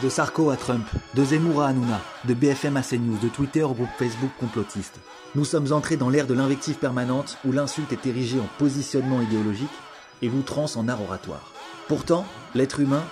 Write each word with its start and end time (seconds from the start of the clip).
De 0.00 0.08
Sarko 0.08 0.50
à 0.50 0.56
Trump, 0.56 0.86
de 1.14 1.24
Zemmour 1.24 1.60
à 1.60 1.68
Hanouna, 1.68 2.00
de 2.24 2.32
BFM 2.32 2.76
à 2.76 2.82
CNews, 2.82 3.18
de 3.20 3.28
Twitter 3.28 3.64
au 3.64 3.74
groupe 3.74 3.88
Facebook 3.98 4.30
complotiste. 4.38 5.00
Nous 5.34 5.44
sommes 5.44 5.72
entrés 5.72 5.96
dans 5.96 6.08
l'ère 6.08 6.28
de 6.28 6.34
l'invective 6.34 6.76
permanente 6.76 7.36
où 7.44 7.50
l'insulte 7.50 7.92
est 7.92 8.06
érigée 8.06 8.38
en 8.38 8.48
positionnement 8.58 9.20
idéologique 9.20 9.68
et 10.22 10.28
l'outrance 10.28 10.76
en 10.76 10.86
art 10.86 11.02
oratoire. 11.02 11.52
Pourtant, 11.88 12.26
l'être 12.54 12.78
humain, 12.78 13.02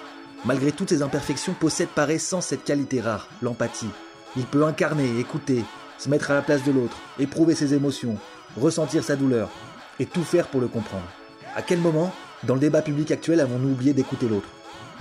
malgré 0.45 0.71
toutes 0.71 0.91
ses 0.91 1.03
imperfections, 1.03 1.55
possède 1.55 1.89
par 1.89 2.09
essence 2.09 2.47
cette 2.47 2.63
qualité 2.63 3.01
rare, 3.01 3.27
l'empathie. 3.43 3.91
Il 4.37 4.45
peut 4.45 4.65
incarner, 4.65 5.19
écouter, 5.19 5.65
se 5.99 6.09
mettre 6.09 6.31
à 6.31 6.35
la 6.35 6.43
place 6.43 6.63
de 6.63 6.71
l'autre, 6.71 6.99
éprouver 7.19 7.57
ses 7.57 7.75
émotions, 7.75 8.17
ressentir 8.57 9.03
sa 9.03 9.17
douleur, 9.17 9.51
et 9.99 10.07
tout 10.07 10.23
faire 10.23 10.47
pour 10.47 10.61
le 10.61 10.69
comprendre. 10.69 11.09
À 11.57 11.63
quel 11.63 11.81
moment, 11.81 12.15
dans 12.45 12.55
le 12.55 12.61
débat 12.61 12.83
public 12.83 13.11
actuel, 13.11 13.41
avons-nous 13.41 13.71
oublié 13.71 13.93
d'écouter 13.93 14.29
l'autre? 14.29 14.49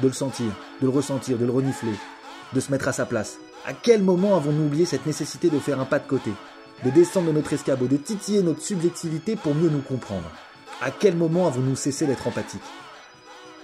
De 0.01 0.07
le 0.07 0.13
sentir, 0.13 0.51
de 0.81 0.87
le 0.87 0.91
ressentir, 0.91 1.37
de 1.37 1.45
le 1.45 1.51
renifler, 1.51 1.93
de 2.53 2.59
se 2.59 2.71
mettre 2.71 2.87
à 2.87 2.93
sa 2.93 3.05
place. 3.05 3.37
À 3.65 3.73
quel 3.73 4.03
moment 4.03 4.35
avons-nous 4.35 4.65
oublié 4.65 4.85
cette 4.85 5.05
nécessité 5.05 5.49
de 5.49 5.59
faire 5.59 5.79
un 5.79 5.85
pas 5.85 5.99
de 5.99 6.07
côté, 6.07 6.31
de 6.83 6.89
descendre 6.89 7.27
de 7.27 7.31
notre 7.33 7.53
escabeau, 7.53 7.87
de 7.87 7.97
titiller 7.97 8.43
notre 8.43 8.61
subjectivité 8.61 9.35
pour 9.35 9.55
mieux 9.55 9.69
nous 9.69 9.81
comprendre? 9.81 10.29
À 10.81 10.91
quel 10.91 11.15
moment 11.15 11.47
avons-nous 11.47 11.75
cessé 11.75 12.05
d'être 12.05 12.27
empathiques? 12.27 12.61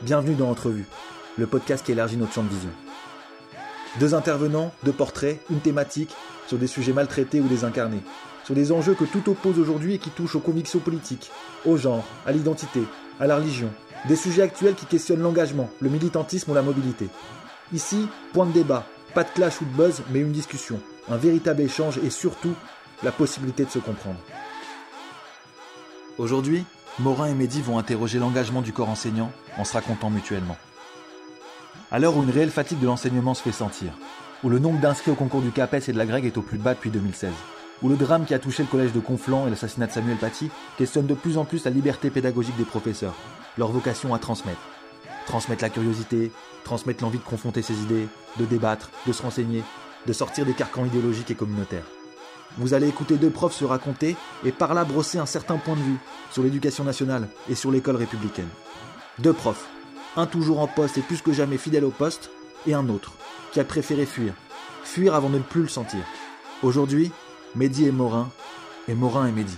Bienvenue 0.01 0.35
dans 0.35 0.49
Entrevue, 0.49 0.85
le 1.37 1.47
podcast 1.47 1.85
qui 1.85 1.91
élargit 1.91 2.17
notre 2.17 2.33
champ 2.33 2.43
de 2.43 2.49
vision. 2.49 2.71
Deux 3.99 4.15
intervenants, 4.15 4.73
deux 4.83 4.93
portraits, 4.93 5.41
une 5.49 5.59
thématique, 5.59 6.15
sur 6.47 6.57
des 6.57 6.67
sujets 6.67 6.93
maltraités 6.93 7.41
ou 7.41 7.47
désincarnés, 7.47 8.01
sur 8.43 8.55
des 8.55 8.71
enjeux 8.71 8.95
que 8.95 9.03
tout 9.03 9.29
oppose 9.29 9.59
aujourd'hui 9.59 9.95
et 9.95 9.99
qui 9.99 10.09
touchent 10.09 10.35
aux 10.35 10.39
convictions 10.39 10.79
politiques, 10.79 11.31
au 11.65 11.77
genre, 11.77 12.03
à 12.25 12.31
l'identité, 12.31 12.81
à 13.19 13.27
la 13.27 13.35
religion, 13.35 13.69
des 14.07 14.15
sujets 14.15 14.41
actuels 14.41 14.75
qui 14.75 14.85
questionnent 14.85 15.21
l'engagement, 15.21 15.69
le 15.79 15.89
militantisme 15.89 16.51
ou 16.51 16.53
la 16.53 16.61
mobilité. 16.61 17.07
Ici, 17.73 18.07
point 18.33 18.45
de 18.45 18.51
débat, 18.51 18.85
pas 19.13 19.23
de 19.23 19.29
clash 19.29 19.61
ou 19.61 19.65
de 19.65 19.75
buzz, 19.75 20.01
mais 20.11 20.19
une 20.19 20.31
discussion, 20.31 20.79
un 21.09 21.17
véritable 21.17 21.61
échange 21.61 21.99
et 22.03 22.09
surtout 22.09 22.53
la 23.03 23.11
possibilité 23.11 23.65
de 23.65 23.69
se 23.69 23.79
comprendre. 23.79 24.19
Aujourd'hui, 26.17 26.65
Morin 26.99 27.27
et 27.27 27.33
Mehdi 27.33 27.61
vont 27.61 27.77
interroger 27.77 28.19
l'engagement 28.19 28.61
du 28.61 28.73
corps 28.73 28.89
enseignant 28.89 29.31
en 29.57 29.63
se 29.63 29.73
racontant 29.73 30.09
mutuellement. 30.09 30.57
À 31.91 31.99
l'heure 31.99 32.17
où 32.17 32.23
une 32.23 32.29
réelle 32.29 32.51
fatigue 32.51 32.79
de 32.79 32.85
l'enseignement 32.85 33.33
se 33.33 33.43
fait 33.43 33.51
sentir, 33.51 33.93
où 34.43 34.49
le 34.49 34.59
nombre 34.59 34.79
d'inscrits 34.79 35.11
au 35.11 35.15
concours 35.15 35.41
du 35.41 35.51
CAPES 35.51 35.89
et 35.89 35.93
de 35.93 35.97
la 35.97 36.05
Grègue 36.05 36.25
est 36.25 36.37
au 36.37 36.41
plus 36.41 36.57
bas 36.57 36.73
depuis 36.73 36.89
2016, 36.89 37.31
où 37.81 37.89
le 37.89 37.95
drame 37.95 38.25
qui 38.25 38.33
a 38.33 38.39
touché 38.39 38.63
le 38.63 38.69
collège 38.69 38.93
de 38.93 38.99
Conflans 38.99 39.47
et 39.47 39.49
l'assassinat 39.49 39.87
de 39.87 39.91
Samuel 39.91 40.17
Paty 40.17 40.49
questionne 40.77 41.07
de 41.07 41.13
plus 41.13 41.37
en 41.37 41.45
plus 41.45 41.65
la 41.65 41.71
liberté 41.71 42.09
pédagogique 42.09 42.57
des 42.57 42.65
professeurs, 42.65 43.15
leur 43.57 43.71
vocation 43.71 44.13
à 44.13 44.19
transmettre. 44.19 44.61
Transmettre 45.25 45.63
la 45.63 45.69
curiosité, 45.69 46.31
transmettre 46.63 47.03
l'envie 47.03 47.19
de 47.19 47.23
confronter 47.23 47.61
ses 47.61 47.81
idées, 47.81 48.07
de 48.37 48.45
débattre, 48.45 48.89
de 49.05 49.13
se 49.13 49.21
renseigner, 49.21 49.63
de 50.05 50.13
sortir 50.13 50.45
des 50.45 50.53
carcans 50.53 50.85
idéologiques 50.85 51.31
et 51.31 51.35
communautaires. 51.35 51.85
Vous 52.57 52.73
allez 52.73 52.87
écouter 52.87 53.15
deux 53.15 53.29
profs 53.29 53.53
se 53.53 53.65
raconter 53.65 54.15
et 54.43 54.51
par 54.51 54.73
là 54.73 54.83
brosser 54.83 55.17
un 55.17 55.25
certain 55.25 55.57
point 55.57 55.75
de 55.75 55.81
vue 55.81 55.97
sur 56.31 56.43
l'éducation 56.43 56.83
nationale 56.83 57.27
et 57.49 57.55
sur 57.55 57.71
l'école 57.71 57.95
républicaine. 57.95 58.49
Deux 59.19 59.33
profs, 59.33 59.67
un 60.17 60.25
toujours 60.25 60.59
en 60.59 60.67
poste 60.67 60.97
et 60.97 61.01
plus 61.01 61.21
que 61.21 61.31
jamais 61.31 61.57
fidèle 61.57 61.85
au 61.85 61.91
poste, 61.91 62.29
et 62.67 62.73
un 62.73 62.89
autre, 62.89 63.13
qui 63.51 63.59
a 63.59 63.63
préféré 63.63 64.05
fuir. 64.05 64.33
Fuir 64.83 65.15
avant 65.15 65.29
de 65.29 65.37
ne 65.37 65.43
plus 65.43 65.61
le 65.61 65.67
sentir. 65.67 66.01
Aujourd'hui, 66.63 67.11
Mehdi 67.55 67.87
et 67.87 67.91
Morin, 67.91 68.29
et 68.87 68.93
Morin 68.93 69.27
et 69.27 69.31
Mehdi. 69.31 69.57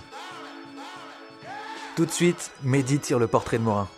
Tout 1.96 2.06
de 2.06 2.10
suite, 2.10 2.50
Mehdi 2.64 2.98
tire 2.98 3.20
le 3.20 3.28
portrait 3.28 3.58
de 3.58 3.62
Morin. 3.62 3.88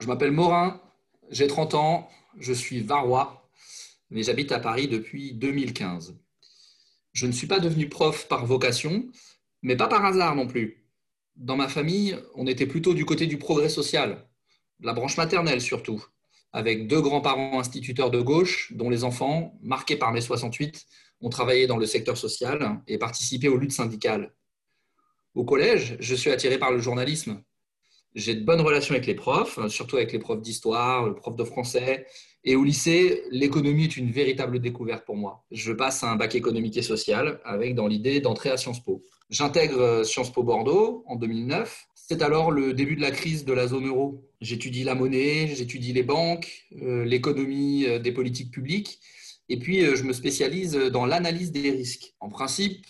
Je 0.00 0.08
m'appelle 0.08 0.32
Morin, 0.32 0.80
j'ai 1.30 1.46
30 1.46 1.74
ans, 1.74 2.08
je 2.36 2.52
suis 2.52 2.80
varois, 2.80 3.48
mais 4.10 4.24
j'habite 4.24 4.50
à 4.50 4.58
Paris 4.58 4.88
depuis 4.88 5.34
2015. 5.34 6.18
Je 7.12 7.26
ne 7.28 7.32
suis 7.32 7.46
pas 7.46 7.60
devenu 7.60 7.88
prof 7.88 8.26
par 8.26 8.44
vocation, 8.44 9.06
mais 9.62 9.76
pas 9.76 9.86
par 9.86 10.04
hasard 10.04 10.34
non 10.34 10.48
plus. 10.48 10.84
Dans 11.36 11.56
ma 11.56 11.68
famille, 11.68 12.18
on 12.34 12.48
était 12.48 12.66
plutôt 12.66 12.92
du 12.92 13.04
côté 13.04 13.28
du 13.28 13.38
progrès 13.38 13.68
social, 13.68 14.28
la 14.80 14.94
branche 14.94 15.16
maternelle 15.16 15.60
surtout, 15.60 16.04
avec 16.52 16.88
deux 16.88 17.00
grands-parents 17.00 17.60
instituteurs 17.60 18.10
de 18.10 18.20
gauche, 18.20 18.72
dont 18.72 18.90
les 18.90 19.04
enfants, 19.04 19.56
marqués 19.62 19.96
par 19.96 20.10
mai 20.10 20.22
68, 20.22 20.86
ont 21.20 21.28
travaillé 21.28 21.68
dans 21.68 21.76
le 21.76 21.86
secteur 21.86 22.16
social 22.16 22.80
et 22.88 22.98
participé 22.98 23.46
aux 23.46 23.56
luttes 23.56 23.70
syndicales. 23.70 24.34
Au 25.38 25.44
collège, 25.44 25.96
je 26.00 26.16
suis 26.16 26.30
attiré 26.30 26.58
par 26.58 26.72
le 26.72 26.80
journalisme. 26.80 27.40
J'ai 28.16 28.34
de 28.34 28.44
bonnes 28.44 28.60
relations 28.60 28.96
avec 28.96 29.06
les 29.06 29.14
profs, 29.14 29.64
surtout 29.68 29.94
avec 29.94 30.10
les 30.10 30.18
profs 30.18 30.42
d'histoire, 30.42 31.06
le 31.06 31.14
prof 31.14 31.36
de 31.36 31.44
français. 31.44 32.06
Et 32.42 32.56
au 32.56 32.64
lycée, 32.64 33.22
l'économie 33.30 33.84
est 33.84 33.96
une 33.96 34.10
véritable 34.10 34.58
découverte 34.58 35.04
pour 35.06 35.14
moi. 35.14 35.44
Je 35.52 35.72
passe 35.72 36.02
un 36.02 36.16
bac 36.16 36.34
économique 36.34 36.76
et 36.76 36.82
social 36.82 37.40
avec 37.44 37.76
dans 37.76 37.86
l'idée 37.86 38.20
d'entrer 38.20 38.50
à 38.50 38.56
Sciences 38.56 38.82
Po. 38.82 39.04
J'intègre 39.30 40.02
Sciences 40.04 40.32
Po 40.32 40.42
Bordeaux 40.42 41.04
en 41.06 41.14
2009. 41.14 41.86
C'est 41.94 42.20
alors 42.20 42.50
le 42.50 42.74
début 42.74 42.96
de 42.96 43.00
la 43.00 43.12
crise 43.12 43.44
de 43.44 43.52
la 43.52 43.68
zone 43.68 43.86
euro. 43.86 44.24
J'étudie 44.40 44.82
la 44.82 44.96
monnaie, 44.96 45.54
j'étudie 45.54 45.92
les 45.92 46.02
banques, 46.02 46.66
euh, 46.82 47.04
l'économie 47.04 47.86
euh, 47.86 48.00
des 48.00 48.10
politiques 48.10 48.50
publiques. 48.50 48.98
Et 49.48 49.60
puis, 49.60 49.84
euh, 49.84 49.94
je 49.94 50.02
me 50.02 50.12
spécialise 50.12 50.72
dans 50.72 51.06
l'analyse 51.06 51.52
des 51.52 51.70
risques. 51.70 52.14
En 52.18 52.28
principe, 52.28 52.84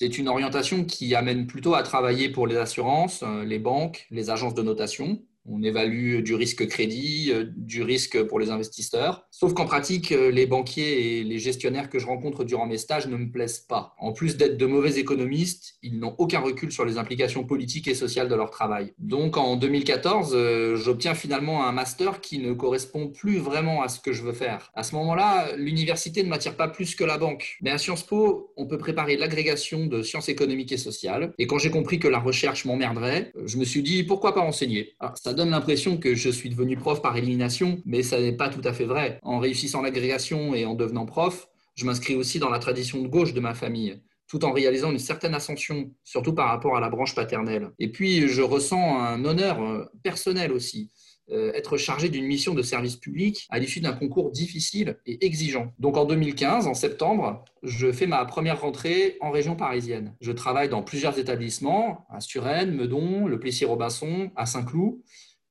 c'est 0.00 0.16
une 0.16 0.28
orientation 0.28 0.84
qui 0.84 1.16
amène 1.16 1.48
plutôt 1.48 1.74
à 1.74 1.82
travailler 1.82 2.28
pour 2.28 2.46
les 2.46 2.56
assurances, 2.56 3.24
euh, 3.24 3.44
les 3.44 3.58
banques, 3.58 4.06
les 4.12 4.30
agences 4.30 4.54
de 4.54 4.62
notation, 4.62 5.20
on 5.50 5.62
évalue 5.62 6.20
du 6.22 6.34
risque 6.34 6.66
crédit, 6.68 7.30
euh, 7.32 7.44
du 7.56 7.82
risque 7.82 8.22
pour 8.24 8.38
les 8.38 8.50
investisseurs. 8.50 9.26
Sauf 9.30 9.54
qu'en 9.54 9.64
pratique, 9.64 10.12
euh, 10.12 10.30
les 10.30 10.46
banquiers 10.46 11.18
et 11.18 11.24
les 11.24 11.38
gestionnaires 11.38 11.90
que 11.90 11.98
je 11.98 12.06
rencontre 12.06 12.44
durant 12.44 12.66
mes 12.66 12.78
stages 12.78 13.06
ne 13.08 13.16
me 13.16 13.30
plaisent 13.30 13.60
pas. 13.60 13.94
En 13.98 14.12
plus 14.12 14.36
d'être 14.36 14.56
de 14.56 14.66
mauvais 14.66 14.98
économistes, 14.98 15.74
ils 15.82 15.98
n'ont 15.98 16.14
aucun 16.18 16.40
recul 16.40 16.72
sur 16.72 16.84
les 16.84 16.98
implications 16.98 17.44
politiques 17.44 17.88
et 17.88 17.94
sociales 17.94 18.28
de 18.28 18.34
leur 18.34 18.50
travail. 18.50 18.92
Donc 18.98 19.36
en 19.36 19.56
2014, 19.56 20.32
euh, 20.34 20.76
j'obtiens 20.76 21.14
finalement 21.14 21.66
un 21.66 21.72
master 21.72 22.20
qui 22.20 22.38
ne 22.38 22.52
correspond 22.52 23.08
plus 23.08 23.38
vraiment 23.38 23.82
à 23.82 23.88
ce 23.88 24.00
que 24.00 24.12
je 24.12 24.22
veux 24.22 24.32
faire. 24.32 24.70
À 24.74 24.82
ce 24.82 24.94
moment-là, 24.96 25.56
l'université 25.56 26.22
ne 26.22 26.28
m'attire 26.28 26.56
pas 26.56 26.68
plus 26.68 26.94
que 26.94 27.04
la 27.04 27.18
banque. 27.18 27.56
Mais 27.62 27.70
à 27.70 27.78
Sciences 27.78 28.04
Po, 28.04 28.52
on 28.56 28.66
peut 28.66 28.78
préparer 28.78 29.16
l'agrégation 29.16 29.86
de 29.86 30.02
sciences 30.02 30.28
économiques 30.28 30.72
et 30.72 30.76
sociales. 30.76 31.32
Et 31.38 31.46
quand 31.46 31.58
j'ai 31.58 31.70
compris 31.70 31.98
que 31.98 32.08
la 32.08 32.18
recherche 32.18 32.64
m'emmerderait, 32.64 33.32
je 33.44 33.56
me 33.56 33.64
suis 33.64 33.82
dit 33.82 34.04
pourquoi 34.04 34.34
pas 34.34 34.40
enseigner? 34.40 34.94
Ça 35.14 35.32
donne 35.38 35.50
l'impression 35.50 35.96
que 35.96 36.14
je 36.14 36.28
suis 36.28 36.50
devenu 36.50 36.76
prof 36.76 37.00
par 37.00 37.16
élimination, 37.16 37.80
mais 37.86 38.02
ça 38.02 38.20
n'est 38.20 38.36
pas 38.36 38.50
tout 38.50 38.60
à 38.64 38.72
fait 38.72 38.84
vrai. 38.84 39.18
En 39.22 39.38
réussissant 39.38 39.80
l'agrégation 39.80 40.54
et 40.54 40.66
en 40.66 40.74
devenant 40.74 41.06
prof, 41.06 41.48
je 41.76 41.86
m'inscris 41.86 42.16
aussi 42.16 42.38
dans 42.38 42.50
la 42.50 42.58
tradition 42.58 43.00
de 43.00 43.08
gauche 43.08 43.32
de 43.32 43.40
ma 43.40 43.54
famille 43.54 44.00
tout 44.28 44.44
en 44.44 44.52
réalisant 44.52 44.92
une 44.92 44.98
certaine 44.98 45.34
ascension, 45.34 45.90
surtout 46.04 46.34
par 46.34 46.48
rapport 46.48 46.76
à 46.76 46.80
la 46.80 46.90
branche 46.90 47.14
paternelle. 47.14 47.70
Et 47.78 47.90
puis, 47.90 48.28
je 48.28 48.42
ressens 48.42 49.00
un 49.00 49.24
honneur 49.24 49.58
euh, 49.62 49.86
personnel 50.02 50.52
aussi. 50.52 50.90
Euh, 51.30 51.52
être 51.52 51.76
chargé 51.76 52.08
d'une 52.08 52.24
mission 52.24 52.54
de 52.54 52.62
service 52.62 52.96
public 52.96 53.46
à 53.50 53.58
l'issue 53.58 53.80
d'un 53.80 53.92
concours 53.92 54.30
difficile 54.30 54.96
et 55.04 55.26
exigeant. 55.26 55.74
Donc 55.78 55.98
en 55.98 56.06
2015, 56.06 56.66
en 56.66 56.72
septembre, 56.72 57.44
je 57.62 57.92
fais 57.92 58.06
ma 58.06 58.24
première 58.24 58.62
rentrée 58.62 59.18
en 59.20 59.30
région 59.30 59.54
parisienne. 59.54 60.14
Je 60.22 60.32
travaille 60.32 60.70
dans 60.70 60.82
plusieurs 60.82 61.18
établissements, 61.18 62.06
à 62.08 62.20
Suresnes, 62.20 62.74
Meudon, 62.74 63.26
le 63.26 63.38
Plessis-Robinson, 63.38 64.30
à 64.36 64.46
Saint-Cloud. 64.46 65.00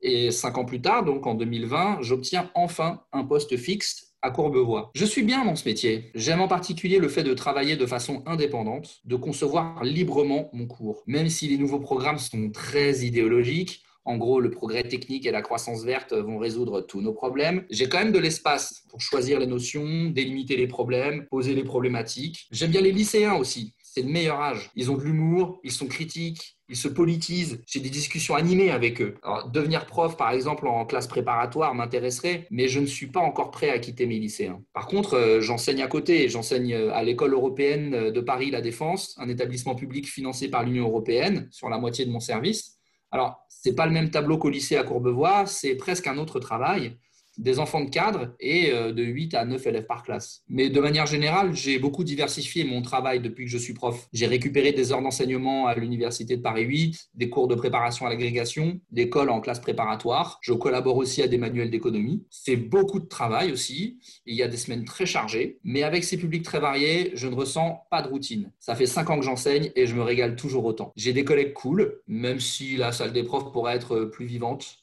Et 0.01 0.31
cinq 0.31 0.57
ans 0.57 0.65
plus 0.65 0.81
tard, 0.81 1.03
donc 1.03 1.25
en 1.25 1.33
2020, 1.33 1.99
j'obtiens 2.01 2.49
enfin 2.53 3.01
un 3.11 3.23
poste 3.23 3.57
fixe 3.57 4.13
à 4.21 4.31
Courbevoie. 4.31 4.91
Je 4.95 5.05
suis 5.05 5.23
bien 5.23 5.45
dans 5.45 5.55
ce 5.55 5.67
métier. 5.67 6.11
J'aime 6.15 6.41
en 6.41 6.47
particulier 6.47 6.99
le 6.99 7.07
fait 7.07 7.23
de 7.23 7.33
travailler 7.33 7.75
de 7.75 7.85
façon 7.85 8.23
indépendante, 8.25 8.99
de 9.05 9.15
concevoir 9.15 9.83
librement 9.83 10.49
mon 10.53 10.65
cours. 10.65 11.03
Même 11.07 11.29
si 11.29 11.47
les 11.47 11.57
nouveaux 11.57 11.79
programmes 11.79 12.17
sont 12.17 12.49
très 12.51 13.05
idéologiques, 13.05 13.83
en 14.07 14.15
gros, 14.15 14.39
le 14.39 14.49
progrès 14.49 14.83
technique 14.83 15.25
et 15.25 15.31
la 15.31 15.41
croissance 15.41 15.83
verte 15.83 16.13
vont 16.13 16.37
résoudre 16.37 16.79
tous 16.79 17.01
nos 17.01 17.11
problèmes. 17.11 17.65
J'ai 17.69 17.89
quand 17.89 17.97
même 17.97 18.13
de 18.13 18.19
l'espace 18.19 18.85
pour 18.89 19.01
choisir 19.01 19.37
les 19.37 19.47
notions, 19.47 20.05
délimiter 20.05 20.55
les 20.55 20.67
problèmes, 20.67 21.25
poser 21.25 21.53
les 21.53 21.65
problématiques. 21.65 22.47
J'aime 22.49 22.71
bien 22.71 22.79
les 22.79 22.93
lycéens 22.93 23.35
aussi. 23.35 23.75
C'est 23.83 24.03
le 24.03 24.07
meilleur 24.07 24.39
âge. 24.39 24.71
Ils 24.75 24.89
ont 24.91 24.95
de 24.95 25.03
l'humour, 25.03 25.59
ils 25.65 25.73
sont 25.73 25.87
critiques, 25.87 26.56
ils 26.69 26.75
se 26.75 26.87
politisent. 26.87 27.61
J'ai 27.65 27.79
des 27.79 27.89
discussions 27.89 28.35
animées 28.35 28.71
avec 28.71 29.01
eux. 29.01 29.15
Devenir 29.53 29.85
prof, 29.85 30.17
par 30.17 30.31
exemple, 30.31 30.67
en 30.67 30.85
classe 30.85 31.07
préparatoire 31.07 31.73
m'intéresserait, 31.75 32.47
mais 32.51 32.67
je 32.67 32.79
ne 32.79 32.85
suis 32.85 33.07
pas 33.07 33.19
encore 33.19 33.51
prêt 33.51 33.69
à 33.69 33.79
quitter 33.79 34.05
mes 34.05 34.19
lycéens. 34.19 34.61
Par 34.73 34.87
contre, 34.87 35.15
euh, 35.15 35.41
j'enseigne 35.41 35.81
à 35.81 35.87
côté. 35.87 36.29
J'enseigne 36.29 36.73
euh, 36.73 36.93
à 36.93 37.03
l'école 37.03 37.33
européenne 37.33 38.11
de 38.11 38.21
Paris 38.21 38.51
La 38.51 38.61
Défense, 38.61 39.15
un 39.17 39.29
établissement 39.29 39.75
public 39.75 40.07
financé 40.07 40.49
par 40.49 40.63
l'Union 40.63 40.87
européenne 40.87 41.47
sur 41.51 41.69
la 41.69 41.77
moitié 41.77 42.05
de 42.05 42.11
mon 42.11 42.19
service. 42.19 42.77
Alors, 43.11 43.45
c'est 43.47 43.75
pas 43.75 43.85
le 43.85 43.93
même 43.93 44.11
tableau 44.11 44.37
qu'au 44.37 44.49
lycée 44.49 44.75
à 44.75 44.83
Courbevoie, 44.83 45.45
c'est 45.45 45.75
presque 45.75 46.07
un 46.07 46.17
autre 46.17 46.39
travail. 46.39 46.97
Des 47.37 47.59
enfants 47.59 47.81
de 47.81 47.89
cadre 47.89 48.35
et 48.39 48.71
euh, 48.71 48.91
de 48.91 49.03
8 49.03 49.33
à 49.33 49.45
9 49.45 49.65
élèves 49.67 49.85
par 49.85 50.03
classe. 50.03 50.43
Mais 50.49 50.69
de 50.69 50.79
manière 50.79 51.05
générale, 51.05 51.53
j'ai 51.53 51.79
beaucoup 51.79 52.03
diversifié 52.03 52.63
mon 52.63 52.81
travail 52.81 53.19
depuis 53.19 53.45
que 53.45 53.51
je 53.51 53.57
suis 53.57 53.73
prof. 53.73 54.07
J'ai 54.13 54.27
récupéré 54.27 54.71
des 54.71 54.91
heures 54.91 55.01
d'enseignement 55.01 55.67
à 55.67 55.75
l'Université 55.75 56.37
de 56.37 56.41
Paris 56.41 56.63
8, 56.63 57.09
des 57.13 57.29
cours 57.29 57.47
de 57.47 57.55
préparation 57.55 58.05
à 58.05 58.09
l'agrégation, 58.09 58.79
des 58.91 59.09
cols 59.09 59.29
en 59.29 59.41
classe 59.41 59.59
préparatoire. 59.59 60.39
Je 60.41 60.53
collabore 60.53 60.97
aussi 60.97 61.21
à 61.21 61.27
des 61.27 61.37
manuels 61.37 61.69
d'économie. 61.69 62.25
C'est 62.29 62.55
beaucoup 62.55 62.99
de 62.99 63.07
travail 63.07 63.51
aussi. 63.51 63.99
Il 64.25 64.35
y 64.35 64.43
a 64.43 64.47
des 64.47 64.57
semaines 64.57 64.85
très 64.85 65.05
chargées. 65.05 65.59
Mais 65.63 65.83
avec 65.83 66.03
ces 66.03 66.17
publics 66.17 66.43
très 66.43 66.59
variés, 66.59 67.11
je 67.13 67.27
ne 67.27 67.35
ressens 67.35 67.85
pas 67.89 68.01
de 68.01 68.07
routine. 68.07 68.51
Ça 68.59 68.75
fait 68.75 68.85
5 68.85 69.09
ans 69.09 69.19
que 69.19 69.25
j'enseigne 69.25 69.71
et 69.75 69.87
je 69.87 69.95
me 69.95 70.01
régale 70.01 70.35
toujours 70.35 70.65
autant. 70.65 70.91
J'ai 70.95 71.13
des 71.13 71.23
collègues 71.23 71.53
cool, 71.53 72.01
même 72.07 72.39
si 72.39 72.77
la 72.77 72.91
salle 72.91 73.13
des 73.13 73.23
profs 73.23 73.51
pourrait 73.51 73.75
être 73.75 74.05
plus 74.05 74.25
vivante. 74.25 74.77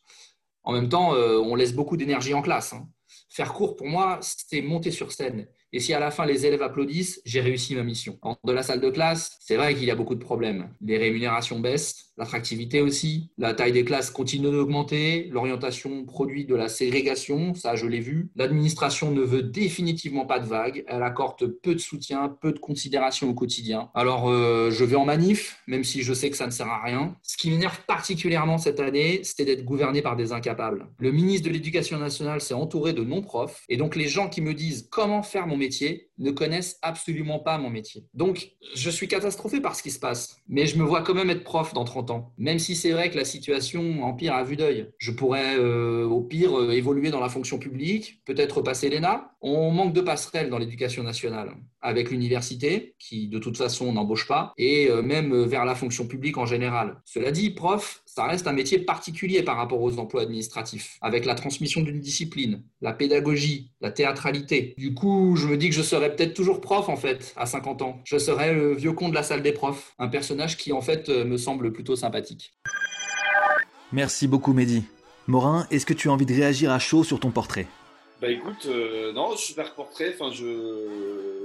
En 0.65 0.73
même 0.73 0.89
temps, 0.89 1.15
euh, 1.15 1.39
on 1.39 1.55
laisse 1.55 1.75
beaucoup 1.75 1.97
d'énergie 1.97 2.35
en 2.35 2.43
classe. 2.43 2.73
Hein. 2.73 2.89
Faire 3.29 3.53
court, 3.53 3.77
pour 3.77 3.87
moi, 3.87 4.19
c'est 4.23 4.63
monter 4.63 4.91
sur 4.91 5.13
scène 5.13 5.47
et 5.75 5.81
si 5.81 5.93
à 5.93 5.99
la 5.99 6.13
fin 6.13 6.25
les 6.25 6.47
élèves 6.47 6.63
applaudissent, 6.63 7.21
j'ai 7.25 7.41
réussi 7.41 7.75
ma 7.75 7.83
mission. 7.83 8.17
En 8.23 8.37
de 8.45 8.53
la 8.53 8.63
salle 8.63 8.81
de 8.81 8.91
classe, 8.91 9.37
c'est 9.41 9.57
vrai 9.57 9.75
qu'il 9.75 9.85
y 9.85 9.91
a 9.91 9.97
beaucoup 9.97 10.15
de 10.15 10.21
problèmes. 10.21 10.69
Les 10.81 10.99
rémunérations 10.99 11.59
baissent, 11.59 12.13
l'attractivité 12.17 12.81
aussi, 12.81 13.31
la 13.39 13.55
taille 13.55 13.73
des 13.73 13.85
classes 13.85 14.11
continue 14.11 14.53
d'augmenter, 14.53 15.29
l'orientation 15.33 16.05
produit 16.05 16.45
de 16.45 16.55
la 16.55 16.69
ségrégation, 16.69 17.55
ça 17.55 17.75
je 17.75 17.87
l'ai 17.87 17.99
vu. 17.99 18.31
L'administration 18.37 19.11
ne 19.11 19.23
veut 19.23 19.43
définitivement 19.43 20.27
pas 20.27 20.39
de 20.39 20.47
vagues, 20.47 20.85
elle 20.87 21.03
accorde 21.03 21.45
peu 21.45 21.75
de 21.75 21.81
soutien, 21.81 22.29
peu 22.41 22.53
de 22.53 22.61
considération 22.61 23.29
au 23.29 23.35
quotidien. 23.35 23.91
Alors 23.95 24.29
euh, 24.29 24.71
je 24.71 24.85
vais 24.85 24.95
en 24.95 25.05
manif, 25.05 25.59
même 25.67 25.83
si 25.83 26.03
je 26.03 26.15
sais 26.15 26.31
que 26.31 26.37
ça 26.37 26.47
ne 26.47 26.53
sert 26.53 26.69
à 26.69 26.85
rien. 26.85 27.17
Ce 27.25 27.37
qui 27.37 27.51
m'énerve 27.51 27.81
particulièrement 27.89 28.59
cette 28.59 28.79
année, 28.79 29.23
c'est 29.25 29.45
d'être 29.45 29.65
gouverné 29.65 30.03
par 30.03 30.15
des 30.15 30.31
incapables. 30.31 30.87
Le 31.01 31.11
ministre 31.11 31.49
de 31.49 31.53
l'Éducation 31.53 31.99
nationale 31.99 32.41
s'est 32.41 32.55
entouré 32.55 32.93
de 32.93 33.03
non-profs, 33.03 33.65
et 33.69 33.77
donc 33.77 33.97
les 33.97 34.07
gens 34.07 34.29
qui 34.29 34.41
me 34.41 34.55
disent 34.55 34.87
comment 34.89 35.25
faire 35.25 35.49
mon 35.49 35.64
métier 35.65 36.11
ne 36.19 36.31
connaissent 36.31 36.79
absolument 36.83 37.39
pas 37.39 37.59
mon 37.59 37.71
métier. 37.71 38.05
Donc, 38.15 38.53
je 38.75 38.91
suis 38.91 39.09
catastrophé 39.09 39.61
par 39.61 39.75
ce 39.75 39.83
qui 39.83 39.91
se 39.91 39.99
passe, 39.99 40.39
mais 40.49 40.67
je 40.67 40.79
me 40.79 40.85
vois 40.85 41.03
quand 41.03 41.15
même 41.15 41.31
être 41.31 41.45
prof 41.45 41.75
dans 41.75 41.85
30 41.85 42.11
ans, 42.11 42.33
même 42.39 42.59
si 42.59 42.77
c'est 42.77 42.93
vrai 42.93 43.11
que 43.11 43.17
la 43.17 43.25
situation 43.25 44.03
empire 44.05 44.35
à 44.35 44.45
vue 44.45 44.57
d'œil. 44.57 44.91
Je 44.99 45.11
pourrais 45.11 45.57
euh, 45.59 46.05
au 46.07 46.23
pire 46.23 46.59
euh, 46.59 46.71
évoluer 46.71 47.11
dans 47.11 47.21
la 47.21 47.29
fonction 47.29 47.59
publique, 47.59 48.23
peut-être 48.25 48.63
passer 48.63 48.89
l'ENA. 48.89 49.31
On 49.41 49.71
manque 49.71 49.93
de 49.93 50.01
passerelles 50.01 50.51
dans 50.51 50.59
l'éducation 50.59 51.03
nationale 51.03 51.55
avec 51.85 52.11
l'université, 52.11 52.95
qui 52.99 53.29
de 53.29 53.39
toute 53.39 53.59
façon 53.59 53.93
n'embauche 53.93 54.27
pas, 54.27 54.55
et 54.57 54.89
euh, 54.89 55.03
même 55.03 55.45
vers 55.45 55.67
la 55.67 55.75
fonction 55.75 56.07
publique 56.07 56.39
en 56.39 56.47
général. 56.47 57.01
Cela 57.05 57.31
dit, 57.31 57.51
prof, 57.51 58.03
ça 58.07 58.25
reste 58.25 58.47
un 58.47 58.55
métier 58.55 58.79
particulier 58.79 59.43
par 59.43 59.59
rapport 59.59 59.83
aux 59.83 59.99
emplois 59.99 60.23
administratifs, 60.23 60.97
avec 61.03 61.27
la 61.27 61.35
transmission 61.35 61.83
d'une 61.83 62.01
discipline, 62.01 62.65
la 62.81 62.95
pédagogie, 62.95 63.73
la 63.83 63.91
théâtralité. 63.91 64.75
Du 64.79 64.95
coup, 64.95 65.37
je 65.37 65.47
me 65.47 65.59
dis 65.59 65.69
que 65.69 65.75
je 65.75 65.83
serais 66.05 66.17
peut-être 66.17 66.35
toujours 66.35 66.61
prof 66.61 66.89
en 66.89 66.97
fait, 66.97 67.33
à 67.37 67.47
50 67.47 67.83
ans. 67.83 68.01
Je 68.05 68.19
serais 68.19 68.53
le 68.53 68.75
vieux 68.75 68.93
con 68.93 69.09
de 69.09 69.15
la 69.15 69.23
salle 69.23 69.43
des 69.43 69.53
profs, 69.53 69.95
un 69.99 70.09
personnage 70.09 70.57
qui 70.57 70.73
en 70.73 70.81
fait 70.81 71.09
euh, 71.09 71.25
me 71.25 71.37
semble 71.37 71.73
plutôt 71.73 71.97
sympathique. 71.97 72.55
Merci 73.93 74.27
beaucoup 74.27 74.53
Mehdi. 74.53 74.85
Morin, 75.27 75.67
est-ce 75.71 75.87
que 75.87 75.95
tu 75.95 76.09
as 76.09 76.13
envie 76.13 76.27
de 76.27 76.35
réagir 76.35 76.71
à 76.71 76.79
chaud 76.79 77.05
sur 77.05 77.21
ton 77.21 77.31
portrait? 77.31 77.67
Bah 78.21 78.29
écoute, 78.29 78.67
euh, 78.67 79.13
non, 79.13 79.37
super 79.37 79.75
portrait, 79.75 80.15
enfin 80.19 80.33
je, 80.33 80.45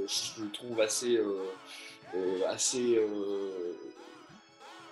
je 0.07 0.43
le 0.43 0.51
trouve 0.51 0.79
assez, 0.81 1.17
euh, 1.17 2.41
assez 2.47 2.99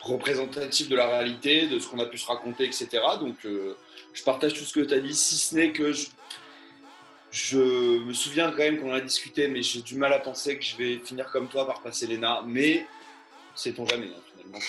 représentatif 0.07 0.89
de 0.89 0.95
la 0.95 1.07
réalité, 1.07 1.67
de 1.67 1.79
ce 1.79 1.87
qu'on 1.87 1.99
a 1.99 2.05
pu 2.05 2.17
se 2.17 2.25
raconter, 2.25 2.65
etc. 2.65 2.87
Donc, 3.19 3.35
euh, 3.45 3.75
je 4.13 4.23
partage 4.23 4.53
tout 4.53 4.63
ce 4.63 4.73
que 4.73 4.79
tu 4.79 4.93
as 4.93 4.99
dit, 4.99 5.13
si 5.13 5.35
ce 5.35 5.55
n'est 5.55 5.71
que 5.71 5.91
je, 5.91 6.07
me 7.31 8.13
souviens 8.13 8.51
quand 8.51 8.57
même 8.57 8.79
qu'on 8.79 8.94
a 8.94 9.01
discuté, 9.01 9.47
mais 9.47 9.62
j'ai 9.62 9.81
du 9.81 9.95
mal 9.95 10.13
à 10.13 10.19
penser 10.19 10.57
que 10.57 10.63
je 10.63 10.77
vais 10.77 11.00
finir 11.00 11.29
comme 11.31 11.47
toi 11.47 11.65
par 11.65 11.81
passer 11.81 12.07
l'ENA. 12.07 12.44
Mais 12.45 12.85
sait-on 13.56 13.85
jamais, 13.85 14.07
hein, 14.07 14.21
finalement. 14.31 14.59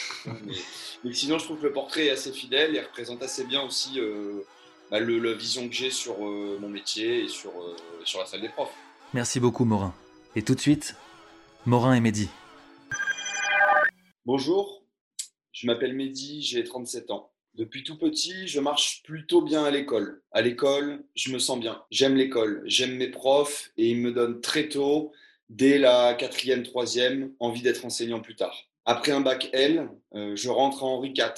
mais, 1.04 1.12
sinon, 1.12 1.38
je 1.38 1.44
trouve 1.44 1.58
que 1.58 1.66
le 1.66 1.72
portrait 1.72 2.06
est 2.06 2.10
assez 2.10 2.32
fidèle 2.32 2.74
et 2.76 2.80
représente 2.80 3.22
assez 3.22 3.44
bien 3.44 3.62
aussi 3.62 4.00
euh, 4.00 4.42
bah, 4.90 5.00
le, 5.00 5.18
la 5.18 5.34
vision 5.34 5.68
que 5.68 5.74
j'ai 5.74 5.90
sur 5.90 6.24
euh, 6.24 6.58
mon 6.60 6.68
métier 6.68 7.24
et 7.24 7.28
sur, 7.28 7.52
sur 8.04 8.20
la 8.20 8.26
salle 8.26 8.40
des 8.40 8.48
profs. 8.48 8.74
Merci 9.14 9.40
beaucoup, 9.40 9.64
Morin. 9.64 9.94
Et 10.36 10.42
tout 10.42 10.54
de 10.54 10.60
suite, 10.60 10.94
Morin 11.64 11.94
et 11.94 12.00
Mehdi. 12.00 12.28
Bonjour, 14.26 14.84
je 15.52 15.66
m'appelle 15.66 15.94
Mehdi, 15.94 16.42
j'ai 16.42 16.62
37 16.62 17.10
ans. 17.10 17.32
Depuis 17.58 17.82
tout 17.82 17.98
petit, 17.98 18.46
je 18.46 18.60
marche 18.60 19.02
plutôt 19.02 19.42
bien 19.42 19.64
à 19.64 19.72
l'école. 19.72 20.22
À 20.30 20.42
l'école, 20.42 21.02
je 21.16 21.32
me 21.32 21.40
sens 21.40 21.58
bien. 21.58 21.82
J'aime 21.90 22.14
l'école, 22.14 22.62
j'aime 22.66 22.94
mes 22.94 23.08
profs 23.08 23.72
et 23.76 23.90
ils 23.90 23.96
me 23.96 24.12
donnent 24.12 24.40
très 24.40 24.68
tôt, 24.68 25.10
dès 25.48 25.76
la 25.76 26.14
quatrième, 26.14 26.62
troisième, 26.62 27.34
envie 27.40 27.62
d'être 27.62 27.84
enseignant 27.84 28.20
plus 28.20 28.36
tard. 28.36 28.56
Après 28.84 29.10
un 29.10 29.20
bac 29.20 29.50
L, 29.52 29.90
euh, 30.14 30.36
je 30.36 30.48
rentre 30.48 30.84
à 30.84 30.86
Henri 30.86 31.08
IV, 31.08 31.34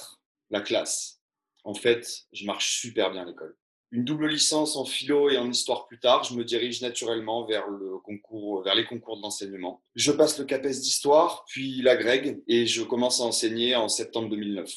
la 0.50 0.60
classe. 0.60 1.22
En 1.64 1.72
fait, 1.72 2.26
je 2.34 2.44
marche 2.44 2.80
super 2.80 3.10
bien 3.10 3.22
à 3.22 3.24
l'école. 3.24 3.56
Une 3.90 4.04
double 4.04 4.28
licence 4.28 4.76
en 4.76 4.84
philo 4.84 5.30
et 5.30 5.38
en 5.38 5.50
histoire 5.50 5.86
plus 5.86 6.00
tard, 6.00 6.24
je 6.24 6.34
me 6.34 6.44
dirige 6.44 6.82
naturellement 6.82 7.46
vers, 7.46 7.64
les 7.70 8.84
concours 8.84 9.16
de 9.16 9.22
l'enseignement. 9.22 9.82
Je 9.94 10.12
passe 10.12 10.38
le 10.38 10.44
CAPES 10.44 10.68
d'histoire, 10.68 11.46
puis 11.48 11.80
la 11.80 11.96
Greg, 11.96 12.42
et 12.46 12.66
je 12.66 12.82
commence 12.82 13.22
à 13.22 13.24
enseigner 13.24 13.74
en 13.74 13.88
septembre 13.88 14.28
2009. 14.28 14.70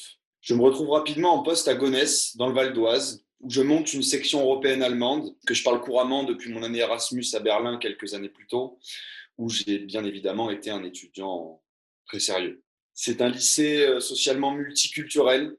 Je 0.44 0.52
me 0.52 0.60
retrouve 0.60 0.90
rapidement 0.90 1.32
en 1.32 1.42
poste 1.42 1.68
à 1.68 1.74
Gonesse, 1.74 2.36
dans 2.36 2.48
le 2.48 2.54
Val 2.54 2.74
d'Oise, 2.74 3.24
où 3.40 3.48
je 3.48 3.62
monte 3.62 3.94
une 3.94 4.02
section 4.02 4.42
européenne 4.42 4.82
allemande 4.82 5.34
que 5.46 5.54
je 5.54 5.64
parle 5.64 5.80
couramment 5.80 6.22
depuis 6.22 6.52
mon 6.52 6.62
année 6.62 6.80
Erasmus 6.80 7.24
à 7.32 7.40
Berlin 7.40 7.78
quelques 7.78 8.12
années 8.12 8.28
plus 8.28 8.46
tôt, 8.46 8.78
où 9.38 9.48
j'ai 9.48 9.78
bien 9.78 10.04
évidemment 10.04 10.50
été 10.50 10.68
un 10.68 10.84
étudiant 10.84 11.62
très 12.06 12.20
sérieux. 12.20 12.62
C'est 12.92 13.22
un 13.22 13.30
lycée 13.30 13.86
euh, 13.86 14.00
socialement 14.00 14.52
multiculturel 14.52 15.56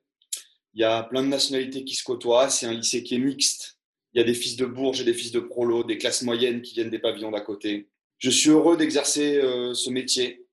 il 0.75 0.81
y 0.81 0.83
a 0.83 1.03
plein 1.03 1.23
de 1.23 1.29
nationalités 1.29 1.85
qui 1.85 1.95
se 1.95 2.03
côtoient. 2.03 2.49
C'est 2.49 2.65
un 2.65 2.73
lycée 2.73 3.01
qui 3.01 3.15
est 3.15 3.19
mixte. 3.19 3.79
Il 4.13 4.19
y 4.19 4.21
a 4.21 4.25
des 4.25 4.33
fils 4.33 4.57
de 4.57 4.65
Bourges 4.65 5.01
et 5.01 5.05
des 5.05 5.13
fils 5.13 5.31
de 5.31 5.39
Prolo, 5.39 5.83
des 5.83 5.97
classes 5.97 6.21
moyennes 6.21 6.61
qui 6.61 6.75
viennent 6.75 6.89
des 6.89 6.99
pavillons 6.99 7.31
d'à 7.31 7.41
côté. 7.41 7.89
Je 8.19 8.29
suis 8.29 8.49
heureux 8.49 8.77
d'exercer 8.77 9.37
euh, 9.37 9.73
ce 9.73 9.89
métier. 9.89 10.45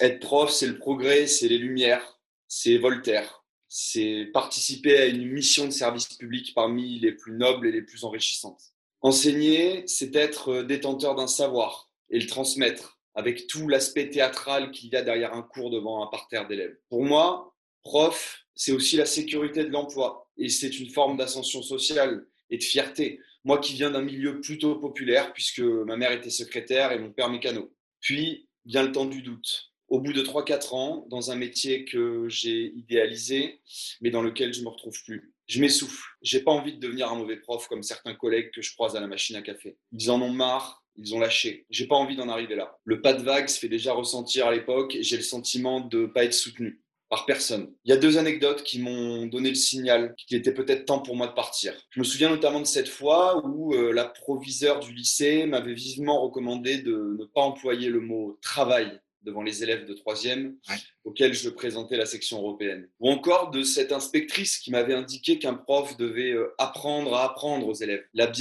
Être 0.00 0.20
prof, 0.20 0.52
c'est 0.52 0.66
le 0.66 0.78
progrès, 0.78 1.26
c'est 1.26 1.48
les 1.48 1.58
lumières, 1.58 2.20
c'est 2.48 2.76
Voltaire. 2.76 3.45
C'est 3.68 4.30
participer 4.32 4.96
à 4.98 5.06
une 5.06 5.26
mission 5.26 5.66
de 5.66 5.70
service 5.70 6.06
public 6.06 6.52
parmi 6.54 6.98
les 6.98 7.12
plus 7.12 7.32
nobles 7.32 7.66
et 7.66 7.72
les 7.72 7.82
plus 7.82 8.04
enrichissantes. 8.04 8.62
Enseigner, 9.00 9.84
c'est 9.86 10.14
être 10.16 10.48
euh, 10.48 10.62
détenteur 10.64 11.14
d'un 11.14 11.26
savoir 11.26 11.90
et 12.10 12.18
le 12.18 12.26
transmettre 12.26 12.98
avec 13.14 13.46
tout 13.46 13.68
l'aspect 13.68 14.10
théâtral 14.10 14.70
qu'il 14.70 14.90
y 14.90 14.96
a 14.96 15.02
derrière 15.02 15.32
un 15.32 15.42
cours 15.42 15.70
devant 15.70 16.04
un 16.04 16.06
parterre 16.06 16.46
d'élèves. 16.46 16.76
Pour 16.88 17.02
moi, 17.02 17.54
prof, 17.82 18.46
c'est 18.54 18.72
aussi 18.72 18.96
la 18.96 19.06
sécurité 19.06 19.64
de 19.64 19.70
l'emploi. 19.70 20.28
Et 20.36 20.48
c'est 20.48 20.78
une 20.78 20.90
forme 20.90 21.16
d'ascension 21.16 21.62
sociale 21.62 22.26
et 22.50 22.58
de 22.58 22.62
fierté. 22.62 23.20
Moi 23.44 23.58
qui 23.58 23.74
viens 23.74 23.90
d'un 23.90 24.02
milieu 24.02 24.40
plutôt 24.40 24.76
populaire, 24.76 25.32
puisque 25.32 25.60
ma 25.60 25.96
mère 25.96 26.12
était 26.12 26.30
secrétaire 26.30 26.92
et 26.92 26.98
mon 26.98 27.10
père 27.10 27.30
mécano. 27.30 27.72
Puis 28.00 28.48
vient 28.64 28.82
le 28.82 28.92
temps 28.92 29.06
du 29.06 29.22
doute. 29.22 29.72
Au 29.88 30.00
bout 30.00 30.12
de 30.12 30.22
3-4 30.22 30.74
ans, 30.74 31.06
dans 31.08 31.30
un 31.30 31.36
métier 31.36 31.84
que 31.84 32.28
j'ai 32.28 32.72
idéalisé, 32.74 33.60
mais 34.00 34.10
dans 34.10 34.22
lequel 34.22 34.52
je 34.52 34.60
ne 34.60 34.64
me 34.64 34.70
retrouve 34.70 35.00
plus. 35.04 35.32
Je 35.46 35.60
m'essouffle. 35.60 36.02
J'ai 36.22 36.40
pas 36.40 36.50
envie 36.50 36.74
de 36.74 36.80
devenir 36.80 37.10
un 37.10 37.14
mauvais 37.14 37.36
prof 37.36 37.68
comme 37.68 37.84
certains 37.84 38.14
collègues 38.14 38.50
que 38.52 38.62
je 38.62 38.74
croise 38.74 38.96
à 38.96 39.00
la 39.00 39.06
machine 39.06 39.36
à 39.36 39.42
café. 39.42 39.76
Ils 39.92 40.10
en 40.10 40.20
ont 40.20 40.32
marre, 40.32 40.82
ils 40.96 41.14
ont 41.14 41.20
lâché. 41.20 41.66
J'ai 41.70 41.86
pas 41.86 41.94
envie 41.94 42.16
d'en 42.16 42.28
arriver 42.28 42.56
là. 42.56 42.76
Le 42.84 43.00
pas 43.00 43.12
de 43.12 43.22
vague 43.22 43.48
se 43.48 43.60
fait 43.60 43.68
déjà 43.68 43.92
ressentir 43.92 44.48
à 44.48 44.52
l'époque 44.52 44.96
et 44.96 45.04
j'ai 45.04 45.16
le 45.16 45.22
sentiment 45.22 45.80
de 45.80 46.02
ne 46.02 46.06
pas 46.06 46.24
être 46.24 46.34
soutenu 46.34 46.82
par 47.08 47.24
personne. 47.24 47.72
Il 47.84 47.90
y 47.90 47.92
a 47.92 47.96
deux 47.96 48.18
anecdotes 48.18 48.64
qui 48.64 48.80
m'ont 48.80 49.26
donné 49.26 49.50
le 49.50 49.54
signal 49.54 50.14
qu'il 50.16 50.36
était 50.36 50.52
peut-être 50.52 50.86
temps 50.86 50.98
pour 50.98 51.14
moi 51.14 51.28
de 51.28 51.34
partir. 51.34 51.72
Je 51.90 52.00
me 52.00 52.04
souviens 52.04 52.30
notamment 52.30 52.60
de 52.60 52.66
cette 52.66 52.88
fois 52.88 53.46
où 53.46 53.74
euh, 53.74 53.92
la 53.92 54.06
proviseure 54.06 54.80
du 54.80 54.92
lycée 54.92 55.46
m'avait 55.46 55.74
vivement 55.74 56.20
recommandé 56.20 56.78
de 56.78 57.16
ne 57.18 57.24
pas 57.24 57.42
employer 57.42 57.88
le 57.88 58.00
mot 58.00 58.36
travail 58.42 59.00
devant 59.26 59.42
les 59.42 59.62
élèves 59.62 59.84
de 59.84 59.92
troisième 59.92 60.56
auxquels 61.04 61.34
je 61.34 61.50
présentais 61.50 61.96
la 61.96 62.06
section 62.06 62.38
européenne. 62.38 62.88
Ou 63.00 63.10
encore 63.10 63.50
de 63.50 63.62
cette 63.62 63.92
inspectrice 63.92 64.58
qui 64.58 64.70
m'avait 64.70 64.94
indiqué 64.94 65.38
qu'un 65.38 65.54
prof 65.54 65.96
devait 65.96 66.32
euh, 66.32 66.54
apprendre 66.58 67.14
à 67.14 67.24
apprendre 67.24 67.66
aux 67.66 67.74
élèves. 67.74 68.04
La, 68.14 68.32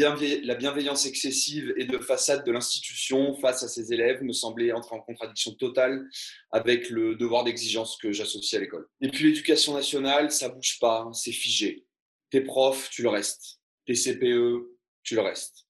la 0.44 0.56
bienveillance 0.56 1.06
excessive 1.06 1.74
et 1.78 1.86
de 1.86 1.98
façade 1.98 2.46
de 2.46 2.52
l'institution 2.52 3.36
face 3.36 3.64
à 3.64 3.68
ses 3.68 3.92
élèves 3.92 4.24
me 4.24 4.34
semblait 4.34 4.72
entrer 4.72 4.96
en 4.96 5.02
contradiction 5.02 5.54
totale 5.54 6.08
avec 6.52 6.90
le 6.90 7.16
devoir 7.16 7.44
d'exigence 7.44 7.98
que 7.98 8.12
j'associe 8.12 8.60
à 8.60 8.64
l'école. 8.64 8.88
Et 9.02 9.10
puis 9.10 9.26
l'éducation 9.26 9.74
nationale, 9.74 10.32
ça 10.32 10.50
bouge 10.50 10.78
pas, 10.80 11.02
hein, 11.02 11.14
c'est 11.14 11.32
figé. 11.32 11.86
Tes 12.30 12.42
profs, 12.42 12.90
tu 12.92 13.02
le 13.02 13.10
restes. 13.10 13.60
Tes 13.86 13.96
CPE, 13.96 14.68
tu 15.04 15.16
le 15.16 15.22
restes. 15.22 15.66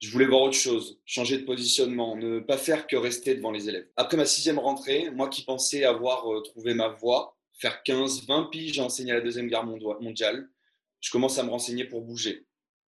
Je 0.00 0.10
voulais 0.10 0.26
voir 0.26 0.42
autre 0.42 0.56
chose, 0.56 1.00
changer 1.04 1.38
de 1.38 1.44
positionnement, 1.44 2.16
ne 2.16 2.38
pas 2.38 2.56
faire 2.56 2.86
que 2.86 2.96
rester 2.96 3.34
devant 3.34 3.50
les 3.50 3.68
élèves. 3.68 3.88
Après 3.96 4.16
ma 4.16 4.26
sixième 4.26 4.58
rentrée, 4.58 5.10
moi 5.10 5.28
qui 5.28 5.42
pensais 5.42 5.84
avoir 5.84 6.32
euh, 6.32 6.40
trouvé 6.40 6.72
ma 6.74 6.88
voie, 6.88 7.36
faire 7.54 7.82
15, 7.82 8.26
20 8.26 8.44
piges, 8.44 8.74
j'ai 8.74 8.80
enseigné 8.80 9.10
à 9.10 9.16
la 9.16 9.20
Deuxième 9.20 9.48
Guerre 9.48 9.64
mondiale, 9.64 10.48
je 11.00 11.10
commence 11.10 11.38
à 11.38 11.42
me 11.42 11.50
renseigner 11.50 11.84
pour 11.84 12.02
bouger. 12.02 12.46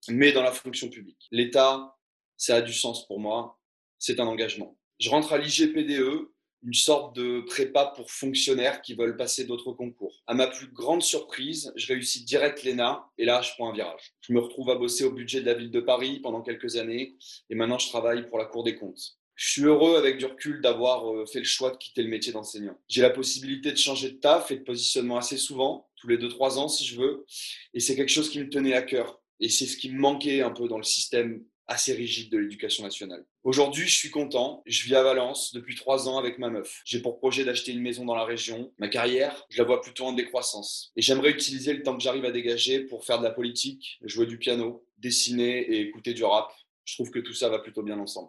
mais 0.08 0.32
dans 0.32 0.42
la 0.42 0.52
fonction 0.52 0.88
publique. 0.88 1.26
L'État, 1.30 1.96
ça 2.36 2.56
a 2.56 2.62
du 2.62 2.72
sens 2.72 3.06
pour 3.06 3.20
moi, 3.20 3.58
c'est 3.98 4.20
un 4.20 4.26
engagement. 4.26 4.78
Je 4.98 5.10
rentre 5.10 5.32
à 5.32 5.38
l'IGPDE, 5.38 6.30
une 6.62 6.74
sorte 6.74 7.16
de 7.16 7.40
prépa 7.40 7.92
pour 7.96 8.10
fonctionnaires 8.10 8.82
qui 8.82 8.94
veulent 8.94 9.16
passer 9.16 9.44
d'autres 9.44 9.72
concours. 9.72 10.22
À 10.26 10.34
ma 10.34 10.46
plus 10.46 10.68
grande 10.68 11.02
surprise, 11.02 11.72
je 11.76 11.86
réussis 11.86 12.24
direct 12.24 12.64
l'ENA 12.64 13.06
et 13.18 13.24
là, 13.24 13.40
je 13.42 13.50
prends 13.52 13.70
un 13.70 13.72
virage. 13.72 14.14
Je 14.20 14.32
me 14.32 14.40
retrouve 14.40 14.70
à 14.70 14.74
bosser 14.74 15.04
au 15.04 15.12
budget 15.12 15.40
de 15.40 15.46
la 15.46 15.54
ville 15.54 15.70
de 15.70 15.80
Paris 15.80 16.20
pendant 16.20 16.42
quelques 16.42 16.76
années 16.76 17.16
et 17.48 17.54
maintenant, 17.54 17.78
je 17.78 17.88
travaille 17.88 18.28
pour 18.28 18.38
la 18.38 18.44
Cour 18.44 18.64
des 18.64 18.76
comptes. 18.76 19.16
Je 19.40 19.52
suis 19.52 19.62
heureux 19.62 19.96
avec 19.96 20.18
du 20.18 20.26
recul 20.26 20.60
d'avoir 20.60 21.10
euh, 21.10 21.24
fait 21.24 21.38
le 21.38 21.46
choix 21.46 21.70
de 21.70 21.78
quitter 21.78 22.02
le 22.02 22.10
métier 22.10 22.30
d'enseignant. 22.30 22.78
J'ai 22.88 23.00
la 23.00 23.08
possibilité 23.08 23.72
de 23.72 23.78
changer 23.78 24.10
de 24.10 24.16
taf 24.16 24.50
et 24.50 24.56
de 24.56 24.62
positionnement 24.62 25.16
assez 25.16 25.38
souvent, 25.38 25.88
tous 25.96 26.08
les 26.08 26.18
2-3 26.18 26.58
ans 26.58 26.68
si 26.68 26.84
je 26.84 27.00
veux, 27.00 27.24
et 27.72 27.80
c'est 27.80 27.96
quelque 27.96 28.10
chose 28.10 28.28
qui 28.28 28.38
me 28.38 28.50
tenait 28.50 28.74
à 28.74 28.82
cœur. 28.82 29.22
Et 29.40 29.48
c'est 29.48 29.64
ce 29.64 29.78
qui 29.78 29.90
me 29.90 29.98
manquait 29.98 30.42
un 30.42 30.50
peu 30.50 30.68
dans 30.68 30.76
le 30.76 30.84
système 30.84 31.42
assez 31.66 31.94
rigide 31.94 32.30
de 32.30 32.36
l'éducation 32.36 32.84
nationale. 32.84 33.24
Aujourd'hui, 33.42 33.88
je 33.88 33.96
suis 33.96 34.10
content. 34.10 34.62
Je 34.66 34.84
vis 34.84 34.94
à 34.94 35.02
Valence 35.02 35.54
depuis 35.54 35.74
trois 35.74 36.10
ans 36.10 36.18
avec 36.18 36.38
ma 36.38 36.50
meuf. 36.50 36.82
J'ai 36.84 37.00
pour 37.00 37.18
projet 37.18 37.42
d'acheter 37.42 37.72
une 37.72 37.80
maison 37.80 38.04
dans 38.04 38.14
la 38.14 38.24
région. 38.24 38.70
Ma 38.78 38.88
carrière, 38.88 39.46
je 39.48 39.56
la 39.56 39.64
vois 39.64 39.80
plutôt 39.80 40.04
en 40.04 40.12
décroissance. 40.12 40.92
Et 40.94 41.00
j'aimerais 41.00 41.30
utiliser 41.30 41.72
le 41.72 41.82
temps 41.82 41.96
que 41.96 42.02
j'arrive 42.02 42.26
à 42.26 42.32
dégager 42.32 42.80
pour 42.80 43.06
faire 43.06 43.18
de 43.18 43.24
la 43.24 43.30
politique, 43.30 43.98
jouer 44.04 44.26
du 44.26 44.36
piano, 44.36 44.84
dessiner 44.98 45.58
et 45.58 45.80
écouter 45.80 46.12
du 46.12 46.22
rap. 46.22 46.52
Je 46.84 46.94
trouve 46.96 47.10
que 47.10 47.18
tout 47.18 47.32
ça 47.32 47.48
va 47.48 47.58
plutôt 47.58 47.82
bien 47.82 47.98
ensemble. 47.98 48.28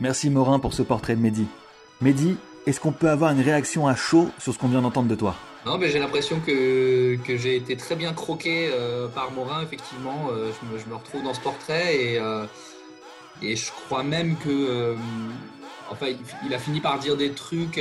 Merci 0.00 0.28
Morin 0.28 0.58
pour 0.58 0.74
ce 0.74 0.82
portrait 0.82 1.14
de 1.14 1.20
Mehdi. 1.20 1.46
Mehdi, 2.00 2.34
est-ce 2.66 2.80
qu'on 2.80 2.92
peut 2.92 3.10
avoir 3.10 3.30
une 3.30 3.42
réaction 3.42 3.86
à 3.86 3.94
chaud 3.94 4.28
sur 4.40 4.52
ce 4.52 4.58
qu'on 4.58 4.68
vient 4.68 4.82
d'entendre 4.82 5.08
de 5.08 5.14
toi? 5.14 5.36
Non, 5.66 5.78
mais 5.78 5.88
j'ai 5.88 6.00
l'impression 6.00 6.40
que, 6.40 7.16
que 7.24 7.36
j'ai 7.36 7.56
été 7.56 7.76
très 7.76 7.94
bien 7.94 8.12
croqué 8.12 8.70
euh, 8.72 9.06
par 9.06 9.30
Morin, 9.30 9.62
effectivement. 9.62 10.28
Euh, 10.30 10.50
je, 10.60 10.90
me, 10.90 10.96
retrouve 10.96 11.22
dans 11.22 11.32
ce 11.32 11.40
portrait 11.40 11.96
et, 11.96 12.18
euh, 12.18 12.44
et 13.42 13.56
je 13.56 13.70
crois 13.70 14.02
même 14.02 14.36
que. 14.36 14.96
enfin, 15.90 16.06
il, 16.46 16.54
a 16.54 16.58
fini 16.58 16.80
par 16.80 16.98
dire 16.98 17.16
des 17.16 17.32
trucs, 17.32 17.80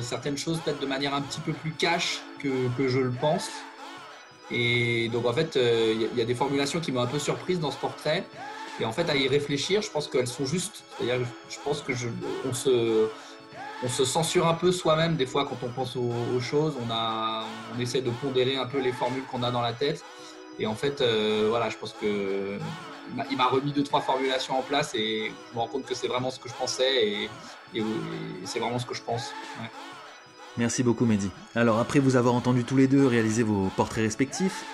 certaines 0.00 0.38
choses 0.38 0.60
peut-être 0.60 0.80
de 0.80 0.86
manière 0.86 1.14
un 1.14 1.22
petit 1.22 1.40
peu 1.40 1.52
plus 1.52 1.72
cash 1.72 2.20
que, 2.38 2.68
que 2.76 2.88
je 2.88 3.00
le 3.00 3.10
pense. 3.10 3.50
Et 4.50 5.08
donc, 5.08 5.26
en 5.26 5.32
fait, 5.32 5.56
il 5.56 6.18
y, 6.18 6.20
a 6.20 6.24
des 6.24 6.34
formulations 6.34 6.80
qui 6.80 6.92
m'ont 6.92 7.00
un 7.00 7.06
peu 7.06 7.18
surprise 7.18 7.58
dans 7.58 7.70
ce 7.70 7.78
portrait. 7.78 8.24
Et 8.80 8.84
en 8.84 8.92
fait, 8.92 9.08
à 9.10 9.16
y 9.16 9.28
réfléchir, 9.28 9.82
je 9.82 9.90
pense 9.90 10.08
qu'elles 10.08 10.26
sont 10.26 10.46
justes. 10.46 10.84
C'est-à-dire, 10.96 11.26
je 11.48 11.58
pense 11.64 11.82
que 11.82 11.94
je, 11.94 12.08
on 12.48 12.52
se 12.52 13.08
on 13.82 13.88
se 13.88 14.04
censure 14.04 14.46
un 14.46 14.54
peu 14.54 14.70
soi-même 14.70 15.16
des 15.16 15.26
fois 15.26 15.44
quand 15.44 15.58
on 15.62 15.68
pense 15.68 15.96
aux, 15.96 16.40
choses. 16.40 16.74
On, 16.80 16.90
a, 16.90 17.44
on 17.74 17.80
essaie 17.80 18.00
de 18.00 18.10
pondérer 18.10 18.56
un 18.56 18.66
peu 18.66 18.78
les 18.78 18.92
formules 18.92 19.24
qu'on 19.24 19.42
a 19.42 19.50
dans 19.50 19.60
la 19.60 19.72
tête. 19.72 20.04
Et 20.58 20.66
en 20.66 20.74
fait, 20.74 21.00
euh, 21.00 21.46
voilà, 21.48 21.68
je 21.68 21.76
pense 21.76 21.94
que 22.00 22.58
il 23.30 23.36
m'a 23.36 23.46
remis 23.46 23.72
deux 23.72 23.82
trois 23.82 24.00
formulations 24.00 24.58
en 24.58 24.62
place 24.62 24.94
et 24.94 25.32
je 25.50 25.54
me 25.54 25.60
rends 25.60 25.68
compte 25.68 25.84
que 25.84 25.94
c'est 25.94 26.08
vraiment 26.08 26.30
ce 26.30 26.38
que 26.38 26.48
je 26.48 26.54
pensais 26.54 27.06
et, 27.06 27.30
c'est 28.44 28.58
vraiment 28.58 28.78
ce 28.78 28.84
que 28.84 28.94
je 28.94 29.02
pense. 29.02 29.32
Merci 30.58 30.82
beaucoup 30.82 31.06
Mehdi. 31.06 31.30
Alors 31.54 31.78
après 31.78 32.00
vous 32.00 32.16
avoir 32.16 32.34
entendu 32.34 32.64
tous 32.64 32.76
les 32.76 32.86
deux 32.86 33.06
réaliser 33.06 33.42
vos 33.42 33.70
portraits 33.76 34.04
respectifs, 34.04 34.64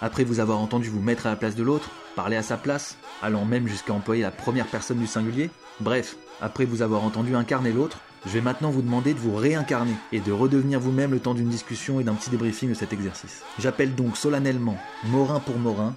après 0.00 0.24
vous 0.24 0.40
avoir 0.40 0.58
entendu 0.58 0.88
vous 0.88 1.00
mettre 1.00 1.26
à 1.26 1.30
la 1.30 1.36
place 1.36 1.54
de 1.54 1.62
l'autre, 1.62 1.90
parler 2.16 2.36
à 2.36 2.42
sa 2.42 2.56
place, 2.56 2.96
allant 3.22 3.44
même 3.44 3.68
jusqu'à 3.68 3.92
employer 3.92 4.22
la 4.22 4.32
première 4.32 4.66
personne 4.66 4.98
du 4.98 5.06
singulier, 5.06 5.50
bref, 5.78 6.16
après 6.40 6.64
vous 6.64 6.82
avoir 6.82 7.04
entendu 7.04 7.36
incarner 7.36 7.72
l'autre, 7.72 7.98
je 8.26 8.30
vais 8.30 8.40
maintenant 8.40 8.70
vous 8.70 8.82
demander 8.82 9.14
de 9.14 9.18
vous 9.18 9.34
réincarner 9.36 9.94
et 10.12 10.20
de 10.20 10.32
redevenir 10.32 10.80
vous-même 10.80 11.12
le 11.12 11.20
temps 11.20 11.34
d'une 11.34 11.48
discussion 11.48 12.00
et 12.00 12.04
d'un 12.04 12.14
petit 12.14 12.30
débriefing 12.30 12.68
de 12.70 12.74
cet 12.74 12.92
exercice. 12.92 13.42
J'appelle 13.58 13.94
donc 13.94 14.16
solennellement 14.16 14.76
Morin 15.04 15.38
pour 15.38 15.58
Morin 15.58 15.94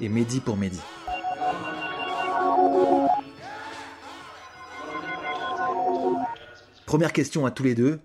et 0.00 0.08
Mehdi 0.08 0.40
pour 0.40 0.56
Mehdi. 0.56 0.80
Première 6.86 7.12
question 7.12 7.44
à 7.44 7.50
tous 7.50 7.64
les 7.64 7.74
deux. 7.74 8.00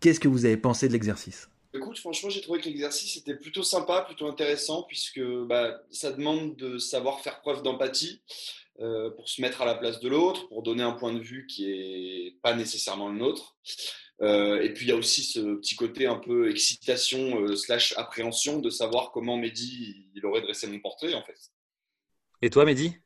Qu'est-ce 0.00 0.20
que 0.20 0.28
vous 0.28 0.44
avez 0.44 0.56
pensé 0.56 0.88
de 0.88 0.92
l'exercice? 0.92 1.48
Écoute, 1.74 1.98
franchement, 1.98 2.30
j'ai 2.30 2.40
trouvé 2.40 2.60
que 2.60 2.66
l'exercice 2.66 3.18
était 3.18 3.34
plutôt 3.34 3.62
sympa, 3.62 4.02
plutôt 4.06 4.26
intéressant, 4.26 4.82
puisque 4.84 5.20
bah, 5.20 5.82
ça 5.90 6.10
demande 6.12 6.56
de 6.56 6.78
savoir 6.78 7.20
faire 7.20 7.40
preuve 7.40 7.62
d'empathie. 7.62 8.22
Euh, 8.80 9.08
pour 9.10 9.26
se 9.26 9.40
mettre 9.40 9.62
à 9.62 9.64
la 9.64 9.74
place 9.74 10.00
de 10.00 10.08
l'autre, 10.08 10.48
pour 10.48 10.62
donner 10.62 10.82
un 10.82 10.92
point 10.92 11.14
de 11.14 11.18
vue 11.18 11.46
qui 11.46 11.66
n'est 11.66 12.36
pas 12.42 12.54
nécessairement 12.54 13.08
le 13.08 13.16
nôtre. 13.16 13.56
Euh, 14.20 14.60
et 14.60 14.70
puis 14.74 14.84
il 14.84 14.88
y 14.90 14.92
a 14.92 14.96
aussi 14.96 15.22
ce 15.22 15.56
petit 15.56 15.76
côté 15.76 16.06
un 16.06 16.16
peu 16.16 16.50
excitation 16.50 17.40
euh, 17.40 17.56
slash 17.56 17.94
appréhension 17.96 18.58
de 18.60 18.68
savoir 18.68 19.12
comment 19.12 19.38
Mehdi 19.38 20.10
il 20.14 20.26
aurait 20.26 20.42
dressé 20.42 20.66
mon 20.66 20.78
portrait 20.78 21.14
en 21.14 21.22
fait. 21.22 21.38
Et 22.42 22.50
toi 22.50 22.66
Mehdi? 22.66 22.96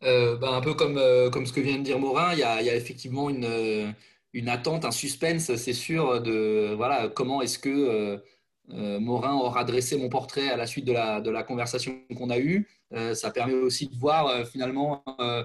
Ben, 0.00 0.42
Un 0.42 0.60
peu 0.60 0.74
comme, 0.74 1.00
comme 1.30 1.46
ce 1.46 1.52
que 1.52 1.60
vient 1.60 1.78
de 1.78 1.84
dire 1.84 2.00
Morin, 2.00 2.32
il 2.32 2.40
y 2.40 2.42
a, 2.42 2.60
il 2.60 2.66
y 2.66 2.70
a 2.70 2.74
effectivement 2.74 3.30
une, 3.30 3.94
une 4.32 4.48
attente, 4.48 4.84
un 4.84 4.90
suspense, 4.90 5.54
c'est 5.56 5.72
sûr, 5.72 6.20
de 6.22 6.74
voilà, 6.76 7.08
comment 7.08 7.42
est-ce 7.42 7.58
que 7.58 8.22
Morin 8.68 9.34
aura 9.34 9.64
dressé 9.64 9.96
mon 9.98 10.08
portrait 10.08 10.48
à 10.48 10.56
la 10.56 10.66
suite 10.66 10.84
de 10.84 10.92
la, 10.92 11.20
de 11.20 11.30
la 11.30 11.42
conversation 11.42 12.00
qu'on 12.16 12.30
a 12.30 12.38
eue. 12.38 12.68
Euh, 12.92 13.14
ça 13.14 13.30
permet 13.30 13.54
aussi 13.54 13.86
de 13.86 13.96
voir 13.96 14.26
euh, 14.26 14.44
finalement 14.44 15.04
euh, 15.20 15.44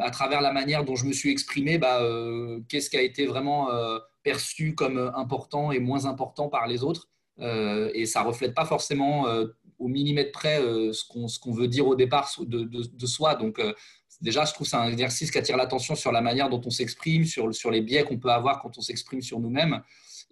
à 0.00 0.10
travers 0.10 0.40
la 0.40 0.52
manière 0.52 0.84
dont 0.84 0.96
je 0.96 1.06
me 1.06 1.12
suis 1.12 1.30
exprimé, 1.30 1.78
bah, 1.78 2.00
qu'est-ce 2.68 2.88
qui 2.88 2.96
a 2.96 3.02
été 3.02 3.26
vraiment 3.26 3.68
perçu 4.22 4.74
comme 4.74 5.12
important 5.14 5.72
et 5.72 5.78
moins 5.78 6.06
important 6.06 6.48
par 6.48 6.66
les 6.66 6.82
autres. 6.82 7.10
et 7.38 8.06
ça 8.06 8.22
ne 8.22 8.28
reflète 8.28 8.54
pas 8.54 8.64
forcément 8.64 9.26
au 9.78 9.88
millimètre 9.88 10.32
près 10.32 10.58
ce 10.58 11.38
qu'on 11.38 11.52
veut 11.52 11.68
dire 11.68 11.86
au 11.86 11.96
départ 11.96 12.32
de, 12.38 12.62
de, 12.62 13.06
soi. 13.06 13.34
Donc, 13.34 13.60
déjà, 14.24 14.44
je 14.44 14.52
trouve 14.52 14.66
c'est 14.66 14.76
un 14.76 14.88
exercice 14.88 15.30
qui 15.30 15.38
attire 15.38 15.56
l'attention 15.56 15.94
sur 15.94 16.10
la 16.10 16.20
manière 16.20 16.48
dont 16.48 16.60
on 16.64 16.70
s'exprime, 16.70 17.24
sur, 17.24 17.54
sur 17.54 17.70
les 17.70 17.80
biais 17.80 18.02
qu'on 18.02 18.18
peut 18.18 18.30
avoir 18.30 18.60
quand 18.60 18.76
on 18.78 18.80
s'exprime 18.80 19.22
sur 19.22 19.38
nous-mêmes. 19.38 19.80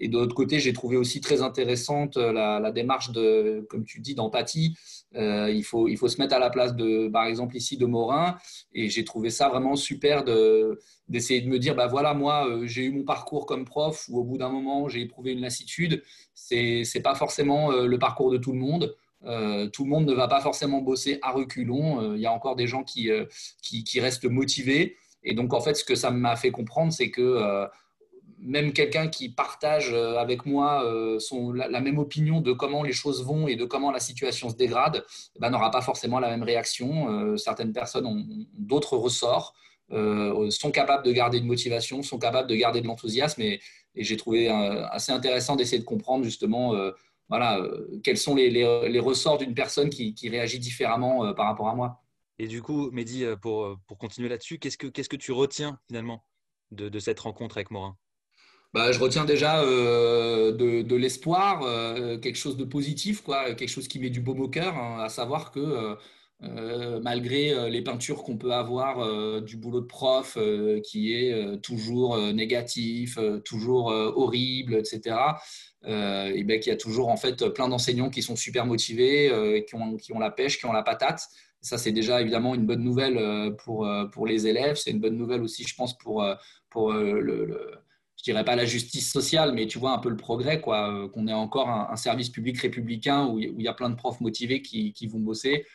Et 0.01 0.09
de 0.09 0.19
l'autre 0.19 0.35
côté, 0.35 0.59
j'ai 0.59 0.73
trouvé 0.73 0.97
aussi 0.97 1.21
très 1.21 1.43
intéressante 1.43 2.17
la, 2.17 2.59
la 2.59 2.73
démarche 2.73 3.11
de, 3.13 3.65
comme 3.71 3.85
tu 3.85 4.01
dis, 4.01 4.15
d'empathie, 4.15 4.75
euh, 5.17 5.51
il, 5.51 5.63
faut, 5.63 5.89
il 5.89 5.97
faut 5.97 6.09
se 6.09 6.19
mettre 6.19 6.35
à 6.35 6.39
la 6.39 6.51
place 6.51 6.75
de, 6.75 7.09
par 7.09 7.27
exemple, 7.27 7.57
ici 7.57 7.77
de 7.77 7.87
Morin. 7.87 8.37
Et 8.73 8.89
j'ai 8.89 9.05
trouvé 9.05 9.31
ça 9.31 9.49
vraiment 9.49 9.77
super 9.77 10.25
d'essayer 10.25 11.41
de, 11.41 11.49
me 11.49 11.59
dire, 11.59 11.75
bah 11.75 11.87
voilà, 11.87 12.15
moi, 12.15 12.49
euh, 12.49 12.67
j'ai 12.67 12.85
eu 12.85 12.91
mon 12.91 13.05
parcours 13.05 13.47
comme 13.47 13.65
prof 13.65 14.07
où 14.09 14.19
au 14.19 14.25
bout 14.25 14.39
d'un 14.39 14.49
moment, 14.49 14.89
j'ai 14.89 15.01
éprouvé 15.01 15.33
une 15.33 15.41
lassitude. 15.41 16.03
C'est 16.35 16.83
n'est 16.95 17.03
pas 17.03 17.15
forcément 17.15 17.73
euh, 17.73 17.87
le 17.87 17.99
parcours 17.99 18.31
de 18.31 18.39
tout 18.39 18.53
le 18.53 18.59
monde. 18.59 18.95
Tout 19.25 19.85
le 19.85 19.89
monde 19.89 20.07
ne 20.07 20.15
va 20.15 20.29
pas 20.29 20.41
forcément 20.41 20.81
bosser 20.81 21.19
à 21.23 21.31
reculons. 21.31 22.15
Il 22.15 22.21
y 22.21 22.27
a 22.27 22.33
encore 22.33 22.57
des 22.57 22.67
gens 22.67 22.83
qui, 22.83 23.09
qui, 23.63 23.85
qui, 23.85 24.01
restent 24.01 24.25
motivés. 24.25 24.97
Et 25.23 25.35
donc, 25.35 25.55
en 25.55 25.61
fait, 25.61 25.75
ce 25.75 25.85
que 25.85 25.95
ça 25.95 26.11
m'a 26.11 26.35
fait 26.37 26.51
comprendre, 26.51 26.93
c'est 26.93 27.11
que 27.11 27.69
même 28.43 28.73
quelqu'un 28.73 29.09
qui 29.09 29.29
partage 29.29 29.93
euh, 29.93 30.17
avec 30.17 30.45
moi 30.45 30.85
euh, 30.85 31.19
la, 31.55 31.81
même 31.81 31.99
opinion 31.99 32.41
de 32.41 32.53
comment 32.53 32.83
les 32.83 32.93
choses 32.93 33.25
vont 33.25 33.47
et 33.47 33.57
de 33.57 33.65
comment 33.65 33.91
la 33.91 34.01
situation 34.01 34.51
se 34.51 34.57
dégrade, 34.57 35.05
eh 35.37 35.39
ben, 35.39 35.51
n'aura 35.51 35.71
pas 35.71 35.81
forcément 35.81 36.19
la 36.19 36.29
même 36.29 36.43
réaction. 36.43 37.09
Euh, 37.09 37.37
certaines 37.37 37.73
personnes 37.73 38.07
ont, 38.07 38.25
d'autres 38.55 38.97
ressorts, 38.97 39.55
sont 40.49 40.71
capables 40.71 41.05
de 41.05 41.13
garder 41.13 41.37
une 41.37 41.47
motivation, 41.47 42.03
sont 42.03 42.19
capables 42.19 42.49
de 42.49 42.55
garder 42.55 42.81
de 42.81 42.87
l'enthousiasme. 42.87 43.43
Et, 43.43 43.61
j'ai 43.95 44.17
trouvé 44.17 44.49
assez 44.49 45.13
intéressant 45.13 45.55
d'essayer 45.55 45.79
de 45.79 45.85
comprendre 45.85 46.25
justement 46.25 46.75
voilà, 47.33 47.67
quels 48.05 48.19
sont 48.19 48.35
les, 48.35 48.51
les, 48.51 49.01
ressorts 49.01 49.39
d'une 49.39 49.55
personne 49.55 49.89
qui, 49.89 50.15
qui, 50.15 50.29
réagit 50.29 50.59
différemment 50.59 51.33
par 51.35 51.47
rapport 51.47 51.69
à 51.69 51.75
moi. 51.75 52.03
Et 52.39 52.47
du 52.47 52.61
coup, 52.61 52.91
Mehdi, 52.91 53.25
pour, 53.41 53.79
pour 53.87 53.97
continuer 53.97 54.29
là-dessus, 54.29 54.59
qu'est-ce 54.59 54.77
que, 54.77 54.87
qu'est-ce 54.87 55.09
que 55.09 55.17
tu 55.17 55.33
retiens 55.33 55.79
finalement 55.87 56.25
de, 56.73 56.89
de 56.89 56.99
cette 56.99 57.21
rencontre 57.21 57.57
avec 57.57 57.71
Morin? 57.71 57.97
Bah, 58.73 58.91
je 58.91 58.99
retiens 58.99 59.27
déjà 59.27 59.63
euh, 59.63 60.53
de, 60.53 60.97
l'espoir, 60.97 61.63
euh, 61.63 62.19
quelque 62.19 62.37
chose 62.37 62.57
de 62.57 62.65
positif, 62.65 63.23
quoi, 63.23 63.55
quelque 63.55 63.69
chose 63.69 63.87
qui 63.87 63.99
met 63.99 64.09
du 64.09 64.21
baume 64.21 64.41
au 64.41 64.49
cœur, 64.49 64.77
hein, 64.77 64.99
à 65.01 65.11
savoir 65.11 65.51
que 65.51 65.97
euh, 66.43 67.01
malgré 67.03 67.71
les 67.71 67.83
peintures 67.83 68.23
qu'on 68.23 68.37
peut 68.37 68.53
avoir 68.53 69.43
du 69.43 69.57
boulot 69.57 69.81
de 69.81 69.87
prof 69.87 70.37
qui 70.85 71.15
est 71.15 71.61
toujours 71.63 72.17
négatif, 72.33 73.19
toujours 73.45 73.87
horrible, 73.87 74.75
etc., 74.75 75.17
et 75.85 76.45
ben, 76.45 76.61
qu'il 76.61 76.71
y 76.71 76.75
a 76.75 76.77
toujours 76.77 77.09
en 77.09 77.17
fait 77.17 77.49
plein 77.49 77.69
d'enseignants 77.69 78.11
qui 78.11 78.23
sont 78.23 78.37
super 78.37 78.67
motivés, 78.67 79.65
qui, 79.69 79.75
ont, 79.75 79.97
qui 79.97 80.13
la 80.19 80.31
pêche, 80.31 80.59
qui 80.59 80.67
ont 80.67 80.73
la 80.73 80.83
patate. 80.83 81.23
Ça, 81.61 81.79
c'est 81.79 81.93
déjà 81.93 82.21
évidemment 82.21 82.55
une 82.55 82.67
bonne 82.67 82.83
nouvelle 82.83 83.55
pour, 83.65 83.89
pour 84.13 84.27
les 84.27 84.47
élèves. 84.47 84.77
C'est 84.77 84.91
une 84.91 85.01
bonne 85.01 85.17
nouvelle 85.17 85.43
aussi, 85.43 85.65
je 85.65 85.75
pense, 85.75 85.97
pour, 85.99 86.25
pour 86.71 86.93
le 86.93 87.83
je 88.23 88.31
dirais 88.31 88.45
pas 88.45 88.55
la 88.55 88.65
justice 88.65 89.11
sociale, 89.11 89.53
mais 89.53 89.67
tu 89.67 89.81
vois 89.81 89.91
un 89.91 89.99
peu 89.99 90.09
le 90.09 90.17
progrès, 90.17 90.61
quoi, 90.61 90.95
euh, 90.95 91.09
qu'on 91.09 91.27
ait 91.27 91.33
encore 91.33 91.69
un, 91.69 91.97
service 91.97 92.31
public 92.31 92.57
républicain 92.61 93.27
où 93.27 93.41
il 93.41 93.61
y 93.61 93.67
a 93.67 93.73
plein 93.73 93.91
de 93.91 93.97
profs 93.97 94.21
motivés 94.21 94.63
qui, 94.63 95.07
vont 95.09 95.19
bosser. 95.19 95.67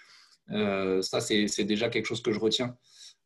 Euh, 0.51 1.01
ça, 1.01 1.21
c'est 1.21 1.63
déjà 1.65 1.89
quelque 1.89 2.05
chose 2.05 2.21
que 2.21 2.31
je 2.31 2.39
retiens. 2.39 2.77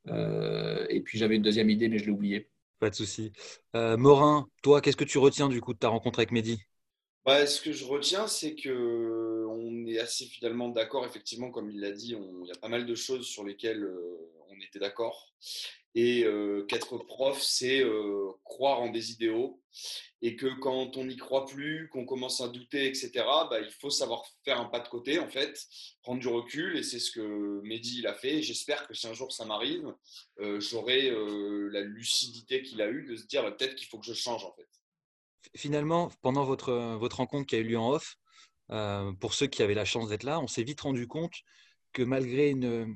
Euh, 0.08 0.86
et 0.90 1.02
puis 1.02 1.18
j'avais 1.18 1.36
une 1.36 1.42
deuxième 1.44 1.70
idée, 1.70 1.90
mais 1.90 2.00
je 2.00 2.06
l'ai 2.06 2.12
oubliée. 2.12 2.50
Pas 2.80 2.90
de 2.90 2.96
souci. 2.96 3.32
Morin, 3.74 4.48
toi, 4.64 4.82
qu'est-ce 4.82 4.98
que 4.98 5.04
tu 5.04 5.18
retiens 5.18 5.50
du 5.50 5.62
coup 5.62 5.74
de 5.74 5.80
ta 5.80 5.88
rencontre 5.90 6.20
avec 6.20 6.32
Mehdi? 6.32 6.60
Bah, 7.26 7.46
Ce 7.46 7.62
que 7.62 7.72
je 7.72 7.86
retiens, 7.86 8.28
c'est 8.28 8.56
que 8.56 9.46
on 9.48 9.86
est 9.86 10.00
assez 10.00 10.26
finalement 10.26 10.70
d'accord. 10.70 11.06
Effectivement, 11.06 11.52
comme 11.52 11.70
il 11.70 11.80
l'a 11.80 11.92
dit, 11.92 12.16
il 12.16 12.48
y 12.48 12.52
a 12.52 12.56
pas 12.56 12.68
mal 12.70 12.86
de 12.86 12.96
choses 12.96 13.28
sur 13.28 13.44
lesquelles 13.44 13.88
on 14.50 14.60
était 14.62 14.80
d'accord. 14.80 15.34
Et 15.94 16.26
qu'être 16.70 16.98
prof, 17.00 17.42
c'est 17.42 17.84
croire 18.44 18.82
en 18.82 18.90
des 18.90 19.12
idéaux. 19.12 19.62
Et 20.22 20.36
que 20.36 20.48
quand 20.60 20.98
on 20.98 21.06
n'y 21.06 21.18
croit 21.18 21.46
plus, 21.46 21.90
qu'on 21.90 22.06
commence 22.06 22.42
à 22.42 22.48
douter, 22.48 22.86
etc., 22.86 23.12
bah, 23.50 23.60
il 23.60 23.72
faut 23.72 23.90
savoir 23.90 24.24
faire 24.46 24.60
un 24.60 24.66
pas 24.66 24.80
de 24.80 24.88
côté, 24.88 25.20
en 25.20 25.28
fait, 25.28 25.66
prendre 26.04 26.20
du 26.20 26.28
recul. 26.28 26.78
Et 26.78 26.84
c'est 26.84 27.00
ce 27.00 27.12
que 27.12 27.62
Mehdi 27.64 28.00
il 28.00 28.08
a 28.08 28.14
fait. 28.14 28.42
J'espère 28.42 28.88
que 28.88 28.94
si 28.94 29.08
un 29.08 29.14
jour 29.14 29.32
ça 29.32 29.46
m'arrive, 29.46 29.94
j'aurai 30.60 31.12
la 31.72 31.82
lucidité 31.82 32.62
qu'il 32.62 32.82
a 32.82 32.90
eue 32.90 33.06
de 33.06 33.16
se 33.16 33.26
dire 33.26 33.44
bah, 33.44 33.52
peut-être 33.52 33.76
qu'il 33.76 33.88
faut 33.88 34.00
que 34.00 34.06
je 34.06 34.14
change, 34.14 34.46
en 34.46 34.54
fait. 34.54 34.68
Finalement, 35.56 36.12
pendant 36.22 36.46
votre, 36.46 36.72
votre 36.98 37.18
rencontre 37.18 37.48
qui 37.48 37.56
a 37.56 37.60
eu 37.60 37.64
lieu 37.64 37.80
en 37.80 37.92
off, 37.92 38.18
pour 39.20 39.34
ceux 39.34 39.48
qui 39.48 39.64
avaient 39.64 39.74
la 39.74 39.86
chance 39.86 40.08
d'être 40.08 40.24
là, 40.24 40.40
on 40.40 40.48
s'est 40.48 40.64
vite 40.64 40.82
rendu 40.82 41.08
compte 41.08 41.34
que 41.92 42.04
malgré 42.04 42.50
une 42.50 42.96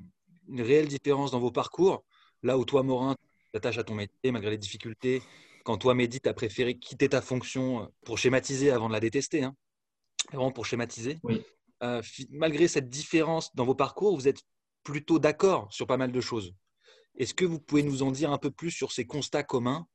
réelle 0.57 0.87
différence 0.87 1.31
dans 1.31 1.39
vos 1.39 1.51
parcours, 1.51 2.05
Là 2.45 2.59
où 2.59 2.63
toi, 2.63 2.83
Morin, 2.83 3.15
t'attaches 3.53 3.79
à 3.79 3.83
ton 3.83 3.95
métier 3.95 4.31
malgré 4.31 4.51
les 4.51 4.59
difficultés, 4.59 5.23
quand 5.63 5.77
toi, 5.79 5.95
Mehdi, 5.95 6.21
tu 6.21 6.29
as 6.29 6.33
préféré 6.35 6.77
quitter 6.77 7.09
ta 7.09 7.19
fonction 7.19 7.81
euh, 7.81 7.85
pour 8.05 8.19
schématiser 8.19 8.69
avant 8.69 8.87
de 8.87 8.93
la 8.93 8.99
détester, 8.99 9.41
hein, 9.41 9.55
vraiment 10.31 10.51
pour 10.51 10.67
schématiser, 10.67 11.17
euh, 11.81 12.03
malgré 12.29 12.67
cette 12.67 12.87
différence 12.87 13.53
dans 13.55 13.65
vos 13.65 13.73
parcours, 13.73 14.15
vous 14.15 14.27
êtes 14.27 14.43
plutôt 14.83 15.17
d'accord 15.17 15.67
sur 15.73 15.87
pas 15.87 15.97
mal 15.97 16.11
de 16.11 16.21
choses. 16.21 16.53
Est-ce 17.17 17.33
que 17.33 17.45
vous 17.45 17.59
pouvez 17.59 17.81
nous 17.81 18.03
en 18.03 18.11
dire 18.11 18.31
un 18.31 18.37
peu 18.37 18.51
plus 18.51 18.69
sur 18.69 18.91
ces 18.91 19.07
constats 19.07 19.41
communs 19.43 19.87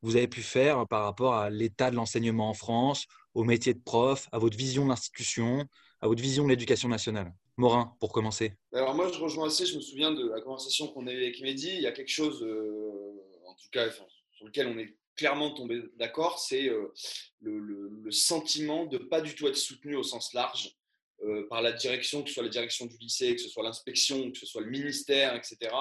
que 0.00 0.06
vous 0.06 0.16
avez 0.16 0.28
pu 0.28 0.40
faire 0.40 0.88
par 0.88 1.04
rapport 1.04 1.34
à 1.34 1.50
l'état 1.50 1.90
de 1.90 1.96
l'enseignement 1.96 2.48
en 2.48 2.54
France, 2.54 3.04
au 3.34 3.44
métier 3.44 3.74
de 3.74 3.82
prof, 3.82 4.30
à 4.32 4.38
votre 4.38 4.56
vision 4.56 4.84
de 4.84 4.88
l'institution, 4.88 5.66
à 6.00 6.08
votre 6.08 6.22
vision 6.22 6.44
de 6.44 6.48
l'éducation 6.48 6.88
nationale? 6.88 7.34
Morin, 7.58 7.96
pour 7.98 8.12
commencer 8.12 8.52
Alors 8.72 8.94
moi, 8.94 9.10
je 9.12 9.18
rejoins 9.18 9.48
assez, 9.48 9.66
je 9.66 9.74
me 9.74 9.80
souviens 9.80 10.12
de 10.12 10.28
la 10.28 10.40
conversation 10.40 10.86
qu'on 10.86 11.08
a 11.08 11.12
eue 11.12 11.24
avec 11.24 11.40
Mehdi. 11.40 11.70
Il 11.74 11.82
y 11.82 11.88
a 11.88 11.92
quelque 11.92 12.08
chose, 12.08 12.40
euh, 12.44 13.20
en 13.46 13.54
tout 13.54 13.68
cas, 13.72 13.90
sur 13.90 14.46
lequel 14.46 14.68
on 14.68 14.78
est 14.78 14.94
clairement 15.16 15.50
tombé 15.50 15.82
d'accord, 15.96 16.38
c'est 16.38 16.68
euh, 16.68 16.94
le, 17.40 18.10
sentiment 18.12 18.86
de 18.86 18.96
pas 18.96 19.20
du 19.20 19.34
tout 19.34 19.48
être 19.48 19.56
soutenu 19.56 19.96
au 19.96 20.04
sens 20.04 20.32
large 20.34 20.76
euh, 21.24 21.48
par 21.48 21.60
la 21.60 21.72
direction, 21.72 22.22
que 22.22 22.28
ce 22.28 22.34
soit 22.34 22.44
la 22.44 22.48
direction 22.48 22.86
du 22.86 22.96
lycée, 22.96 23.34
que 23.34 23.42
ce 23.42 23.48
soit 23.48 23.64
l'inspection, 23.64 24.30
que 24.30 24.38
ce 24.38 24.46
soit 24.46 24.62
le 24.62 24.70
ministère, 24.70 25.34
etc. 25.34 25.72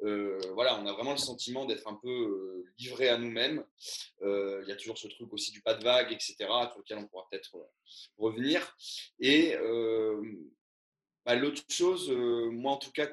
voilà, 0.00 0.80
on 0.80 0.86
a 0.86 0.92
vraiment 0.94 1.12
le 1.12 1.18
sentiment 1.18 1.66
d'être 1.66 1.86
un 1.86 1.98
peu 2.02 2.64
livré 2.78 3.10
à 3.10 3.18
nous-mêmes. 3.18 3.62
il 4.22 4.64
y 4.66 4.72
a 4.72 4.76
toujours 4.76 4.96
ce 4.96 5.06
truc 5.06 5.30
aussi 5.34 5.52
du 5.52 5.60
pas 5.60 5.74
de 5.74 5.84
vague, 5.84 6.10
etc., 6.12 6.34
sur 6.38 6.78
lequel 6.78 6.98
on 6.98 7.06
pourra 7.06 7.28
peut-être 7.30 7.54
revenir. 8.16 8.74
Et 9.20 9.54
bah, 11.26 11.34
l'autre 11.34 11.62
chose, 11.68 12.10
euh, 12.10 12.50
moi 12.50 12.72
en 12.72 12.76
tout 12.76 12.92
cas, 12.92 13.06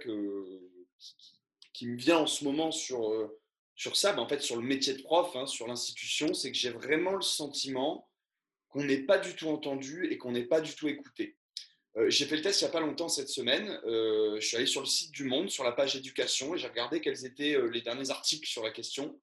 qui, 1.74 1.88
me 1.88 1.98
vient 1.98 2.20
en 2.20 2.28
ce 2.28 2.44
moment 2.44 2.72
sur, 2.72 3.12
euh, 3.12 3.40
sur 3.76 3.96
ça, 3.96 4.14
bah, 4.14 4.22
en 4.22 4.28
fait 4.28 4.42
sur 4.42 4.56
le 4.56 4.64
métier 4.64 4.94
de 4.94 5.02
prof, 5.02 5.36
hein, 5.36 5.48
sur 5.48 5.68
l'institution, 5.68 6.34
c'est 6.34 6.52
que 6.52 6.58
j'ai 6.58 6.70
vraiment 6.70 7.14
le 7.14 7.22
sentiment 7.22 8.10
qu'on 8.70 8.84
n'est 8.84 9.04
pas 9.04 9.18
du 9.18 9.36
tout 9.36 9.48
entendu 9.48 10.08
et 10.12 10.18
qu'on 10.18 10.32
n'est 10.32 10.46
pas 10.46 10.62
du 10.62 10.76
tout 10.76 10.88
écouté. 10.88 11.38
Euh, 11.98 12.10
j'ai 12.10 12.26
fait 12.26 12.38
le 12.38 12.42
test 12.42 12.62
il 12.62 12.66
n'y 12.66 12.70
a 12.70 12.74
pas 12.74 12.80
longtemps 12.80 13.10
cette 13.10 13.30
semaine. 13.30 13.80
je 13.86 14.40
suis 14.40 14.58
allé 14.58 14.66
sur 14.66 14.82
le 14.82 14.88
site 14.88 15.12
du 15.12 15.24
Monde, 15.24 15.50
sur 15.50 15.64
la 15.64 15.72
page 15.72 15.96
éducation, 15.96 16.56
et 16.56 16.58
j'ai 16.58 16.68
regardé 16.68 17.02
quels 17.02 17.26
étaient 17.26 17.58
les 17.72 17.82
derniers 17.82 18.10
articles 18.10 18.48
sur 18.48 18.64
la 18.64 18.72
question. 18.72 19.20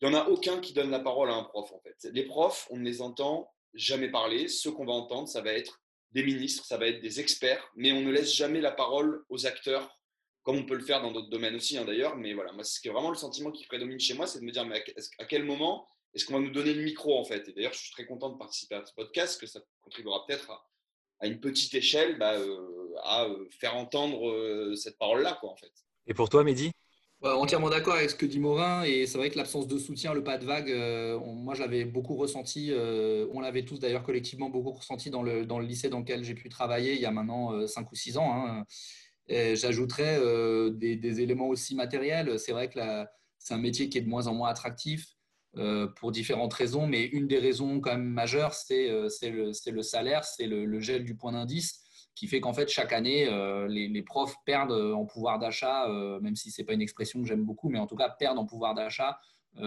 Il 0.00 0.08
n'y 0.08 0.14
en 0.14 0.18
a 0.18 0.28
aucun 0.28 0.60
qui 0.60 0.72
donne 0.72 0.90
la 0.90 1.00
parole 1.00 1.30
à 1.30 1.34
un 1.34 1.44
prof, 1.44 1.72
en 1.72 1.80
fait. 1.80 2.08
Les 2.12 2.22
profs, 2.24 2.68
on 2.70 2.76
ne 2.76 2.84
les 2.84 3.02
entend 3.02 3.52
jamais 3.74 4.10
parler. 4.10 4.48
Ceux 4.48 4.70
qu'on 4.70 4.86
va 4.86 4.92
entendre, 4.92 5.28
ça 5.28 5.40
va 5.40 5.52
être 5.52 5.80
des 6.12 6.22
ministres, 6.22 6.64
ça 6.64 6.76
va 6.76 6.86
être 6.86 7.00
des 7.00 7.20
experts, 7.20 7.70
mais 7.76 7.92
on 7.92 8.00
ne 8.00 8.10
laisse 8.10 8.34
jamais 8.34 8.60
la 8.60 8.72
parole 8.72 9.24
aux 9.28 9.46
acteurs, 9.46 9.98
comme 10.42 10.56
on 10.56 10.64
peut 10.64 10.76
le 10.76 10.84
faire 10.84 11.02
dans 11.02 11.12
d'autres 11.12 11.28
domaines 11.28 11.54
aussi 11.54 11.76
hein, 11.76 11.84
d'ailleurs. 11.84 12.16
Mais 12.16 12.32
voilà, 12.32 12.52
moi, 12.52 12.64
ce 12.64 12.80
qui 12.80 12.88
est 12.88 12.90
vraiment 12.90 13.10
le 13.10 13.16
sentiment 13.16 13.50
qui 13.50 13.66
prédomine 13.66 14.00
chez 14.00 14.14
moi, 14.14 14.26
c'est 14.26 14.40
de 14.40 14.44
me 14.44 14.50
dire, 14.50 14.64
mais 14.64 14.82
à 15.18 15.24
quel 15.26 15.44
moment 15.44 15.86
est-ce 16.14 16.24
qu'on 16.24 16.34
va 16.34 16.40
nous 16.40 16.50
donner 16.50 16.74
le 16.74 16.82
micro 16.82 17.18
en 17.18 17.24
fait? 17.24 17.48
Et 17.48 17.52
d'ailleurs, 17.52 17.72
je 17.74 17.78
suis 17.78 17.92
très 17.92 18.06
content 18.06 18.30
de 18.30 18.38
participer 18.38 18.76
à 18.76 18.84
ce 18.84 18.94
podcast, 18.94 19.40
que 19.40 19.46
ça 19.46 19.60
contribuera 19.82 20.24
peut-être 20.26 20.50
à, 21.20 21.26
une 21.26 21.40
petite 21.40 21.74
échelle 21.74 22.18
bah, 22.18 22.34
euh, 22.34 22.94
à 23.02 23.24
euh, 23.26 23.48
faire 23.60 23.76
entendre 23.76 24.30
euh, 24.30 24.74
cette 24.74 24.98
parole-là, 24.98 25.36
quoi, 25.40 25.50
en 25.50 25.56
fait. 25.56 25.72
Et 26.06 26.14
pour 26.14 26.28
toi, 26.28 26.44
Mehdi? 26.44 26.70
Entièrement 27.22 27.68
d'accord 27.68 27.94
avec 27.94 28.10
ce 28.10 28.14
que 28.14 28.26
dit 28.26 28.38
Morin 28.38 28.84
et 28.84 29.06
c'est 29.06 29.18
vrai 29.18 29.30
que 29.30 29.36
l'absence 29.36 29.66
de 29.66 29.78
soutien, 29.78 30.14
le 30.14 30.22
pas 30.22 30.38
de 30.38 30.44
vague, 30.44 30.70
euh, 30.70 31.18
moi 31.18 31.54
je 31.54 31.60
l'avais 31.60 31.84
beaucoup 31.84 32.14
ressenti, 32.14 32.68
euh, 32.70 33.26
on 33.32 33.40
l'avait 33.40 33.64
tous 33.64 33.78
d'ailleurs 33.78 34.04
collectivement 34.04 34.50
beaucoup 34.50 34.70
ressenti 34.70 35.10
dans 35.10 35.22
le, 35.22 35.44
dans 35.44 35.58
le 35.58 35.66
lycée 35.66 35.88
dans 35.88 35.98
lequel 36.00 36.22
j'ai 36.22 36.34
pu 36.34 36.48
travailler 36.48 36.94
il 36.94 37.00
y 37.00 37.06
a 37.06 37.10
maintenant 37.10 37.66
5 37.66 37.80
euh, 37.80 37.88
ou 37.90 37.94
6 37.94 38.18
ans. 38.18 38.34
Hein. 38.34 38.64
J'ajouterais 39.28 40.20
des, 40.72 40.96
des, 40.96 41.20
éléments 41.20 41.48
aussi 41.48 41.74
matériels. 41.74 42.38
C'est 42.38 42.52
vrai 42.52 42.70
que 42.70 42.80
c'est 43.38 43.52
un 43.52 43.58
métier 43.58 43.90
qui 43.90 43.98
est 43.98 44.00
de 44.00 44.08
moins 44.08 44.26
en 44.26 44.32
moins 44.32 44.48
attractif 44.48 45.04
pour 45.96 46.12
différentes 46.12 46.54
raisons, 46.54 46.86
mais 46.86 47.04
une 47.04 47.26
des 47.26 47.38
raisons 47.38 47.78
quand 47.80 47.90
même 47.90 48.08
majeures, 48.08 48.54
c'est 48.54 48.88
le, 48.88 49.70
le, 49.70 49.82
salaire, 49.82 50.24
c'est 50.24 50.46
le, 50.46 50.80
gel 50.80 51.04
du 51.04 51.14
point 51.14 51.32
d'indice 51.32 51.82
qui 52.18 52.26
fait 52.26 52.40
qu'en 52.40 52.52
fait, 52.52 52.68
chaque 52.68 52.92
année, 52.92 53.28
euh, 53.28 53.68
les, 53.68 54.02
profs 54.02 54.34
perdent 54.44 54.72
euh, 54.72 54.92
en 54.92 55.04
pouvoir 55.04 55.38
d'achat, 55.38 55.88
euh, 55.88 56.18
même 56.18 56.34
si 56.34 56.50
ce 56.50 56.60
n'est 56.60 56.66
pas 56.66 56.72
une 56.72 56.82
expression 56.82 57.22
que 57.22 57.28
j'aime 57.28 57.44
beaucoup, 57.44 57.68
mais 57.68 57.78
en 57.78 57.86
tout 57.86 57.94
cas, 57.94 58.08
perdent 58.08 58.38
en 58.38 58.44
pouvoir 58.44 58.74
d'achat, 58.74 59.20
tu 59.54 59.62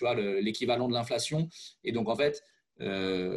vois, 0.00 0.14
l'équivalent 0.14 0.88
de 0.88 0.92
l'inflation. 0.92 1.48
Et 1.84 1.92
donc, 1.92 2.08
en 2.08 2.16
fait, 2.16 2.42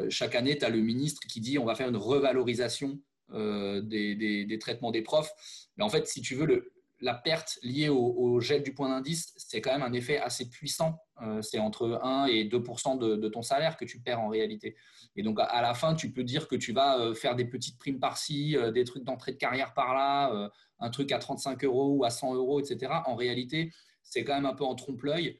chaque 0.09 0.33
année, 0.33 0.57
tu 0.57 0.65
as 0.65 0.69
le 0.69 0.79
ministre 0.79 1.21
qui 1.27 1.39
dit 1.39 1.59
on 1.59 1.65
va 1.65 1.75
faire 1.75 1.89
une 1.89 1.97
revalorisation 1.97 2.99
des, 3.31 4.15
des, 4.47 4.59
traitements 4.59 4.91
des 4.91 5.03
profs. 5.03 5.31
Mais 5.77 5.83
en 5.83 5.89
fait, 5.89 6.07
si 6.07 6.21
tu 6.21 6.33
veux, 6.33 6.45
le, 6.47 6.73
la 6.99 7.13
perte 7.13 7.59
liée 7.61 7.89
au, 7.89 8.39
gel 8.39 8.63
du 8.63 8.73
point 8.73 8.89
d'indice, 8.89 9.33
c'est 9.37 9.61
quand 9.61 9.71
même 9.71 9.83
un 9.83 9.93
effet 9.93 10.17
assez 10.17 10.49
puissant. 10.49 10.99
Euh, 11.21 11.41
c'est 11.41 11.59
entre 11.59 11.99
1 12.03 12.25
et 12.25 12.43
2 12.45 12.59
de, 12.59 13.27
ton 13.27 13.41
salaire 13.41 13.77
que 13.77 13.85
tu 13.85 13.99
perds 13.99 14.19
en 14.19 14.29
réalité. 14.29 14.75
Et 15.15 15.23
donc, 15.23 15.39
à, 15.39 15.61
la 15.61 15.73
fin, 15.73 15.95
tu 15.95 16.11
peux 16.11 16.23
dire 16.23 16.47
que 16.47 16.55
tu 16.55 16.73
vas 16.73 16.99
euh, 16.99 17.13
faire 17.13 17.35
des 17.35 17.45
petites 17.45 17.77
primes 17.77 17.99
par-ci, 17.99 18.55
euh, 18.57 18.71
des 18.71 18.83
trucs 18.83 19.03
d'entrée 19.03 19.31
de 19.31 19.37
carrière 19.37 19.73
par-là, 19.73 20.51
un 20.79 20.89
truc 20.89 21.11
à 21.11 21.19
35 21.19 21.63
euros 21.63 21.95
ou 21.97 22.03
à 22.03 22.09
100 22.09 22.35
euros, 22.35 22.59
etc. 22.59 22.91
En 23.05 23.15
réalité, 23.15 23.71
c'est 24.03 24.23
quand 24.23 24.35
même 24.35 24.45
un 24.45 24.53
peu 24.53 24.63
en 24.63 24.75
trompe-l'œil. 24.75 25.39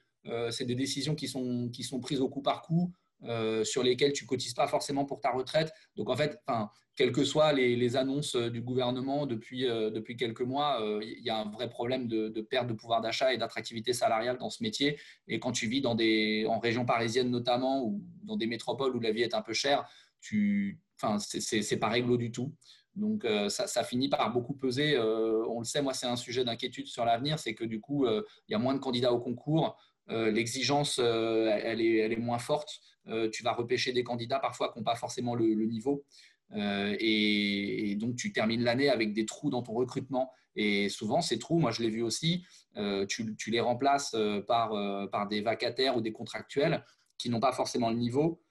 c'est 0.52 0.65
des 0.65 0.76
décisions 0.76 1.15
qui 1.15 1.28
sont, 1.28 1.70
qui 1.70 1.84
sont 1.84 2.00
prises 2.00 2.22
au 2.22 2.30
coup 2.30 2.41
par 2.41 2.62
coup. 2.62 2.91
Euh, 3.23 3.63
sur 3.63 3.82
lesquels 3.82 4.13
tu 4.13 4.27
cotises 4.27 4.53
pas 4.53 4.67
forcément 4.67 5.03
pour 5.03 5.19
ta 5.19 5.32
retraite. 5.32 5.73
Donc 5.95 6.08
en 6.12 6.15
fait, 6.15 6.39
enfin, 6.45 6.69
quelles 6.95 7.12
que 7.12 7.23
soient 7.23 7.51
les, 7.51 7.95
annonces 7.95 8.36
euh, 8.36 8.51
du 8.51 8.62
gouvernement 8.62 9.25
depuis, 9.25 9.67
euh, 9.67 9.89
depuis 9.89 10.15
quelques 10.15 10.41
mois, 10.41 10.80
il 11.01 11.23
y 11.23 11.32
a 11.32 11.38
un 11.38 11.49
vrai 11.49 11.67
problème 11.67 12.08
de, 12.08 12.30
perte 12.41 12.67
de 12.67 12.73
pouvoir 12.73 13.01
d'achat 13.01 13.34
et 13.34 13.38
d'attractivité 13.38 13.93
salariale 13.93 14.38
dans 14.38 14.51
ce 14.51 14.62
métier. 14.62 14.99
Et 15.27 15.39
quand 15.39 15.51
tu 15.51 15.67
vis 15.67 15.82
dans 15.82 15.95
des, 15.95 16.45
en 16.47 16.60
région 16.60 16.86
parisienne 16.86 17.32
notamment 17.32 17.84
ou 17.84 18.03
dans 18.23 18.38
des 18.38 18.45
métropoles 18.45 18.95
où 18.95 18.99
la 18.99 19.12
vie 19.12 19.23
est 19.23 19.34
un 19.34 19.41
peu 19.41 19.53
chère, 19.53 19.89
tu, 20.21 20.80
enfin, 21.01 21.17
c'est 21.17 21.77
pas 21.77 21.89
réglo 21.89 22.17
du 22.17 22.32
tout. 22.32 22.53
Donc 22.95 23.25
ça, 23.49 23.67
ça, 23.67 23.84
finit 23.84 24.10
par 24.10 24.32
beaucoup 24.32 24.53
peser. 24.53 24.97
on 24.97 25.60
le 25.60 25.65
sait, 25.65 25.82
moi, 25.82 25.93
c'est 25.93 26.08
un 26.08 26.15
sujet 26.15 26.43
d'inquiétude 26.43 26.88
sur 26.88 27.06
l'avenir, 27.06 27.39
c'est 27.39 27.56
que 27.56 27.63
du 27.63 27.80
coup, 27.80 28.08
il 28.08 28.23
y 28.51 28.56
a 28.56 28.60
moins 28.60 28.73
de 28.73 28.80
candidats 28.80 29.13
au 29.13 29.19
concours. 29.19 29.77
L'exigence, 30.10 30.99
elle, 30.99 31.82
est, 31.82 31.97
elle, 31.97 32.13
est, 32.13 32.17
moins 32.17 32.39
forte. 32.39 32.80
Euh, 33.10 33.30
tu 33.30 33.43
vas 33.43 33.54
repêcher 33.54 33.93
des 33.93 34.04
candidats 34.04 34.39
parfois 34.39 34.72
qui 34.72 34.80
n'ont 34.80 34.86
pas 34.86 34.96
forcément 34.96 35.36
le, 35.36 35.65
niveau. 35.65 36.06
Euh, 36.54 36.96
et, 37.00 37.96
donc, 38.00 38.15
tu 38.15 38.32
termines 38.32 38.63
l'année 38.63 38.89
avec 38.89 39.13
des 39.13 39.26
trous 39.26 39.50
dans 39.50 39.62
ton 39.62 39.74
recrutement. 39.74 40.32
Et 40.56 40.89
souvent, 40.89 41.22
ces 41.22 41.38
trous, 41.38 41.60
moi 41.60 41.72
je 41.72 41.84
l'ai 41.84 41.89
vu 41.89 42.02
aussi, 42.02 42.43
euh, 42.78 43.06
tu, 43.06 43.36
les 43.48 43.60
remplaces 43.60 44.15
par, 44.48 45.28
des 45.30 45.41
vacataires 45.41 45.96
ou 45.98 46.02
des 46.02 46.12
contractuels 46.12 46.84
qui 47.17 47.30
n'ont 47.30 47.39
pas 47.39 47.52
forcément 47.52 47.89
le 47.89 47.98
niveau. 47.98 48.41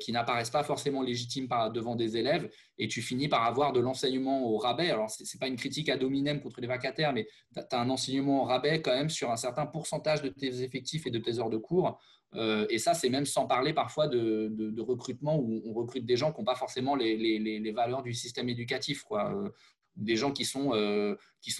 qui 0.00 0.10
n'apparaissent 0.10 0.56
pas 0.58 0.64
forcément 0.64 1.02
légitimes 1.02 1.46
devant 1.74 1.94
des 1.94 2.16
élèves, 2.16 2.48
et 2.78 2.88
tu 2.88 3.02
finis 3.02 3.28
par 3.28 3.44
avoir 3.44 3.74
de 3.74 3.80
l'enseignement 3.80 4.42
au 4.48 4.56
rabais. 4.56 4.90
Alors, 4.90 5.10
ce 5.10 5.22
n'est 5.22 5.38
pas 5.38 5.48
une 5.48 5.56
critique 5.56 5.90
à 5.90 5.98
dominem 5.98 6.40
contre 6.40 6.62
les 6.62 6.66
vacataires, 6.66 7.12
mais 7.12 7.28
tu 7.54 7.60
as 7.76 7.78
un 7.78 7.90
enseignement 7.90 8.40
au 8.42 8.44
rabais 8.46 8.80
quand 8.80 8.94
même 8.94 9.10
sur 9.10 9.30
un 9.30 9.36
certain 9.36 9.66
pourcentage 9.66 10.22
de 10.22 10.30
tes 10.30 10.62
effectifs 10.62 11.06
et 11.06 11.10
de 11.10 11.18
tes 11.18 11.40
heures 11.40 11.50
de 11.50 11.58
cours, 11.58 12.00
euh, 12.36 12.66
et 12.70 12.78
ça, 12.78 12.94
c'est 12.94 13.08
même 13.08 13.26
sans 13.26 13.46
parler 13.46 13.72
parfois 13.72 14.06
de, 14.06 14.80
recrutement 14.80 15.38
où 15.38 15.62
on 15.64 15.72
recrute 15.72 16.06
des 16.06 16.16
gens 16.16 16.32
qui 16.32 16.40
n'ont 16.40 16.44
pas 16.44 16.54
forcément 16.54 16.94
les, 16.94 17.72
valeurs 17.74 18.02
du 18.02 18.12
système 18.12 18.48
éducatif. 18.48 19.02
Quoi. 19.02 19.34
Euh, 19.34 19.50
des 19.96 20.16
gens 20.16 20.32
qui 20.32 20.44
sont, 20.44 20.72
euh, 20.74 21.16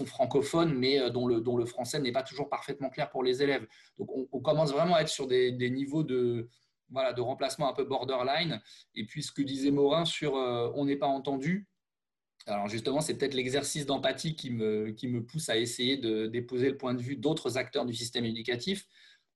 francophones, 0.07 0.73
mais 0.73 1.11
dont 1.11 1.27
le, 1.27 1.65
français 1.65 2.01
n'est 2.01 2.13
pas 2.13 2.23
toujours 2.23 2.49
parfaitement 2.49 2.89
clair 2.89 3.11
pour 3.11 3.23
les 3.23 3.43
élèves. 3.43 3.67
Donc, 3.99 4.09
on, 4.33 4.41
commence 4.41 4.73
vraiment 4.73 4.95
à 4.95 5.01
être 5.01 5.09
sur 5.09 5.27
des, 5.27 5.71
niveaux 5.71 6.05
de, 6.05 6.49
remplacement 6.93 7.69
un 7.69 7.75
peu 7.75 7.85
borderline. 7.85 8.61
Et 8.95 9.05
puis, 9.05 9.23
ce 9.23 9.33
que 9.33 9.43
disait 9.43 9.71
Morin 9.71 10.05
sur 10.05 10.35
on 10.35 10.85
n'est 10.85 10.97
pas 10.97 11.09
entendu, 11.09 11.67
alors 12.47 12.69
justement, 12.69 13.01
c'est 13.01 13.19
peut-être 13.19 13.35
l'exercice 13.35 13.85
d'empathie 13.85 14.35
qui 14.35 14.51
me, 14.51 14.91
qui 14.93 15.09
me 15.09 15.23
pousse 15.23 15.51
à 15.51 15.59
essayer 15.59 15.99
de 15.99 16.27
déposer 16.27 16.71
le 16.71 16.77
point 16.77 16.95
de 16.95 17.03
vue 17.03 17.17
d'autres 17.17 17.59
acteurs 17.59 17.85
du 17.85 17.93
système 17.93 18.25
éducatif. 18.25 18.87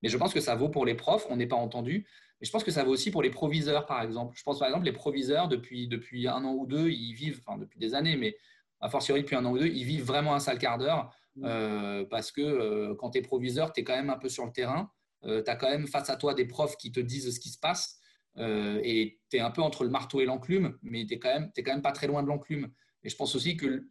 Mais 0.05 0.09
je 0.11 0.17
pense 0.17 0.35
que 0.35 0.39
ça 0.39 0.53
vaut 0.53 0.69
pour 0.69 0.85
les 0.85 0.93
profs, 0.93 1.25
on 1.31 1.35
n'est 1.35 1.47
pas 1.47 1.55
entendu. 1.55 2.05
Mais 2.39 2.45
je 2.45 2.51
pense 2.51 2.63
que 2.63 2.69
ça 2.69 2.83
vaut 2.83 2.91
aussi 2.91 3.09
pour 3.09 3.23
les 3.23 3.31
proviseurs, 3.31 3.87
par 3.87 4.03
exemple. 4.03 4.35
Je 4.37 4.43
pense 4.43 4.59
par 4.59 4.67
exemple 4.67 4.85
les 4.85 4.91
proviseurs, 4.91 5.47
depuis, 5.47 5.87
depuis 5.87 6.27
un 6.27 6.43
an 6.43 6.53
ou 6.53 6.67
deux, 6.67 6.91
ils 6.91 7.13
vivent, 7.13 7.41
enfin 7.43 7.57
depuis 7.57 7.79
des 7.79 7.95
années, 7.95 8.15
mais 8.15 8.37
a 8.81 8.87
fortiori 8.87 9.21
depuis 9.21 9.35
un 9.35 9.43
an 9.45 9.51
ou 9.53 9.57
deux, 9.57 9.65
ils 9.65 9.83
vivent 9.83 10.03
vraiment 10.03 10.35
un 10.35 10.39
sale 10.39 10.59
quart 10.59 10.77
d'heure. 10.77 11.11
Mmh. 11.37 11.43
Euh, 11.43 12.05
parce 12.05 12.31
que 12.31 12.41
euh, 12.41 12.93
quand 12.93 13.09
tu 13.09 13.17
es 13.17 13.21
proviseur, 13.23 13.73
tu 13.73 13.81
es 13.81 13.83
quand 13.83 13.95
même 13.95 14.11
un 14.11 14.17
peu 14.19 14.29
sur 14.29 14.45
le 14.45 14.51
terrain. 14.51 14.91
Euh, 15.23 15.41
tu 15.41 15.49
as 15.49 15.55
quand 15.55 15.71
même 15.71 15.87
face 15.87 16.11
à 16.11 16.17
toi 16.17 16.35
des 16.35 16.45
profs 16.45 16.77
qui 16.77 16.91
te 16.91 16.99
disent 16.99 17.33
ce 17.33 17.39
qui 17.39 17.49
se 17.49 17.57
passe. 17.57 17.99
et 18.37 19.19
tu 19.31 19.37
es 19.37 19.39
un 19.39 19.49
peu 19.49 19.63
entre 19.63 19.83
le 19.85 19.89
marteau 19.89 20.21
et 20.21 20.25
l'enclume, 20.25 20.77
mais 20.83 21.07
tu 21.07 21.15
n'es 21.15 21.19
quand, 21.19 21.33
même, 21.33 21.51
quand 21.55 21.71
même 21.71 21.81
pas 21.81 21.93
très 21.93 22.05
loin 22.05 22.21
de 22.21 22.27
l'enclume. 22.27 22.69
Et 23.03 23.09
je 23.09 23.15
pense 23.15 23.33
aussi 23.33 23.57
que, 23.57 23.87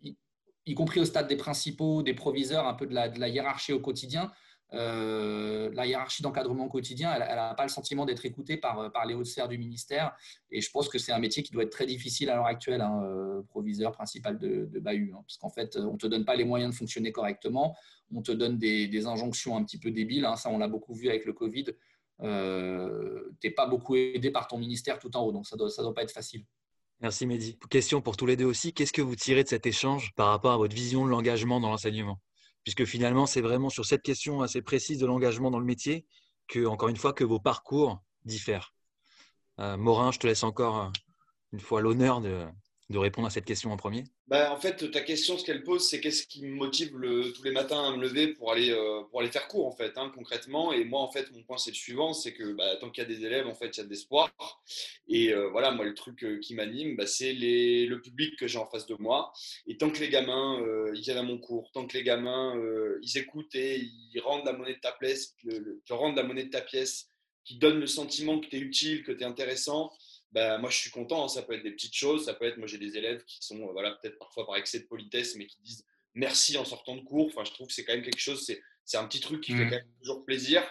y, 0.66 0.74
compris 0.74 1.00
au 1.00 1.04
stade 1.04 1.26
des 1.26 1.36
principaux, 1.36 2.04
des 2.04 2.14
proviseurs, 2.14 2.68
un 2.68 2.74
peu 2.74 2.86
de 2.86 2.94
la, 2.94 3.08
de 3.08 3.18
la 3.18 3.28
hiérarchie 3.28 3.72
au 3.72 3.80
quotidien, 3.80 4.30
euh, 4.72 5.70
la 5.72 5.86
hiérarchie 5.86 6.22
d'encadrement 6.22 6.68
quotidien, 6.68 7.12
elle 7.12 7.20
n'a 7.20 7.54
pas 7.54 7.62
le 7.62 7.68
sentiment 7.68 8.06
d'être 8.06 8.24
écoutée 8.24 8.56
par, 8.56 8.90
par 8.92 9.06
les 9.06 9.14
hautes 9.14 9.26
sphères 9.26 9.48
du 9.48 9.58
ministère. 9.58 10.16
Et 10.50 10.60
je 10.60 10.70
pense 10.70 10.88
que 10.88 10.98
c'est 10.98 11.12
un 11.12 11.18
métier 11.18 11.42
qui 11.42 11.52
doit 11.52 11.62
être 11.62 11.70
très 11.70 11.86
difficile 11.86 12.30
à 12.30 12.36
l'heure 12.36 12.46
actuelle, 12.46 12.80
hein, 12.80 13.02
euh, 13.04 13.42
proviseur 13.42 13.92
principal 13.92 14.38
de, 14.38 14.66
de 14.66 14.80
Bahut. 14.80 15.12
Hein, 15.14 15.22
parce 15.26 15.36
qu'en 15.36 15.50
fait, 15.50 15.76
on 15.76 15.92
ne 15.92 15.98
te 15.98 16.06
donne 16.06 16.24
pas 16.24 16.34
les 16.34 16.44
moyens 16.44 16.72
de 16.72 16.76
fonctionner 16.76 17.12
correctement. 17.12 17.76
On 18.14 18.22
te 18.22 18.32
donne 18.32 18.58
des, 18.58 19.06
injonctions 19.06 19.56
un 19.56 19.64
petit 19.64 19.78
peu 19.78 19.90
débiles. 19.90 20.24
Hein, 20.24 20.36
ça, 20.36 20.50
on 20.50 20.58
l'a 20.58 20.68
beaucoup 20.68 20.94
vu 20.94 21.08
avec 21.08 21.24
le 21.24 21.32
Covid. 21.32 21.66
Euh, 22.22 23.30
tu 23.40 23.48
n'es 23.48 23.54
pas 23.54 23.66
beaucoup 23.66 23.96
aidé 23.96 24.30
par 24.30 24.48
ton 24.48 24.58
ministère 24.58 24.98
tout 24.98 25.14
en 25.16 25.22
haut. 25.22 25.32
Donc, 25.32 25.46
ça 25.46 25.56
ne 25.56 25.58
doit, 25.58 25.70
doit 25.76 25.94
pas 25.94 26.02
être 26.02 26.12
facile. 26.12 26.44
Merci 27.00 27.26
Mehdi. 27.26 27.58
Question 27.70 28.00
pour 28.00 28.16
tous 28.16 28.26
les 28.26 28.36
deux 28.36 28.44
aussi. 28.44 28.72
Qu'est-ce 28.72 28.92
que 28.92 29.02
vous 29.02 29.16
tirez 29.16 29.42
de 29.42 29.48
cet 29.48 29.66
échange 29.66 30.12
par 30.14 30.28
rapport 30.28 30.52
à 30.52 30.56
votre 30.56 30.74
vision 30.74 31.04
de 31.04 31.10
l'engagement 31.10 31.60
dans 31.60 31.70
l'enseignement? 31.70 32.18
Puisque 32.64 32.84
finalement, 32.84 33.26
c'est 33.26 33.42
vraiment 33.42 33.68
sur 33.68 33.84
cette 33.84 34.02
question 34.02 34.42
assez 34.42 34.62
précise 34.62 34.98
de 34.98 35.06
l'engagement 35.06 35.50
dans 35.50 35.60
le 35.60 35.66
métier 35.66 36.06
que, 36.48 36.66
encore 36.66 36.88
une 36.88 36.96
fois, 36.96 37.12
que 37.12 37.24
vos 37.24 37.38
parcours 37.38 38.02
diffèrent. 38.24 38.74
Euh, 39.60 39.76
Morin, 39.76 40.10
je 40.10 40.18
te 40.18 40.26
laisse 40.26 40.42
encore 40.42 40.80
euh, 40.80 40.88
une 41.52 41.60
fois 41.60 41.80
l'honneur 41.80 42.20
de, 42.20 42.46
de 42.90 42.98
répondre 42.98 43.26
à 43.26 43.30
cette 43.30 43.46
question 43.46 43.72
en 43.72 43.76
premier? 43.76 44.04
Bah, 44.26 44.52
En 44.52 44.58
fait, 44.58 44.90
ta 44.90 45.00
question, 45.00 45.38
ce 45.38 45.44
qu'elle 45.44 45.62
pose, 45.62 45.88
c'est 45.88 46.00
qu'est-ce 46.00 46.26
qui 46.26 46.44
me 46.44 46.54
motive 46.54 46.96
le, 46.96 47.32
tous 47.32 47.42
les 47.42 47.50
matins 47.50 47.82
à 47.82 47.96
me 47.96 48.02
lever 48.02 48.28
pour 48.28 48.52
aller, 48.52 48.70
euh, 48.70 49.02
pour 49.10 49.20
aller 49.20 49.30
faire 49.30 49.48
cours, 49.48 49.66
en 49.66 49.72
fait, 49.72 49.96
hein, 49.96 50.12
concrètement. 50.14 50.72
Et 50.72 50.84
moi, 50.84 51.00
en 51.00 51.10
fait, 51.10 51.30
mon 51.32 51.42
point, 51.42 51.56
c'est 51.56 51.70
le 51.70 51.76
suivant, 51.76 52.12
c'est 52.12 52.34
que 52.34 52.52
bah, 52.52 52.76
tant 52.80 52.90
qu'il 52.90 53.02
y 53.02 53.06
a 53.06 53.08
des 53.08 53.24
élèves, 53.24 53.46
en 53.46 53.54
fait, 53.54 53.68
il 53.68 53.78
y 53.78 53.80
a 53.80 53.84
de 53.84 53.90
l'espoir. 53.90 54.30
Et 55.08 55.32
euh, 55.32 55.48
voilà, 55.48 55.70
moi, 55.70 55.84
le 55.84 55.94
truc 55.94 56.22
euh, 56.24 56.38
qui 56.40 56.54
m'anime, 56.54 56.96
bah, 56.96 57.06
c'est 57.06 57.32
le 57.32 57.96
public 58.00 58.36
que 58.38 58.46
j'ai 58.46 58.58
en 58.58 58.66
face 58.66 58.86
de 58.86 58.96
moi. 58.98 59.32
Et 59.66 59.78
tant 59.78 59.90
que 59.90 60.00
les 60.00 60.10
gamins, 60.10 60.62
viennent 60.92 61.18
à 61.18 61.22
mon 61.22 61.38
cours, 61.38 61.70
tant 61.72 61.86
que 61.86 61.96
les 61.96 62.02
gamins, 62.02 62.54
ils 63.02 63.18
écoutent 63.18 63.54
et 63.54 63.80
ils 63.80 64.20
rendent 64.20 64.44
la 64.44 64.52
monnaie 64.52 64.74
de 64.74 64.80
ta 64.80 64.92
pièce, 64.92 65.34
te 65.86 65.92
rendent 65.92 66.16
la 66.16 66.22
monnaie 66.22 66.44
de 66.44 66.50
ta 66.50 66.60
pièce, 66.60 67.08
qui 67.44 67.58
donnent 67.58 67.80
le 67.80 67.86
sentiment 67.86 68.40
que 68.40 68.46
tu 68.46 68.56
es 68.56 68.60
utile, 68.60 69.02
que 69.02 69.12
tu 69.12 69.20
es 69.20 69.24
intéressant, 69.24 69.90
bah, 70.34 70.58
moi 70.58 70.68
je 70.68 70.76
suis 70.76 70.90
content. 70.90 71.24
Hein. 71.24 71.28
Ça 71.28 71.42
peut 71.42 71.54
être 71.54 71.62
des 71.62 71.70
petites 71.70 71.94
choses, 71.94 72.24
ça 72.26 72.34
peut 72.34 72.44
être, 72.44 72.58
moi 72.58 72.66
j'ai 72.66 72.78
des 72.78 72.98
élèves 72.98 73.24
qui 73.24 73.38
sont, 73.40 73.60
euh, 73.68 73.72
voilà, 73.72 73.92
peut-être 73.92 74.18
parfois 74.18 74.44
par 74.44 74.56
excès 74.56 74.80
de 74.80 74.86
politesse, 74.86 75.36
mais 75.36 75.46
qui 75.46 75.58
disent 75.62 75.86
merci 76.14 76.58
en 76.58 76.64
sortant 76.64 76.96
de 76.96 77.02
cours. 77.02 77.26
Enfin, 77.28 77.44
je 77.44 77.52
trouve 77.52 77.68
que 77.68 77.72
c'est 77.72 77.84
quand 77.84 77.94
même 77.94 78.02
quelque 78.02 78.20
chose, 78.20 78.44
c'est, 78.44 78.60
c'est 78.84 78.96
un 78.96 79.06
petit 79.06 79.20
truc 79.20 79.40
qui 79.42 79.52
fait 79.52 79.64
mmh. 79.64 79.70
quand 79.70 79.76
même 79.76 79.92
toujours 80.00 80.24
plaisir. 80.24 80.62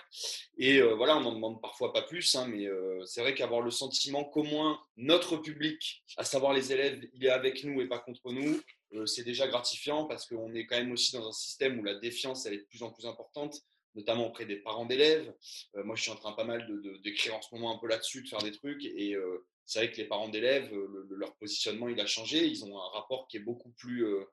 Et 0.57 0.79
euh, 0.79 0.95
voilà, 0.95 1.17
on 1.17 1.21
n'en 1.21 1.33
demande 1.33 1.61
parfois 1.61 1.93
pas 1.93 2.01
plus, 2.01 2.35
hein, 2.35 2.45
mais 2.47 2.67
euh, 2.67 3.03
c'est 3.05 3.21
vrai 3.21 3.33
qu'avoir 3.33 3.61
le 3.61 3.71
sentiment 3.71 4.25
qu'au 4.25 4.43
moins 4.43 4.79
notre 4.97 5.37
public, 5.37 6.03
à 6.17 6.25
savoir 6.25 6.53
les 6.53 6.73
élèves, 6.73 7.01
il 7.13 7.25
est 7.25 7.29
avec 7.29 7.63
nous 7.63 7.81
et 7.81 7.87
pas 7.87 7.99
contre 7.99 8.31
nous, 8.31 8.61
c'est 9.07 9.23
déjà 9.23 9.47
gratifiant 9.47 10.05
parce 10.05 10.27
qu'on 10.27 10.53
est 10.53 10.67
quand 10.67 10.75
même 10.75 10.91
aussi 10.91 11.13
dans 11.13 11.27
un 11.27 11.31
système 11.31 11.79
où 11.79 11.83
la 11.83 11.95
défiance 11.95 12.45
elle 12.45 12.53
est 12.53 12.57
de 12.59 12.65
plus 12.65 12.83
en 12.83 12.91
plus 12.91 13.07
importante 13.07 13.63
notamment 13.95 14.27
auprès 14.27 14.45
des 14.45 14.55
parents 14.55 14.85
d'élèves. 14.85 15.31
moi, 15.75 15.95
je 15.95 16.01
suis 16.01 16.11
en 16.11 16.15
train 16.15 16.31
pas 16.31 16.43
mal 16.43 16.65
de, 16.67 16.97
d'écrire 17.03 17.35
en 17.35 17.41
ce 17.41 17.53
moment 17.53 17.75
un 17.75 17.79
peu 17.79 17.87
là-dessus, 17.87 18.23
de 18.23 18.27
faire 18.27 18.41
des 18.41 18.51
trucs. 18.51 18.83
Et 18.85 19.15
c'est 19.65 19.79
vrai 19.79 19.91
que 19.91 19.97
les 19.97 20.05
parents 20.05 20.29
d'élèves, 20.29 20.73
euh, 20.73 21.07
leur 21.11 21.35
positionnement, 21.35 21.87
il 21.87 21.99
a 21.99 22.05
changé. 22.05 22.45
Ils 22.45 22.65
ont 22.65 22.77
un 22.79 22.89
rapport 22.89 23.27
qui 23.27 23.37
est 23.37 23.41
beaucoup 23.41 23.71
plus 23.71 24.05
euh, 24.05 24.25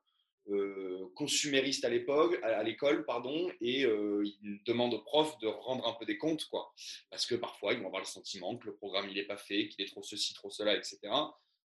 euh, 0.49 1.09
consumériste 1.15 1.85
à 1.85 1.89
l'époque, 1.89 2.37
à, 2.43 2.63
l'école, 2.63 3.05
pardon, 3.05 3.49
et 3.61 3.81
ils 3.81 4.61
demandent 4.65 4.93
aux 4.93 5.01
profs 5.01 5.37
de 5.39 5.47
rendre 5.47 5.87
un 5.87 5.93
peu 5.93 6.05
des 6.05 6.17
comptes, 6.17 6.45
quoi. 6.45 6.73
Parce 7.09 7.25
que 7.25 7.35
parfois, 7.35 7.73
ils 7.73 7.79
vont 7.79 7.87
avoir 7.87 8.01
le 8.01 8.07
sentiment 8.07 8.57
que 8.57 8.65
le 8.65 8.75
programme, 8.75 9.07
il 9.09 9.15
n'est 9.15 9.25
pas 9.25 9.37
fait, 9.37 9.69
qu'il 9.69 9.85
est 9.85 9.89
trop 9.89 10.03
ceci, 10.03 10.33
trop 10.33 10.49
cela, 10.49 10.75
etc. 10.75 10.99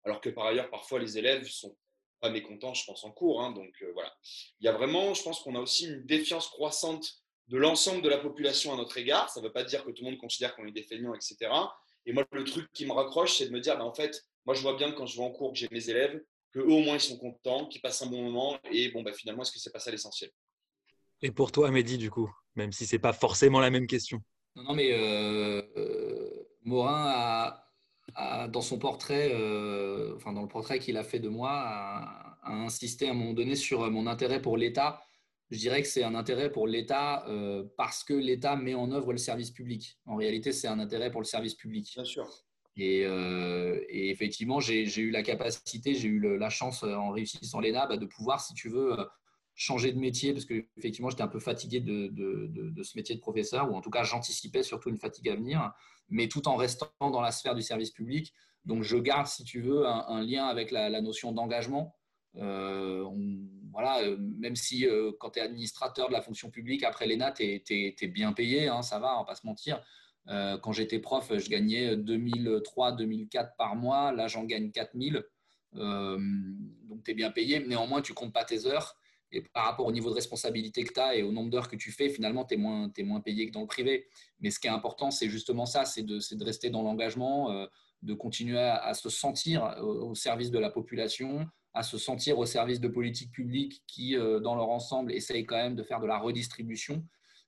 Alors 0.05 0.21
que 0.21 0.31
par 0.31 0.47
ailleurs, 0.47 0.71
parfois, 0.71 0.99
les 0.99 1.19
élèves 1.19 1.47
sont 1.49 1.77
pas 2.21 2.31
mécontents, 2.31 2.75
je 2.75 2.85
pense, 2.85 3.05
en 3.05 3.13
cours. 3.13 3.43
Hein. 3.43 3.53
donc 3.53 3.85
voilà. 3.95 4.13
Il 4.61 4.65
y 4.65 4.69
a 4.69 4.73
vraiment, 4.73 5.15
je 5.15 5.23
pense 5.23 5.41
qu'on 5.41 5.55
a 5.55 5.61
aussi 5.61 5.87
une 5.87 6.05
défiance 6.07 6.49
croissante 6.49 7.23
de 7.49 7.59
l'ensemble 7.59 8.03
de 8.03 8.09
la 8.09 8.19
population 8.19 8.73
à 8.73 8.77
notre 8.77 8.97
égard. 8.97 9.29
Ça 9.29 9.41
ne 9.41 9.47
veut 9.47 9.53
pas 9.53 9.65
dire 9.65 9.85
que 9.85 9.91
tout 9.91 10.03
le 10.05 10.11
monde 10.11 10.21
considère 10.21 10.57
qu'on 10.57 10.67
est 10.67 10.73
des 10.73 10.83
feignants, 10.83 11.15
etc. 11.15 11.51
Et 12.07 12.13
moi, 12.13 12.25
le 12.33 12.45
truc 12.45 12.71
qui 12.73 12.87
me 12.87 12.93
raccroche, 12.93 13.39
c'est 13.39 13.47
de 13.47 13.53
me 13.53 13.61
dire, 13.61 13.77
bah, 13.77 13.85
en 13.85 13.95
fait, 13.95 14.25
moi, 14.47 14.55
je 14.55 14.63
vois 14.63 14.77
bien 14.77 14.93
quand 14.93 15.07
je 15.07 15.17
vais 15.17 15.25
en 15.25 15.31
cours, 15.31 15.53
que 15.53 15.59
j'ai 15.59 15.69
mes 15.71 15.89
élèves, 15.89 16.21
qu'eux, 16.53 16.65
au 16.65 16.81
moins, 16.81 16.95
ils 16.95 17.01
sont 17.01 17.17
contents, 17.17 17.67
qu'ils 17.67 17.81
passent 17.81 18.03
un 18.03 18.07
bon 18.07 18.23
moment. 18.23 18.59
Et 18.71 18.91
bon, 18.91 19.03
bah, 19.03 19.13
finalement, 19.13 19.43
est-ce 19.43 19.53
que 19.53 19.59
c'est 19.59 19.73
pas 19.73 19.79
ça 19.79 19.91
l'essentiel? 19.91 20.31
Et 21.23 21.31
pour 21.31 21.53
toi, 21.53 21.71
Mehdi, 21.71 21.99
du 21.99 22.11
coup, 22.11 22.31
même 22.57 22.73
si 22.73 22.87
c'est 22.87 22.99
pas 22.99 23.13
forcément 23.13 23.61
la 23.61 23.71
même 23.71 23.87
question. 23.87 24.21
Non, 24.57 24.65
non 24.65 24.75
mais 24.75 24.93
euh, 24.93 25.63
euh, 25.77 26.49
Morin 26.65 27.07
a, 28.15 28.49
dans 28.49 28.61
son 28.61 28.79
portrait, 28.79 29.31
euh, 29.33 30.15
enfin 30.17 30.33
dans 30.33 30.43
le 30.43 30.49
portrait 30.49 30.79
qu'il 30.81 30.97
a 30.97 31.05
fait 31.05 31.21
de 31.21 31.29
moi, 31.29 31.51
a, 31.53 32.39
a, 32.43 32.53
insisté 32.53 33.09
à 33.09 33.13
un 33.13 33.15
moment 33.15 33.33
donné 33.33 33.55
sur 33.55 33.89
mon 33.91 34.07
intérêt 34.07 34.43
pour 34.43 34.57
l'État 34.57 35.01
je 35.53 35.59
dirais 35.59 35.83
que 35.83 35.89
c'est 35.89 36.03
un 36.03 36.15
intérêt 36.15 36.51
pour 36.51 36.67
l'État 36.67 37.27
euh, 37.29 37.65
parce 37.77 38.05
que 38.05 38.15
l'État 38.15 38.57
met 38.57 38.75
en 38.75 38.91
œuvre 38.91 39.13
le 39.13 39.19
service 39.19 39.51
public. 39.51 39.99
En 40.07 40.17
réalité, 40.17 40.51
c'est 40.51 40.67
un 40.67 40.79
intérêt 40.79 41.11
pour 41.11 41.21
le 41.21 41.27
service 41.27 41.55
public. 41.55 41.93
Bien 41.95 42.05
sûr. 42.05 42.27
Et, 42.75 43.05
euh, 43.05 43.79
effectivement, 43.91 44.61
j'ai 44.61 44.87
eu 44.99 45.11
la 45.11 45.23
capacité, 45.23 45.95
j'ai 45.95 46.09
eu 46.09 46.39
la 46.39 46.49
chance 46.49 46.85
euh, 46.85 46.95
en 46.95 47.11
réussissant 47.11 47.61
l'ENA 47.61 47.87
bah, 47.87 47.99
de 47.99 48.07
pouvoir, 48.07 48.41
si 48.41 48.55
tu 48.55 48.71
veux, 48.71 48.97
changer 49.55 49.93
de 49.93 49.99
métier 49.99 50.33
parce 50.33 50.47
que 50.47 50.65
effectivement, 50.79 51.11
j'étais 51.11 51.23
un 51.23 51.29
peu 51.29 51.39
fatigué 51.39 51.81
de, 51.81 52.09
de, 52.09 52.83
ce 52.83 52.97
métier 52.97 53.15
de 53.15 53.21
professeur, 53.21 53.71
ou 53.71 53.77
en 53.77 53.83
tout 53.83 53.91
cas, 53.91 54.05
j'anticipais 54.05 54.63
surtout 54.63 54.89
une 54.89 54.99
fatigue 54.99 55.29
à 55.29 55.37
venir, 55.37 55.71
mais 56.09 56.29
tout 56.29 56.49
en 56.49 56.57
restant 56.57 56.89
dans 56.99 57.21
la 57.21 57.31
sphère 57.31 57.55
du 57.55 57.63
service 57.63 57.91
public. 57.91 58.33
Donc, 58.65 58.85
je 58.85 58.97
garde, 58.97 59.27
si 59.27 59.45
tu 59.45 59.61
veux, 59.61 59.87
un, 59.87 60.23
lien 60.23 60.47
avec 60.47 60.71
la, 60.71 60.89
la 60.89 61.03
notion 61.03 61.33
d'engagement. 61.33 61.95
Euh, 62.37 63.05
voilà, 63.71 64.03
euh, 64.03 64.17
même 64.19 64.57
si 64.57 64.87
euh, 64.87 65.13
quand 65.19 65.31
tu 65.31 65.39
es 65.39 65.43
administrateur 65.43 66.09
de 66.09 66.13
la 66.13 66.23
fonction 66.23 66.51
publique, 66.51 66.83
après 66.83 67.07
l'ENA, 67.07 67.33
tu 67.33 67.45
es, 67.45 68.07
bien 68.09 68.33
payé, 68.33 68.69
hein, 68.69 68.83
ça 68.83 68.99
va, 68.99 69.15
on 69.17 69.21
va 69.21 69.25
pas 69.25 69.35
se 69.35 69.47
mentir. 69.47 69.83
quand 70.27 70.73
j'étais 70.73 70.99
prof, 70.99 71.33
je 71.37 71.49
gagnais 71.49 71.97
2003, 71.97 72.93
2004 72.93 73.57
par 73.57 73.77
mois. 73.77 74.13
Là, 74.13 74.29
j'en 74.29 74.45
gagne 74.45 74.71
4000. 74.71 75.25
donc, 75.75 77.05
tu 77.05 77.11
es 77.11 77.15
bien 77.15 77.31
payé. 77.31 77.61
Néanmoins, 77.61 78.03
tu 78.03 78.15
comptes 78.15 78.33
pas 78.33 78.45
tes 78.45 78.67
heures. 78.67 78.97
Et 79.35 79.41
par 79.41 79.65
rapport 79.65 79.87
au 79.87 79.93
niveau 79.93 80.11
de 80.11 80.15
responsabilité 80.15 80.85
que 80.85 80.93
tu 80.93 81.01
as 81.01 81.17
et 81.17 81.23
au 81.23 81.33
nombre 81.33 81.49
d'heures 81.49 81.69
que 81.69 81.77
tu 81.77 81.91
fais, 81.91 82.11
finalement, 82.11 82.45
tu 82.45 82.55
es 82.55 82.57
moins, 82.59 82.93
es 82.95 83.03
moins 83.03 83.23
payé 83.23 83.47
que 83.47 83.53
dans 83.53 83.63
le 83.63 83.67
privé. 83.67 84.07
Mais 84.41 84.51
ce 84.51 84.61
qui 84.61 84.67
est 84.67 84.71
important, 84.71 85.11
c'est 85.11 85.31
justement 85.31 85.65
ça, 85.65 85.87
c'est 85.87 86.03
de, 86.03 86.19
de, 86.19 86.45
rester 86.45 86.69
dans 86.69 86.83
l'engagement, 86.83 87.67
de 88.03 88.15
continuer 88.15 88.59
à, 88.59 88.93
se 88.95 89.09
sentir 89.09 89.77
au, 89.81 90.15
service 90.15 90.51
de 90.51 90.59
la 90.59 90.69
population, 90.69 91.49
à 91.75 91.83
se 91.83 91.99
sentir 91.99 92.39
au 92.39 92.47
service 92.47 92.81
de 92.81 92.89
politiques 92.89 93.33
publiques 93.33 93.83
qui, 93.87 94.17
euh, 94.17 94.41
dans 94.41 94.55
leur 94.55 94.69
ensemble, 94.69 95.13
essayent 95.13 95.47
quand 95.47 95.57
même 95.57 95.75
de 95.75 95.83
faire 95.83 96.01
de 96.01 96.07
la 96.07 96.19
redistribution. 96.19 97.05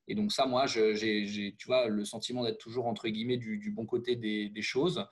Et 0.07 0.15
donc 0.15 0.31
ça, 0.31 0.45
moi, 0.45 0.65
j'ai, 0.67 1.55
tu 1.57 1.67
vois, 1.67 1.87
le 1.87 2.05
sentiment 2.05 2.43
d'être 2.43 2.57
toujours, 2.57 2.87
entre 2.87 3.07
guillemets, 3.07 3.37
du, 3.37 3.71
bon 3.71 3.85
côté 3.85 4.15
des, 4.15 4.61
choses. 4.61 5.05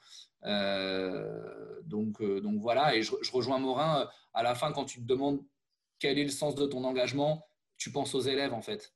Euh, 0.46 1.82
donc, 1.86 2.22
euh, 2.22 2.42
donc 2.42 2.60
voilà, 2.60 2.96
et 2.96 3.02
je, 3.02 3.32
rejoins 3.32 3.60
Morin, 3.60 4.08
à 4.34 4.44
la 4.44 4.56
fin, 4.56 4.72
quand 4.72 4.86
tu 4.86 5.00
te 5.00 5.06
demandes 5.06 5.44
quel 6.00 6.20
est 6.20 6.24
le 6.24 6.30
sens 6.30 6.56
de 6.56 6.66
ton 6.66 6.84
engagement, 6.84 7.46
tu 7.78 7.92
penses 7.92 8.14
aux 8.14 8.22
élèves, 8.22 8.54
en 8.54 8.62
fait 8.62 8.93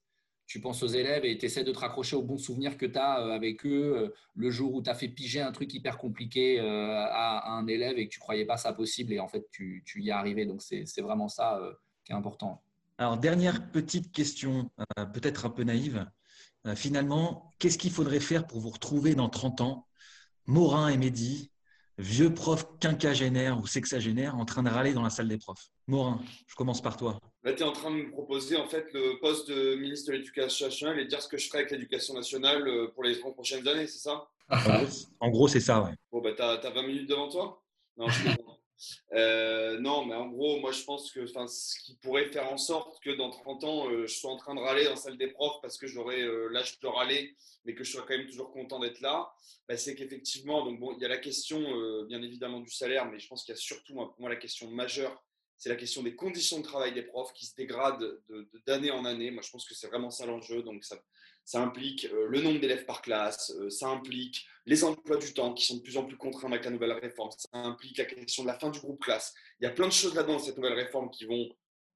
tu 0.48 0.62
penses 0.62 0.82
aux 0.82 0.88
élèves 0.88 1.26
et 1.26 1.38
tu 1.38 1.46
essaies 1.46 1.66
de 1.66 1.74
te 1.74 1.80
raccrocher 1.80 2.16
aux 2.16 2.24
bons 2.24 2.38
souvenirs 2.38 2.78
que 2.78 2.86
tu 2.86 2.98
as 2.98 3.20
euh, 3.20 3.32
avec 3.32 3.66
eux 3.66 3.98
euh, 3.98 4.16
le 4.36 4.50
jour 4.50 4.74
où 4.74 4.82
tu 4.82 4.90
as 4.90 4.96
fait 4.96 5.10
piger 5.10 5.42
un 5.42 5.52
truc 5.52 5.74
hyper 5.74 5.98
compliqué 5.98 6.60
euh, 6.60 6.90
à, 6.90 7.52
un 7.52 7.68
élève 7.68 8.00
et 8.00 8.08
que 8.08 8.14
tu 8.14 8.20
croyais 8.20 8.46
pas 8.46 8.56
ça 8.56 8.72
possible 8.72 9.12
et 9.12 9.20
en 9.20 9.28
fait 9.28 9.46
tu, 9.52 9.84
y 9.98 10.10
es 10.10 10.12
arrivé. 10.12 10.46
Donc 10.46 10.62
c'est 10.62 11.02
vraiment 11.02 11.28
ça 11.28 11.60
qui 12.06 12.14
est 12.14 12.16
important. 12.16 12.62
Alors 12.98 13.18
dernière 13.18 13.72
petite 13.72 14.12
question, 14.12 14.72
peut-être 15.14 15.46
un 15.46 15.50
peu 15.50 15.64
naïve. 15.64 16.06
finalement, 16.76 17.54
qu'est-ce 17.60 17.78
qu'il 17.78 17.92
faudrait 17.92 18.22
faire 18.22 18.48
pour 18.48 18.60
vous 18.60 18.70
retrouver 18.70 19.14
dans 19.16 19.30
30 19.30 19.62
ans? 19.62 19.88
Morin 20.46 20.88
et 20.88 20.98
Mehdi, 20.98 21.52
vieux 21.98 22.34
prof 22.34 22.66
quinquagénaire 22.80 23.60
ou 23.60 23.68
sexagénaire 23.68 24.36
en 24.36 24.46
train 24.46 24.64
de 24.64 24.70
râler 24.70 24.94
dans 24.94 25.02
la 25.02 25.10
salle 25.10 25.28
des 25.28 25.38
profs 25.38 25.70
Morin, 25.88 26.20
je 26.48 26.56
commence 26.56 26.82
par 26.82 26.98
toi. 26.98 27.20
Là, 27.44 27.54
tu 27.54 27.64
es 27.64 27.66
en 27.66 27.72
train 27.72 27.92
de 27.92 27.96
me 27.96 28.12
proposer 28.12 28.58
en 28.58 28.68
fait 28.68 28.92
le 28.94 29.20
poste 29.20 29.50
de 29.50 29.76
ministre 29.76 30.12
de 30.12 30.18
l'Éducation 30.18 30.66
nationale 30.68 31.00
et 31.00 31.06
dire 31.06 31.22
ce 31.22 31.28
que 31.28 31.38
je 31.38 31.48
ferai 31.48 31.60
avec 31.60 31.72
l'éducation 31.72 32.14
nationale 32.14 32.68
euh, 32.68 32.88
pour 32.94 33.04
les 33.04 33.18
30 33.18 33.34
prochaines 33.34 33.68
années, 33.68 33.88
c'est 33.88 34.00
ça? 34.00 34.28
En 35.20 35.30
gros, 35.30 35.48
c'est 35.48 35.60
ça, 35.60 35.82
ouais. 35.82 35.92
Bon, 36.12 36.22
bah, 36.22 36.32
tu 36.36 36.42
as, 36.42 36.70
20 36.70 36.84
minutes 36.84 37.10
devant 37.10 37.30
toi? 37.30 37.62
Non, 37.98 38.10
je 38.10 38.30
Euh, 39.14 39.80
non, 39.80 40.06
mais 40.06 40.16
en 40.16 40.28
gros, 40.28 40.60
moi, 40.60 40.72
je 40.72 40.84
pense 40.84 41.12
que 41.12 41.26
ce 41.26 41.80
qui 41.84 41.96
pourrait 41.98 42.26
faire 42.26 42.52
en 42.52 42.58
sorte 42.58 43.02
que 43.04 43.12
dans 43.12 43.30
30 43.30 43.64
ans, 43.64 43.90
euh, 43.90 44.08
je 44.08 44.14
sois 44.14 44.32
en 44.32 44.38
train 44.38 44.56
de 44.56 44.60
râler 44.60 44.84
dans 44.84 44.92
la 44.92 44.96
salle 44.96 45.18
des 45.18 45.28
profs 45.28 45.62
parce 45.62 45.78
que 45.78 45.88
j'aurais 45.88 46.22
euh, 46.22 46.50
l'âge 46.50 46.80
de 46.80 46.88
râler, 46.88 47.36
mais 47.66 47.74
que 47.74 47.84
je 47.84 47.92
sois 47.92 48.02
quand 48.02 48.18
même 48.18 48.28
toujours 48.28 48.52
content 48.52 48.80
d'être 48.80 49.02
là, 49.02 49.32
bah, 49.68 49.78
c'est 49.78 49.96
qu'effectivement, 49.96 50.64
donc 50.66 50.80
bon, 50.80 50.94
il 50.94 51.02
y 51.02 51.06
a 51.06 51.10
la 51.10 51.18
question, 51.18 51.60
bien 52.06 52.22
évidemment, 52.22 52.60
du 52.60 52.72
salaire, 52.72 53.06
mais 53.06 53.20
je 53.20 53.28
pense 53.28 53.44
qu'il 53.44 53.54
y 53.54 53.58
a 53.58 53.60
surtout, 53.60 53.96
pour 53.96 54.16
moi, 54.20 54.30
la 54.30 54.36
question 54.36 54.70
majeure, 54.70 55.24
c'est 55.58 55.70
la 55.70 55.76
question 55.76 56.04
des 56.04 56.16
conditions 56.16 56.60
de 56.60 56.64
travail 56.64 56.94
des 56.94 57.02
profs 57.02 57.34
qui 57.34 57.46
se 57.46 57.56
dégradent 57.56 58.22
d'année 58.68 58.92
en 58.92 59.06
année. 59.06 59.32
Moi, 59.32 59.42
je 59.42 59.50
pense 59.50 59.68
que 59.68 59.74
c'est 59.74 59.88
vraiment 59.88 60.12
ça 60.12 60.26
l'enjeu. 60.28 60.62
Donc, 60.62 60.84
ça, 60.86 60.98
ça 61.48 61.62
implique 61.62 62.10
euh, 62.12 62.28
le 62.28 62.42
nombre 62.42 62.60
d'élèves 62.60 62.84
par 62.84 63.02
classe, 63.02 63.54
euh, 63.62 63.70
ça 63.70 63.88
implique 63.88 64.46
les 64.66 64.84
emplois 64.84 65.16
du 65.16 65.34
temps 65.34 65.54
qui 65.54 65.66
sont 65.66 65.78
de 65.78 65.82
plus 65.82 65.96
en 65.96 66.04
plus 66.04 66.18
contraints 66.18 66.52
avec 66.52 66.66
la 66.66 66.72
nouvelle 66.72 66.92
réforme, 66.92 67.30
ça 67.32 67.48
implique 67.54 67.98
la 67.98 68.04
question 68.04 68.44
de 68.44 68.50
la 68.50 68.60
fin 68.60 68.70
du 68.70 68.82
groupe 68.82 69.02
classe. 69.02 69.34
Il 69.62 69.64
y 69.64 69.68
a 69.68 69.70
plein 69.70 69.88
de 69.88 69.94
choses 69.94 70.14
là-dedans, 70.14 70.40
cette 70.40 70.58
nouvelle 70.58 70.74
réforme, 70.74 71.10
qui 71.10 71.24
vont, 71.24 71.48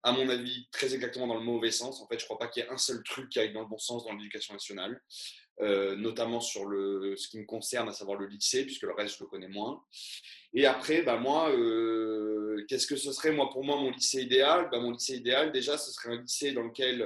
à 0.04 0.14
mon 0.14 0.30
avis, 0.30 0.70
très 0.72 0.96
exactement 0.96 1.28
dans 1.28 1.36
le 1.36 1.44
mauvais 1.44 1.70
sens. 1.70 2.02
En 2.02 2.08
fait, 2.08 2.18
je 2.18 2.24
ne 2.24 2.28
crois 2.28 2.40
pas 2.40 2.48
qu'il 2.48 2.64
y 2.64 2.66
ait 2.66 2.70
un 2.70 2.78
seul 2.78 3.04
truc 3.04 3.28
qui 3.28 3.40
aille 3.40 3.52
dans 3.52 3.60
le 3.60 3.68
bon 3.68 3.78
sens 3.78 4.06
dans 4.06 4.14
l'éducation 4.14 4.54
nationale, 4.54 5.02
euh, 5.60 5.98
notamment 5.98 6.40
sur 6.40 6.64
le, 6.64 7.18
ce 7.18 7.28
qui 7.28 7.38
me 7.38 7.46
concerne, 7.46 7.90
à 7.90 7.92
savoir 7.92 8.18
le 8.18 8.28
lycée, 8.28 8.64
puisque 8.64 8.84
le 8.84 8.94
reste, 8.94 9.18
je 9.18 9.24
le 9.26 9.30
connais 9.30 9.50
moins. 9.50 9.84
Et 10.54 10.66
après, 10.66 11.02
bah, 11.02 11.18
moi, 11.18 11.52
qu'est-ce 12.70 12.88
que 12.88 12.96
ce 12.96 13.12
serait, 13.12 13.34
moi, 13.34 13.50
pour 13.50 13.66
moi, 13.66 13.76
mon 13.76 13.92
lycée 13.92 14.22
idéal? 14.22 14.70
Bah, 14.72 14.80
Mon 14.80 14.92
lycée 14.92 15.18
idéal, 15.18 15.52
déjà, 15.52 15.78
ce 15.78 15.92
serait 15.92 16.14
un 16.14 16.22
lycée 16.22 16.54
dans 16.54 16.64
lequel 16.64 17.06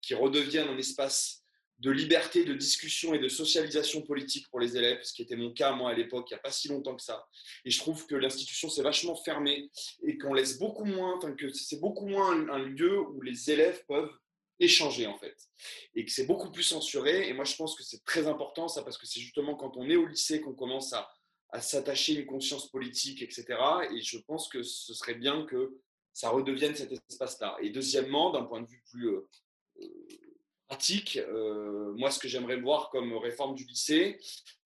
qui 0.00 0.14
redevienne 0.14 0.68
un 0.68 0.78
espace 0.78 1.42
de 1.78 1.90
liberté, 1.90 2.44
de 2.44 2.54
discussion 2.54 3.14
et 3.14 3.18
de 3.18 3.28
socialisation 3.28 4.02
politique 4.02 4.48
pour 4.48 4.58
les 4.58 4.76
élèves, 4.76 5.00
ce 5.02 5.12
qui 5.12 5.22
était 5.22 5.36
mon 5.36 5.52
cas 5.52 5.72
moi 5.72 5.90
à 5.90 5.94
l'époque, 5.94 6.26
il 6.30 6.34
n'y 6.34 6.38
a 6.38 6.42
pas 6.42 6.50
si 6.50 6.68
longtemps 6.68 6.96
que 6.96 7.02
ça. 7.02 7.26
Et 7.64 7.70
je 7.70 7.78
trouve 7.78 8.06
que 8.06 8.16
l'institution 8.16 8.68
s'est 8.68 8.82
vachement 8.82 9.14
fermée 9.14 9.70
et 10.02 10.18
qu'on 10.18 10.34
laisse 10.34 10.58
beaucoup 10.58 10.84
moins, 10.84 11.16
enfin 11.16 11.32
que 11.34 11.48
c'est 11.50 11.78
beaucoup 11.78 12.06
moins 12.06 12.48
un, 12.50 12.58
lieu 12.58 13.00
où 13.00 13.20
les 13.20 13.50
élèves 13.50 13.84
peuvent 13.86 14.12
échanger 14.58 15.06
en 15.06 15.16
fait, 15.18 15.36
et 15.94 16.04
que 16.04 16.10
c'est 16.10 16.26
beaucoup 16.26 16.50
plus 16.50 16.64
censuré. 16.64 17.28
Et 17.28 17.32
moi 17.32 17.44
je 17.44 17.54
pense 17.54 17.76
que 17.76 17.84
c'est 17.84 18.04
très 18.04 18.26
important 18.26 18.66
ça 18.66 18.82
parce 18.82 18.98
que 18.98 19.06
c'est 19.06 19.20
justement 19.20 19.54
quand 19.54 19.76
on 19.76 19.88
est 19.88 19.96
au 19.96 20.06
lycée 20.06 20.40
qu'on 20.40 20.54
commence 20.54 20.92
à, 20.92 21.08
s'attacher 21.60 22.12
une 22.12 22.26
conscience 22.26 22.70
politique, 22.70 23.22
etc. 23.22 23.46
Et 23.94 24.02
je 24.02 24.18
pense 24.18 24.48
que 24.48 24.62
ce 24.62 24.92
serait 24.92 25.14
bien 25.14 25.46
que 25.46 25.78
ça 26.12 26.28
redevienne 26.28 26.74
cet 26.74 26.92
espace-là. 26.92 27.56
Et 27.62 27.70
deuxièmement, 27.70 28.30
d'un 28.32 28.42
point 28.42 28.60
de 28.60 28.66
vue 28.66 28.82
plus 28.90 29.08
euh, 29.08 29.26
pratique. 30.68 31.16
Euh, 31.16 31.92
moi, 31.96 32.10
ce 32.10 32.18
que 32.18 32.28
j'aimerais 32.28 32.60
voir 32.60 32.90
comme 32.90 33.16
réforme 33.16 33.54
du 33.54 33.64
lycée, 33.64 34.20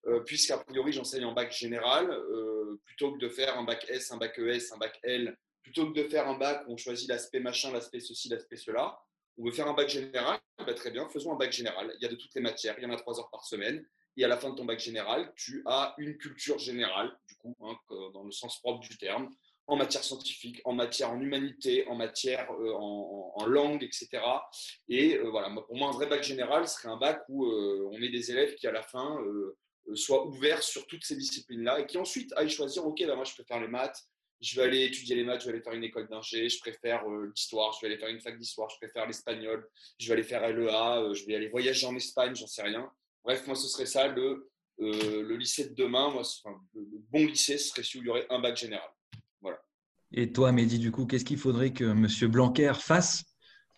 euh, 0.07 0.21
puisqu'a 0.21 0.59
priori 0.59 0.93
j'enseigne 0.93 1.25
en 1.25 1.33
bac 1.33 1.53
général, 1.53 2.11
euh, 2.11 2.81
plutôt 2.85 3.13
que 3.13 3.19
de 3.19 3.29
faire 3.29 3.57
un 3.59 3.65
bac 3.65 3.87
S, 3.89 4.11
un 4.11 4.17
bac 4.17 4.37
ES, 4.39 4.73
un 4.73 4.79
bac 4.79 4.99
L, 5.05 5.39
plutôt 5.63 5.91
que 5.91 5.99
de 5.99 6.09
faire 6.09 6.29
un 6.29 6.37
bac 6.37 6.65
où 6.67 6.73
on 6.73 6.77
choisit 6.77 7.09
l'aspect 7.09 7.39
machin, 7.39 7.73
l'aspect 7.73 8.01
ceci, 8.01 8.29
l'aspect 8.29 8.57
cela, 8.57 8.99
on 9.39 9.45
veut 9.45 9.53
faire 9.53 9.69
un 9.69 9.75
bac 9.75 9.89
général, 9.89 10.41
bah, 10.59 10.75
très 10.75 10.91
bien, 10.91 11.09
faisons 11.09 11.33
un 11.33 11.37
bac 11.37 11.53
général. 11.53 11.95
Il 11.99 12.03
y 12.03 12.07
a 12.07 12.09
de 12.09 12.17
toutes 12.17 12.35
les 12.35 12.43
matières, 12.43 12.75
il 12.79 12.83
y 12.83 12.87
en 12.87 12.93
a 12.93 12.97
trois 12.97 13.19
heures 13.19 13.31
par 13.31 13.45
semaine. 13.45 13.87
Et 14.19 14.25
à 14.25 14.29
la 14.29 14.37
fin 14.37 14.51
de 14.51 14.57
ton 14.57 14.67
bac 14.67 14.79
général, 14.79 15.33
tu 15.37 15.63
as 15.65 15.95
une 15.97 16.19
culture 16.19 16.59
générale, 16.59 17.17
du 17.29 17.35
coup, 17.37 17.57
hein, 17.63 17.79
dans 18.13 18.25
le 18.25 18.31
sens 18.31 18.61
propre 18.61 18.81
du 18.81 18.99
terme, 18.99 19.31
en 19.67 19.77
matière 19.77 20.03
scientifique, 20.03 20.61
en 20.65 20.73
matière 20.73 21.13
en 21.13 21.21
humanité, 21.21 21.87
en 21.87 21.95
matière 21.95 22.51
euh, 22.53 22.73
en, 22.73 23.47
langue, 23.47 23.83
etc. 23.83 24.09
Et 24.89 25.17
euh, 25.17 25.29
voilà, 25.31 25.51
pour 25.51 25.77
moi, 25.77 25.89
un 25.89 25.93
vrai 25.93 26.07
bac 26.07 26.23
général 26.23 26.69
serait 26.69 26.89
un 26.89 26.97
bac 26.97 27.23
où 27.29 27.47
euh, 27.47 27.89
on 27.93 27.99
met 27.99 28.09
des 28.09 28.31
élèves 28.31 28.55
qui, 28.55 28.67
à 28.67 28.73
la 28.73 28.83
fin, 28.83 29.19
soient 29.95 30.27
ouverts 30.27 30.63
sur 30.63 30.87
toutes 30.87 31.05
ces 31.05 31.17
disciplines-là 31.17 31.81
et 31.81 31.87
qui 31.87 31.99
ensuite 31.99 32.33
aillent 32.37 32.51
choisir, 32.51 32.87
OK, 32.87 33.05
bah, 33.07 33.17
moi, 33.17 33.25
je 33.25 33.35
préfère 33.35 33.61
les 33.61 33.69
maths, 33.69 33.99
je 34.41 34.57
vais 34.57 34.67
aller 34.67 34.85
étudier 34.85 35.17
les 35.17 35.25
maths, 35.25 35.41
je 35.41 35.47
vais 35.47 35.53
aller 35.53 35.63
faire 35.63 35.73
une 35.73 35.85
école 35.85 36.09
d'ingé, 36.09 36.49
je 36.49 36.59
préfère 36.61 37.05
l'histoire, 37.09 37.73
je 37.75 37.81
vais 37.81 37.93
aller 37.93 37.99
faire 37.99 38.09
une 38.09 38.21
fac 38.21 38.37
d'histoire, 38.39 38.69
je 38.71 38.77
préfère 38.77 39.07
l'espagnol, 39.07 39.69
je 39.99 40.07
vais 40.09 40.15
aller 40.15 40.23
faire 40.25 40.49
LEA, 40.49 41.15
je 41.15 41.25
vais 41.27 41.37
aller 41.37 41.49
voyager 41.49 41.87
en 41.87 41.95
Espagne, 41.97 42.35
j'en 42.35 42.47
sais 42.47 42.63
rien. 42.63 42.91
Bref, 43.25 43.47
moi, 43.47 43.55
ce 43.55 43.69
serait 43.69 43.87
ça 43.87 44.09
le, 44.09 44.51
le 44.79 45.37
lycée 45.37 45.69
de 45.69 45.75
demain. 45.75 46.13
Le 46.75 46.99
bon 47.11 47.27
lycée, 47.27 47.59
serait 47.59 47.83
celui 47.83 48.01
où 48.01 48.03
il 48.03 48.07
y 48.07 48.11
aurait 48.11 48.27
un 48.31 48.41
bac 48.41 48.57
général. 48.57 48.91
Et 50.15 50.33
toi, 50.33 50.53
Mehdi, 50.53 50.79
du 50.79 50.91
coup, 50.91 51.07
qu'est-ce 51.07 51.25
qu'il 51.25 51.39
faudrait 51.39 51.73
que 51.73 51.85
M. 51.85 52.07
Blanquer 52.31 52.73
fasse 52.75 53.25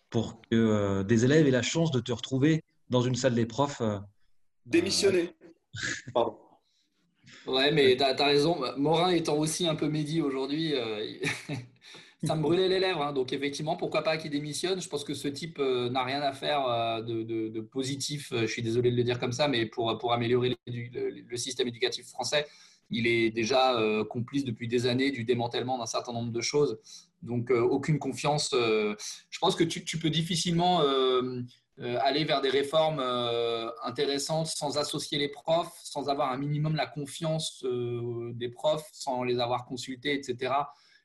pour 0.09 0.41
que 0.41 0.55
euh, 0.55 1.03
des 1.03 1.25
élèves 1.25 1.47
aient 1.47 1.51
la 1.51 1.61
chance 1.61 1.91
de 1.91 1.99
te 1.99 2.11
retrouver 2.11 2.63
dans 2.89 3.01
une 3.01 3.15
salle 3.15 3.35
des 3.35 3.45
profs 3.45 3.81
euh, 3.81 3.97
Démissionner. 4.65 5.35
Pardon. 6.13 6.37
Ouais, 7.47 7.71
mais 7.71 7.95
tu 7.95 8.03
as, 8.03 8.25
raison. 8.25 8.59
Morin 8.77 9.11
étant 9.11 9.37
aussi 9.37 9.67
un 9.67 9.75
peu 9.75 9.87
Mehdi 9.87 10.21
aujourd'hui, 10.21 10.73
euh, 10.73 11.05
ça 12.23 12.35
me 12.35 12.41
brûlait 12.41 12.67
les 12.67 12.79
lèvres. 12.79 13.01
Hein. 13.01 13.13
Donc, 13.13 13.31
effectivement, 13.31 13.77
pourquoi 13.77 14.03
pas 14.03 14.17
qu'il 14.17 14.31
démissionne 14.31 14.81
Je 14.81 14.89
pense 14.89 15.03
que 15.03 15.13
ce 15.13 15.27
type 15.27 15.59
n'a 15.59 16.03
rien 16.03 16.21
à 16.21 16.33
faire 16.33 17.03
de, 17.03 17.61
positif. 17.61 18.29
Je 18.31 18.47
suis 18.47 18.61
désolé 18.63 18.91
de 18.91 18.95
le 18.95 19.03
dire 19.03 19.19
comme 19.19 19.31
ça, 19.31 19.47
mais 19.47 19.67
pour, 19.67 19.97
pour 19.99 20.11
améliorer 20.11 20.55
le 20.67 21.37
système 21.37 21.67
éducatif 21.67 22.07
français 22.07 22.45
il 22.89 23.07
est 23.07 23.31
déjà 23.31 23.79
euh, 23.79 24.03
complice 24.03 24.43
depuis 24.43 24.67
des 24.67 24.85
années 24.85 25.11
du 25.11 25.23
démantèlement 25.23 25.77
d'un 25.77 25.85
certain 25.85 26.13
nombre 26.13 26.31
de 26.31 26.41
choses. 26.41 26.79
Donc, 27.21 27.51
euh, 27.51 27.61
aucune 27.61 27.99
confiance. 27.99 28.51
Euh, 28.53 28.95
je 29.29 29.39
pense 29.39 29.55
que 29.55 29.63
tu, 29.63 29.97
peux 29.97 30.09
difficilement 30.09 30.81
aller 31.79 32.23
vers 32.23 32.41
des 32.41 32.49
réformes 32.49 32.99
intéressantes 33.83 34.47
sans 34.47 34.77
associer 34.77 35.17
les 35.17 35.29
profs, 35.29 35.73
sans 35.83 36.09
avoir 36.09 36.31
un 36.31 36.37
minimum 36.37 36.75
la 36.75 36.85
confiance 36.85 37.65
des 38.33 38.49
profs, 38.49 38.87
sans 38.91 39.23
les 39.23 39.39
avoir 39.39 39.65
consultés, 39.65 40.13
etc. 40.13 40.53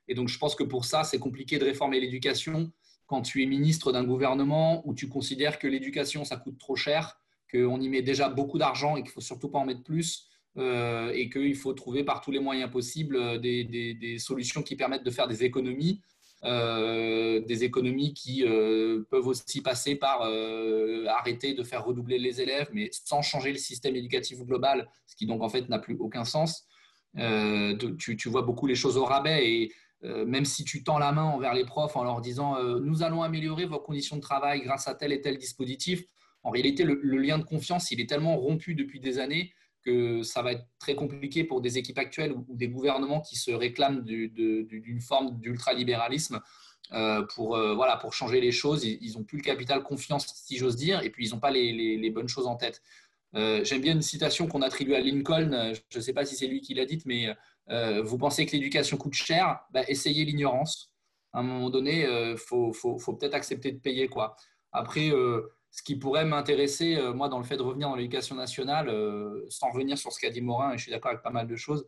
Et 0.09 0.15
donc, 0.15 0.29
je 0.29 0.39
pense 0.39 0.55
que 0.55 0.65
pour 0.65 0.85
ça, 0.85 1.05
c'est 1.05 1.19
compliqué 1.19 1.59
de 1.59 1.65
réformer 1.65 2.01
l'éducation 2.01 2.73
quand 3.07 3.23
tu 3.23 3.43
es 3.43 3.47
ministre 3.47 3.91
d'un 3.91 4.05
gouvernement 4.05 4.87
où 4.87 4.95
tu 4.95 5.09
considères 5.09 5.59
que 5.59 5.67
l'éducation, 5.67 6.25
ça 6.25 6.37
coûte 6.37 6.59
trop 6.59 6.77
cher, 6.77 7.19
qu'on 7.51 7.81
y 7.81 7.89
met 7.89 8.03
déjà 8.03 8.29
beaucoup 8.29 8.59
d'argent 8.59 8.97
et 8.97 9.03
qu'il 9.03 9.11
faut 9.11 9.21
surtout 9.21 9.49
pas 9.49 9.59
en 9.59 9.65
mettre 9.65 9.83
plus 9.83 10.30
euh, 10.59 11.13
et 11.15 11.31
qu'il 11.31 11.55
faut 11.55 11.73
trouver 11.75 12.03
par 12.03 12.21
tous 12.21 12.33
les 12.33 12.41
moyens 12.41 12.69
possibles 12.73 13.15
euh, 13.15 13.39
des, 13.39 14.17
solutions 14.19 14.63
qui 14.63 14.75
permettent 14.75 15.05
de 15.05 15.11
faire 15.13 15.29
des 15.29 15.45
économies, 15.45 16.01
euh, 16.43 17.41
des 17.43 17.63
économies 17.63 18.15
qui 18.15 18.43
peuvent 19.11 19.29
aussi 19.29 19.63
passer 19.63 19.95
par 19.95 20.23
arrêter 21.09 21.55
de 21.55 21.63
faire 21.63 21.85
redoubler 21.85 22.19
les 22.19 22.41
élèves, 22.41 22.69
mais 22.73 22.91
sans 22.93 23.23
changer 23.23 23.53
le 23.53 23.59
système 23.59 23.95
éducatif 23.95 24.41
global, 24.41 24.89
ce 25.07 25.15
qui 25.15 25.27
donc 25.27 25.43
en 25.43 25.49
fait 25.49 25.69
n'a 25.69 25.79
plus 25.79 25.97
aucun 26.01 26.25
sens. 26.25 26.67
Tu, 27.17 28.17
tu, 28.17 28.29
vois 28.29 28.43
beaucoup 28.43 28.67
les 28.67 28.75
choses 28.75 28.97
au 28.97 29.05
rabais 29.05 29.49
et 29.49 29.73
même 30.03 30.45
si 30.45 30.65
tu 30.65 30.83
tends 30.83 30.99
la 30.99 31.13
main 31.13 31.25
envers 31.25 31.55
les 31.55 31.65
profs 31.65 31.97
en 31.97 32.05
leur 32.05 32.21
disant 32.21 32.57
nous 32.81 33.03
allons 33.03 33.23
améliorer 33.23 33.67
vos 33.67 33.79
conditions 33.79 34.17
de 34.17 34.23
travail 34.23 34.63
grâce 34.63 34.89
à 34.89 34.95
tel 34.95 35.13
et 35.13 35.21
tel 35.21 35.39
dispositif, 35.39 36.05
en 36.43 36.51
réalité 36.51 36.85
le 36.85 37.19
lien 37.19 37.39
de 37.39 37.45
confiance 37.45 37.91
il 37.91 38.01
est 38.01 38.09
tellement 38.09 38.37
rompu 38.37 38.75
depuis 38.75 38.99
des 39.01 39.19
années 39.19 39.53
que 39.83 40.23
ça 40.23 40.43
va 40.43 40.53
être 40.53 40.67
très 40.79 40.95
compliqué 40.95 41.45
pour 41.45 41.61
des 41.61 41.79
équipes 41.79 41.99
actuelles 41.99 42.33
ou, 42.33 42.45
des 42.51 42.69
gouvernements 42.69 43.21
qui 43.21 43.37
se 43.37 43.51
réclament 43.51 44.03
d'une 44.03 45.01
forme 45.01 45.39
d'ultralibéralisme 45.41 46.41
euh, 46.93 47.23
pour, 47.35 47.55
euh, 47.55 47.75
voilà, 47.75 47.97
pour 47.97 48.13
changer 48.13 48.41
les 48.41 48.51
choses. 48.51 48.85
Ils 48.85 49.13
n'ont 49.15 49.23
plus 49.23 49.39
le 49.39 49.43
capital 49.43 49.83
confiance, 49.83 50.27
si 50.27 50.57
j'ose 50.59 50.77
dire, 50.77 51.03
et 51.03 51.11
puis 51.11 51.27
ils 51.27 51.31
n'ont 51.31 51.41
pas 51.41 51.51
les, 51.51 52.11
bonnes 52.11 52.29
choses 52.29 52.47
en 52.47 52.57
tête. 52.57 52.83
Euh, 53.37 53.63
j'aime 53.65 53.81
bien 53.81 53.93
une 53.93 54.03
citation 54.03 54.49
qu'on 54.49 54.61
attribue 54.61 54.95
à 54.95 55.01
Lincoln, 55.01 55.73
je 55.89 55.99
ne 55.99 56.03
sais 56.03 56.13
pas 56.13 56.25
si 56.25 56.35
c'est 56.35 56.49
lui 56.49 56.61
qui 56.61 56.75
l'a 56.75 56.85
dite, 56.85 57.07
mais 57.07 57.29
vous 58.03 58.19
pensez 58.19 58.45
que 58.47 58.53
l'éducation 58.53 58.97
coûte 58.97 59.15
cher? 59.15 59.61
Bah, 59.71 59.83
Essayez 59.87 60.25
l'ignorance. 60.25 60.93
À 61.33 61.39
un 61.39 61.43
moment 61.45 61.71
donné, 61.71 62.03
il 62.03 62.37
faut, 62.37 62.73
faut, 62.73 63.15
peut-être 63.15 63.35
accepter 63.35 63.71
de 63.71 63.79
payer. 63.79 64.09
Quoi. 64.09 64.35
Après, 64.73 65.13
ce 65.71 65.83
qui 65.83 65.97
pourrait 65.97 66.25
m'intéresser, 66.25 66.97
euh, 66.97 67.13
moi, 67.13 67.29
dans 67.29 67.39
le 67.39 67.45
fait 67.45 67.57
de 67.57 67.63
revenir 67.63 67.89
dans 67.89 67.97
l'éducation 67.97 68.35
nationale, 68.35 68.89
euh, 68.89 69.47
sans 69.49 69.71
revenir 69.71 69.97
sur 69.97 70.13
ce 70.13 70.19
qu'a 70.19 70.31
dit 70.31 70.41
Morin, 70.41 70.75
et 70.75 70.79
je 70.79 70.83
suis 70.83 70.91
d'accord 70.91 71.13
avec 71.13 71.23
pas 71.23 71.31
mal 71.31 71.47
de 71.47 71.57
choses, 71.57 71.87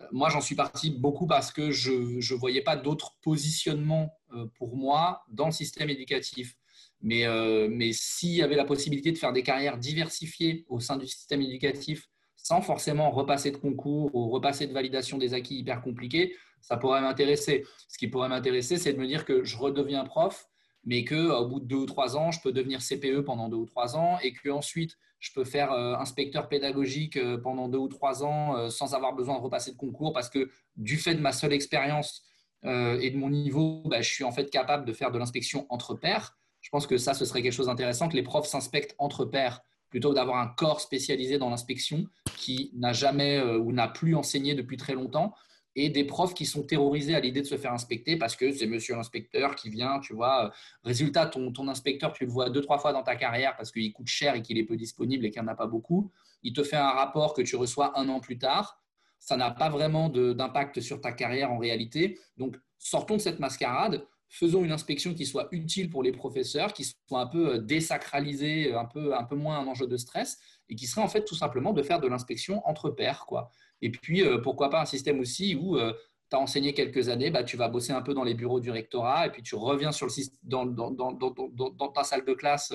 euh, 0.00 0.04
moi, 0.12 0.28
j'en 0.28 0.42
suis 0.42 0.54
parti 0.54 0.90
beaucoup 0.90 1.26
parce 1.26 1.50
que 1.50 1.70
je 1.70 1.92
ne 1.92 2.38
voyais 2.38 2.62
pas 2.62 2.76
d'autres 2.76 3.16
positionnements 3.22 4.12
pour 4.58 4.76
moi 4.76 5.24
dans 5.30 5.46
le 5.46 5.52
système 5.52 5.88
éducatif. 5.88 6.56
Mais, 7.00 7.24
mais 7.68 7.92
s'il 7.92 8.32
y 8.32 8.42
avait 8.42 8.56
la 8.56 8.64
possibilité 8.64 9.12
de 9.12 9.18
faire 9.18 9.32
des 9.32 9.42
carrières 9.42 9.78
diversifiées 9.78 10.64
au 10.68 10.80
sein 10.80 10.96
du 10.96 11.06
système 11.06 11.40
éducatif, 11.40 12.08
sans 12.36 12.60
forcément 12.60 13.10
repasser 13.10 13.50
de 13.50 13.56
concours 13.56 14.14
ou 14.14 14.28
repasser 14.28 14.66
de 14.66 14.72
validation 14.72 15.16
des 15.16 15.32
acquis 15.32 15.56
hyper 15.56 15.80
compliqués, 15.80 16.34
ça 16.60 16.76
pourrait 16.76 17.00
m'intéresser. 17.00 17.64
Ce 17.88 17.96
qui 17.96 18.08
pourrait 18.08 18.28
m'intéresser, 18.28 18.76
c'est 18.76 18.92
de 18.92 18.98
me 18.98 19.06
dire 19.06 19.24
que 19.24 19.44
je 19.44 19.56
redeviens 19.56 20.04
prof, 20.04 20.48
mais 20.86 21.04
qu'au 21.04 21.44
bout 21.46 21.60
de 21.60 21.66
deux 21.66 21.76
ou 21.76 21.86
trois 21.86 22.16
ans, 22.16 22.30
je 22.30 22.40
peux 22.40 22.52
devenir 22.52 22.80
CPE 22.80 23.20
pendant 23.20 23.48
deux 23.48 23.56
ou 23.56 23.66
trois 23.66 23.96
ans 23.96 24.18
et 24.22 24.32
qu'ensuite, 24.32 24.96
je 25.18 25.32
peux 25.32 25.44
faire 25.44 25.72
euh, 25.72 25.96
inspecteur 25.96 26.48
pédagogique 26.48 27.16
euh, 27.16 27.38
pendant 27.38 27.68
deux 27.68 27.78
ou 27.78 27.88
trois 27.88 28.22
ans 28.22 28.56
euh, 28.56 28.70
sans 28.70 28.94
avoir 28.94 29.14
besoin 29.14 29.36
de 29.36 29.42
repasser 29.42 29.72
de 29.72 29.76
concours 29.76 30.12
parce 30.12 30.30
que 30.30 30.48
du 30.76 30.96
fait 30.96 31.14
de 31.14 31.20
ma 31.20 31.32
seule 31.32 31.52
expérience 31.52 32.22
et 32.64 33.10
de 33.10 33.16
mon 33.16 33.30
niveau, 33.30 33.82
bah, 33.84 34.00
je 34.00 34.10
suis 34.10 34.24
en 34.24 34.32
fait 34.32 34.50
capable 34.50 34.84
de 34.86 34.92
faire 34.92 35.12
de 35.12 35.18
l'inspection 35.18 35.66
entre 35.68 35.94
pairs. 35.94 36.36
Je 36.62 36.70
pense 36.70 36.88
que 36.88 36.96
ça, 36.96 37.14
ce 37.14 37.24
serait 37.24 37.40
quelque 37.40 37.52
chose 37.52 37.66
d'intéressant, 37.66 38.08
que 38.08 38.16
les 38.16 38.24
profs 38.24 38.48
s'inspectent 38.48 38.96
entre 38.98 39.24
pairs 39.24 39.60
plutôt 39.88 40.10
que 40.10 40.16
d'avoir 40.16 40.38
un 40.38 40.48
corps 40.48 40.80
spécialisé 40.80 41.38
dans 41.38 41.48
l'inspection 41.48 42.06
qui 42.36 42.72
n'a 42.74 42.92
jamais 42.92 43.40
ou 43.40 43.70
n'a 43.70 43.86
plus 43.86 44.16
enseigné 44.16 44.56
depuis 44.56 44.78
très 44.78 44.94
longtemps 44.94 45.32
et 45.76 45.90
des 45.90 46.04
profs 46.04 46.32
qui 46.32 46.46
sont 46.46 46.62
terrorisés 46.62 47.14
à 47.14 47.20
l'idée 47.20 47.42
de 47.42 47.46
se 47.46 47.58
faire 47.58 47.72
inspecter 47.72 48.16
parce 48.16 48.34
que 48.34 48.50
c'est 48.50 48.66
monsieur 48.66 48.96
l'inspecteur 48.96 49.54
qui 49.54 49.68
vient, 49.68 50.00
tu 50.00 50.14
vois. 50.14 50.50
Résultat, 50.82 51.26
ton, 51.26 51.52
ton 51.52 51.68
inspecteur, 51.68 52.14
tu 52.14 52.24
le 52.24 52.30
vois 52.30 52.48
deux, 52.48 52.62
trois 52.62 52.78
fois 52.78 52.94
dans 52.94 53.02
ta 53.02 53.14
carrière 53.14 53.54
parce 53.56 53.70
qu'il 53.70 53.92
coûte 53.92 54.08
cher 54.08 54.34
et 54.34 54.42
qu'il 54.42 54.56
est 54.56 54.64
peu 54.64 54.76
disponible 54.76 55.26
et 55.26 55.30
qu'il 55.30 55.42
n'y 55.42 55.48
en 55.48 55.52
a 55.52 55.54
pas 55.54 55.66
beaucoup. 55.66 56.10
Il 56.42 56.54
te 56.54 56.62
fait 56.62 56.76
un 56.76 56.90
rapport 56.90 57.34
que 57.34 57.42
tu 57.42 57.56
reçois 57.56 57.98
un 57.98 58.08
an 58.08 58.20
plus 58.20 58.38
tard. 58.38 58.82
Ça 59.18 59.36
n'a 59.36 59.50
pas 59.50 59.68
vraiment 59.68 60.08
d'impact 60.08 60.80
sur 60.80 61.00
ta 61.00 61.12
carrière 61.12 61.52
en 61.52 61.58
réalité. 61.58 62.18
Donc, 62.38 62.56
sortons 62.78 63.16
de 63.16 63.20
cette 63.20 63.38
mascarade 63.38 64.06
faisons 64.28 64.64
une 64.64 64.72
inspection 64.72 65.14
qui 65.14 65.26
soit 65.26 65.48
utile 65.52 65.88
pour 65.90 66.02
les 66.02 66.12
professeurs, 66.12 66.72
qui 66.72 66.84
soit 66.84 67.20
un 67.20 67.26
peu 67.26 67.54
euh, 67.54 67.58
désacralisée, 67.58 68.74
un 68.74 68.84
peu, 68.84 69.14
un 69.14 69.24
peu 69.24 69.36
moins 69.36 69.58
un 69.58 69.66
enjeu 69.66 69.86
de 69.86 69.96
stress, 69.96 70.38
et 70.68 70.74
qui 70.74 70.86
serait 70.86 71.02
en 71.02 71.08
fait 71.08 71.24
tout 71.24 71.34
simplement 71.34 71.72
de 71.72 71.82
faire 71.82 72.00
de 72.00 72.08
l'inspection 72.08 72.66
entre 72.66 72.90
pairs. 72.90 73.24
Quoi. 73.26 73.50
Et 73.82 73.90
puis, 73.90 74.22
euh, 74.22 74.38
pourquoi 74.38 74.70
pas 74.70 74.80
un 74.80 74.86
système 74.86 75.20
aussi 75.20 75.54
où 75.54 75.76
euh, 75.76 75.92
tu 76.30 76.36
as 76.36 76.40
enseigné 76.40 76.74
quelques 76.74 77.08
années, 77.08 77.30
bah, 77.30 77.44
tu 77.44 77.56
vas 77.56 77.68
bosser 77.68 77.92
un 77.92 78.02
peu 78.02 78.14
dans 78.14 78.24
les 78.24 78.34
bureaux 78.34 78.60
du 78.60 78.70
rectorat, 78.70 79.26
et 79.26 79.30
puis 79.30 79.42
tu 79.42 79.54
reviens 79.54 79.92
sur 79.92 80.06
le, 80.06 80.12
dans, 80.42 80.66
dans, 80.66 80.90
dans, 80.90 81.12
dans 81.12 81.88
ta 81.88 82.02
salle 82.02 82.24
de 82.24 82.34
classe 82.34 82.72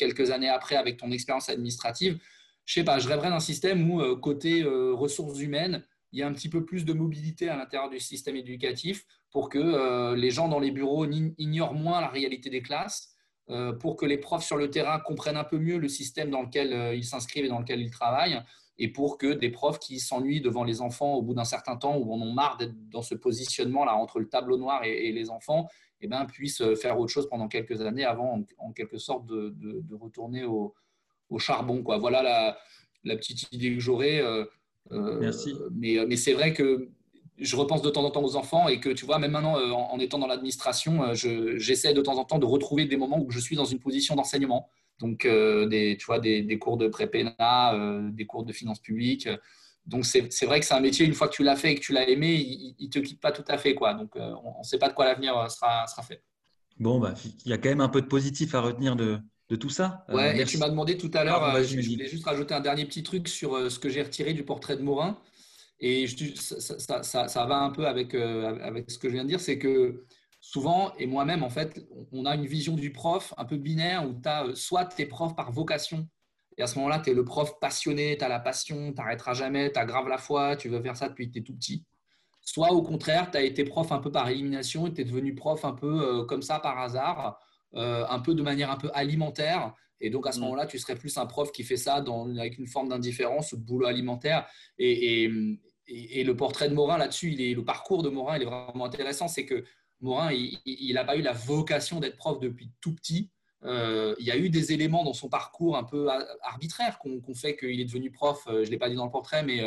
quelques 0.00 0.32
années 0.32 0.48
après 0.48 0.74
avec 0.74 0.96
ton 0.96 1.12
expérience 1.12 1.48
administrative. 1.48 2.18
Je 2.64 2.74
sais 2.74 2.84
pas, 2.84 2.98
je 2.98 3.08
rêverais 3.08 3.30
d'un 3.30 3.38
système 3.38 3.88
où, 3.88 4.16
côté 4.16 4.64
ressources 4.64 5.38
humaines, 5.38 5.84
il 6.12 6.18
y 6.18 6.22
a 6.22 6.26
un 6.26 6.32
petit 6.32 6.48
peu 6.48 6.64
plus 6.64 6.84
de 6.84 6.92
mobilité 6.92 7.48
à 7.48 7.56
l'intérieur 7.56 7.90
du 7.90 7.98
système 7.98 8.36
éducatif 8.36 9.06
pour 9.30 9.48
que 9.48 9.58
euh, 9.58 10.14
les 10.14 10.30
gens 10.30 10.48
dans 10.48 10.60
les 10.60 10.70
bureaux 10.70 11.06
ignorent 11.06 11.74
moins 11.74 12.00
la 12.00 12.08
réalité 12.08 12.50
des 12.50 12.62
classes, 12.62 13.16
euh, 13.50 13.72
pour 13.72 13.96
que 13.96 14.06
les 14.06 14.18
profs 14.18 14.44
sur 14.44 14.56
le 14.56 14.70
terrain 14.70 15.00
comprennent 15.00 15.38
un 15.38 15.44
peu 15.44 15.58
mieux 15.58 15.78
le 15.78 15.88
système 15.88 16.30
dans 16.30 16.42
lequel 16.42 16.72
euh, 16.72 16.94
ils 16.94 17.04
s'inscrivent 17.04 17.46
et 17.46 17.48
dans 17.48 17.60
lequel 17.60 17.80
ils 17.80 17.90
travaillent, 17.90 18.40
et 18.78 18.88
pour 18.88 19.16
que 19.16 19.32
des 19.32 19.50
profs 19.50 19.78
qui 19.78 20.00
s'ennuient 20.00 20.42
devant 20.42 20.64
les 20.64 20.80
enfants 20.80 21.14
au 21.14 21.22
bout 21.22 21.34
d'un 21.34 21.44
certain 21.44 21.76
temps 21.76 21.96
ou 21.96 22.12
en 22.12 22.20
ont 22.20 22.32
marre 22.32 22.58
d'être 22.58 22.74
dans 22.90 23.02
ce 23.02 23.14
positionnement-là 23.14 23.94
entre 23.94 24.20
le 24.20 24.28
tableau 24.28 24.58
noir 24.58 24.84
et, 24.84 25.12
les 25.12 25.30
enfants, 25.30 25.68
eh 26.00 26.08
ben, 26.08 26.24
puissent 26.26 26.62
faire 26.74 26.98
autre 26.98 27.12
chose 27.12 27.28
pendant 27.28 27.48
quelques 27.48 27.80
années 27.80 28.04
avant, 28.04 28.44
en, 28.58 28.72
quelque 28.72 28.98
sorte, 28.98 29.26
de, 29.26 29.84
retourner 29.94 30.44
au, 30.44 30.74
charbon. 31.38 31.82
Quoi. 31.82 31.98
Voilà 31.98 32.22
la, 32.22 32.58
la, 33.04 33.16
petite 33.16 33.50
idée 33.52 33.74
que 33.74 33.80
j'aurais. 33.80 34.20
Merci. 34.90 35.54
Mais, 35.70 35.96
mais 36.06 36.16
c'est 36.16 36.32
vrai 36.32 36.52
que 36.52 36.90
je 37.38 37.56
repense 37.56 37.82
de 37.82 37.90
temps 37.90 38.04
en 38.04 38.10
temps 38.10 38.24
aux 38.24 38.36
enfants 38.36 38.68
et 38.68 38.80
que 38.80 38.88
tu 38.88 39.04
vois, 39.04 39.18
même 39.18 39.32
maintenant, 39.32 39.58
euh, 39.58 39.70
en, 39.70 39.98
étant 39.98 40.18
dans 40.18 40.26
l'administration, 40.26 41.02
euh, 41.02 41.14
j'essaie 41.14 41.94
de 41.94 42.00
temps 42.00 42.18
en 42.18 42.24
temps 42.24 42.38
de 42.38 42.46
retrouver 42.46 42.86
des 42.86 42.96
moments 42.96 43.20
où 43.20 43.30
je 43.30 43.38
suis 43.38 43.56
dans 43.56 43.64
une 43.64 43.80
position 43.80 44.14
d'enseignement. 44.14 44.68
Donc, 45.00 45.24
euh, 45.24 45.66
des, 45.66 45.96
tu 45.98 46.06
vois, 46.06 46.20
des, 46.20 46.58
cours 46.58 46.76
de 46.76 46.88
pré-PNA, 46.88 48.10
des 48.12 48.26
cours 48.26 48.44
de 48.44 48.52
finances 48.52 48.80
publiques. 48.80 49.28
Donc, 49.86 50.04
c'est 50.04 50.46
vrai 50.46 50.60
que 50.60 50.66
c'est 50.66 50.74
un 50.74 50.80
métier, 50.80 51.04
une 51.04 51.14
fois 51.14 51.26
que 51.26 51.34
tu 51.34 51.42
l'as 51.42 51.56
fait 51.56 51.72
et 51.72 51.74
que 51.74 51.80
tu 51.80 51.92
l'as 51.92 52.08
aimé, 52.08 52.34
il 52.78 52.86
ne 52.86 52.90
te 52.90 53.00
quitte 53.00 53.20
pas 53.20 53.32
tout 53.32 53.44
à 53.48 53.58
fait. 53.58 53.74
Quoi. 53.74 53.94
Donc, 53.94 54.12
on 54.14 54.58
ne 54.60 54.64
sait 54.64 54.78
pas 54.78 54.88
de 54.88 54.94
quoi 54.94 55.06
l'avenir 55.06 55.50
sera, 55.50 55.86
sera 55.88 56.02
fait. 56.02 56.22
Bon, 56.78 57.00
bah, 57.00 57.14
il 57.44 57.50
y 57.50 57.52
a 57.52 57.58
quand 57.58 57.68
même 57.68 57.80
un 57.80 57.88
peu 57.88 58.00
de 58.00 58.06
positif 58.06 58.54
à 58.54 58.60
retenir 58.60 58.94
de, 58.94 59.18
de 59.52 59.56
tout 59.56 59.68
ça. 59.68 60.06
Ouais, 60.08 60.40
et 60.40 60.44
tu 60.46 60.56
m'as 60.56 60.70
demandé 60.70 60.96
tout 60.96 61.10
à 61.12 61.24
l'heure, 61.24 61.44
ah, 61.44 61.62
je, 61.62 61.78
je, 61.78 61.90
voulais 61.90 62.08
juste 62.08 62.24
rajouter 62.24 62.54
un 62.54 62.60
dernier 62.60 62.86
petit 62.86 63.02
truc 63.02 63.28
sur 63.28 63.70
ce 63.70 63.78
que 63.78 63.90
j'ai 63.90 64.02
retiré 64.02 64.32
du 64.32 64.44
portrait 64.44 64.76
de 64.76 64.82
Morin. 64.82 65.18
Et 65.82 66.06
ça, 66.36 67.02
ça, 67.02 67.28
ça, 67.28 67.46
va 67.46 67.58
un 67.58 67.70
peu 67.70 67.88
avec, 67.88 68.14
euh, 68.14 68.56
avec 68.62 68.88
ce 68.88 68.98
que 68.98 69.08
je 69.08 69.14
viens 69.14 69.24
de 69.24 69.28
dire, 69.28 69.40
c'est 69.40 69.58
que 69.58 70.04
souvent, 70.40 70.94
et 70.96 71.06
moi-même, 71.06 71.42
en 71.42 71.50
fait, 71.50 71.84
on 72.12 72.24
a 72.24 72.36
une 72.36 72.46
vision 72.46 72.76
du 72.76 72.92
prof 72.92 73.34
un 73.36 73.44
peu 73.44 73.56
binaire 73.56 74.08
où 74.08 74.14
tu 74.14 74.28
as 74.28 74.44
euh, 74.46 74.54
soit 74.54 74.84
tu 74.84 75.02
es 75.02 75.06
prof 75.06 75.34
par 75.34 75.50
vocation, 75.50 76.08
et 76.56 76.62
à 76.62 76.68
ce 76.68 76.76
moment-là, 76.76 77.00
tu 77.00 77.10
es 77.10 77.14
le 77.14 77.24
prof 77.24 77.58
passionné, 77.60 78.16
tu 78.16 78.24
as 78.24 78.28
la 78.28 78.38
passion, 78.38 78.92
tu 78.92 78.96
n'arrêteras 78.96 79.34
jamais, 79.34 79.72
tu 79.72 79.78
as 79.80 79.84
grave 79.84 80.06
la 80.06 80.18
foi, 80.18 80.54
tu 80.54 80.68
veux 80.68 80.80
faire 80.80 80.96
ça 80.96 81.08
depuis 81.08 81.26
que 81.26 81.32
tu 81.32 81.38
es 81.40 81.42
tout 81.42 81.54
petit. 81.54 81.84
Soit 82.40 82.70
au 82.70 82.82
contraire, 82.82 83.32
tu 83.32 83.38
as 83.38 83.42
été 83.42 83.64
prof 83.64 83.90
un 83.90 83.98
peu 83.98 84.12
par 84.12 84.28
élimination 84.28 84.86
et 84.86 84.94
tu 84.94 85.00
es 85.00 85.04
devenu 85.04 85.34
prof 85.34 85.64
un 85.64 85.72
peu 85.72 86.20
euh, 86.20 86.24
comme 86.26 86.42
ça 86.42 86.60
par 86.60 86.78
hasard, 86.78 87.40
un 87.74 88.18
peu 88.20 88.34
de 88.34 88.42
manière 88.42 88.70
un 88.70 88.76
peu 88.76 88.90
alimentaire. 88.94 89.74
Et 90.00 90.10
donc 90.10 90.26
à 90.26 90.32
ce 90.32 90.38
mm. 90.38 90.42
moment-là, 90.42 90.66
tu 90.66 90.78
serais 90.78 90.96
plus 90.96 91.16
un 91.16 91.26
prof 91.26 91.52
qui 91.52 91.62
fait 91.62 91.76
ça 91.76 92.00
dans, 92.00 92.28
avec 92.36 92.58
une 92.58 92.66
forme 92.66 92.88
d'indifférence 92.88 93.52
ou 93.52 93.56
de 93.56 93.62
boulot 93.62 93.86
alimentaire. 93.86 94.46
et, 94.78 95.30
et, 95.86 96.24
le 96.24 96.36
portrait 96.36 96.68
de 96.68 96.74
Morin 96.74 96.98
là-dessus, 96.98 97.30
le 97.30 97.64
parcours 97.64 98.02
de 98.02 98.08
Morin, 98.08 98.36
il 98.36 98.42
est 98.42 98.46
vraiment 98.46 98.84
intéressant. 98.84 99.28
C'est 99.28 99.44
que 99.44 99.64
Morin, 100.00 100.32
il 100.32 100.94
n'a 100.94 101.04
pas 101.04 101.16
eu 101.16 101.22
la 101.22 101.32
vocation 101.32 102.00
d'être 102.00 102.16
prof 102.16 102.40
depuis 102.40 102.70
tout 102.80 102.94
petit. 102.94 103.30
Euh, 103.64 104.14
il 104.18 104.26
y 104.26 104.32
a 104.32 104.36
eu 104.36 104.50
des 104.50 104.72
éléments 104.72 105.04
dans 105.04 105.12
son 105.12 105.28
parcours 105.28 105.76
un 105.76 105.84
peu 105.84 106.08
arbitraires 106.42 106.98
qu'on 106.98 107.34
fait 107.34 107.56
qu'il 107.56 107.80
est 107.80 107.84
devenu 107.84 108.10
prof. 108.10 108.42
Euh, 108.48 108.64
je 108.64 108.66
ne 108.66 108.70
l'ai 108.70 108.78
pas 108.78 108.88
dit 108.88 108.96
dans 108.96 109.04
le 109.04 109.10
portrait, 109.10 109.44
mais 109.44 109.62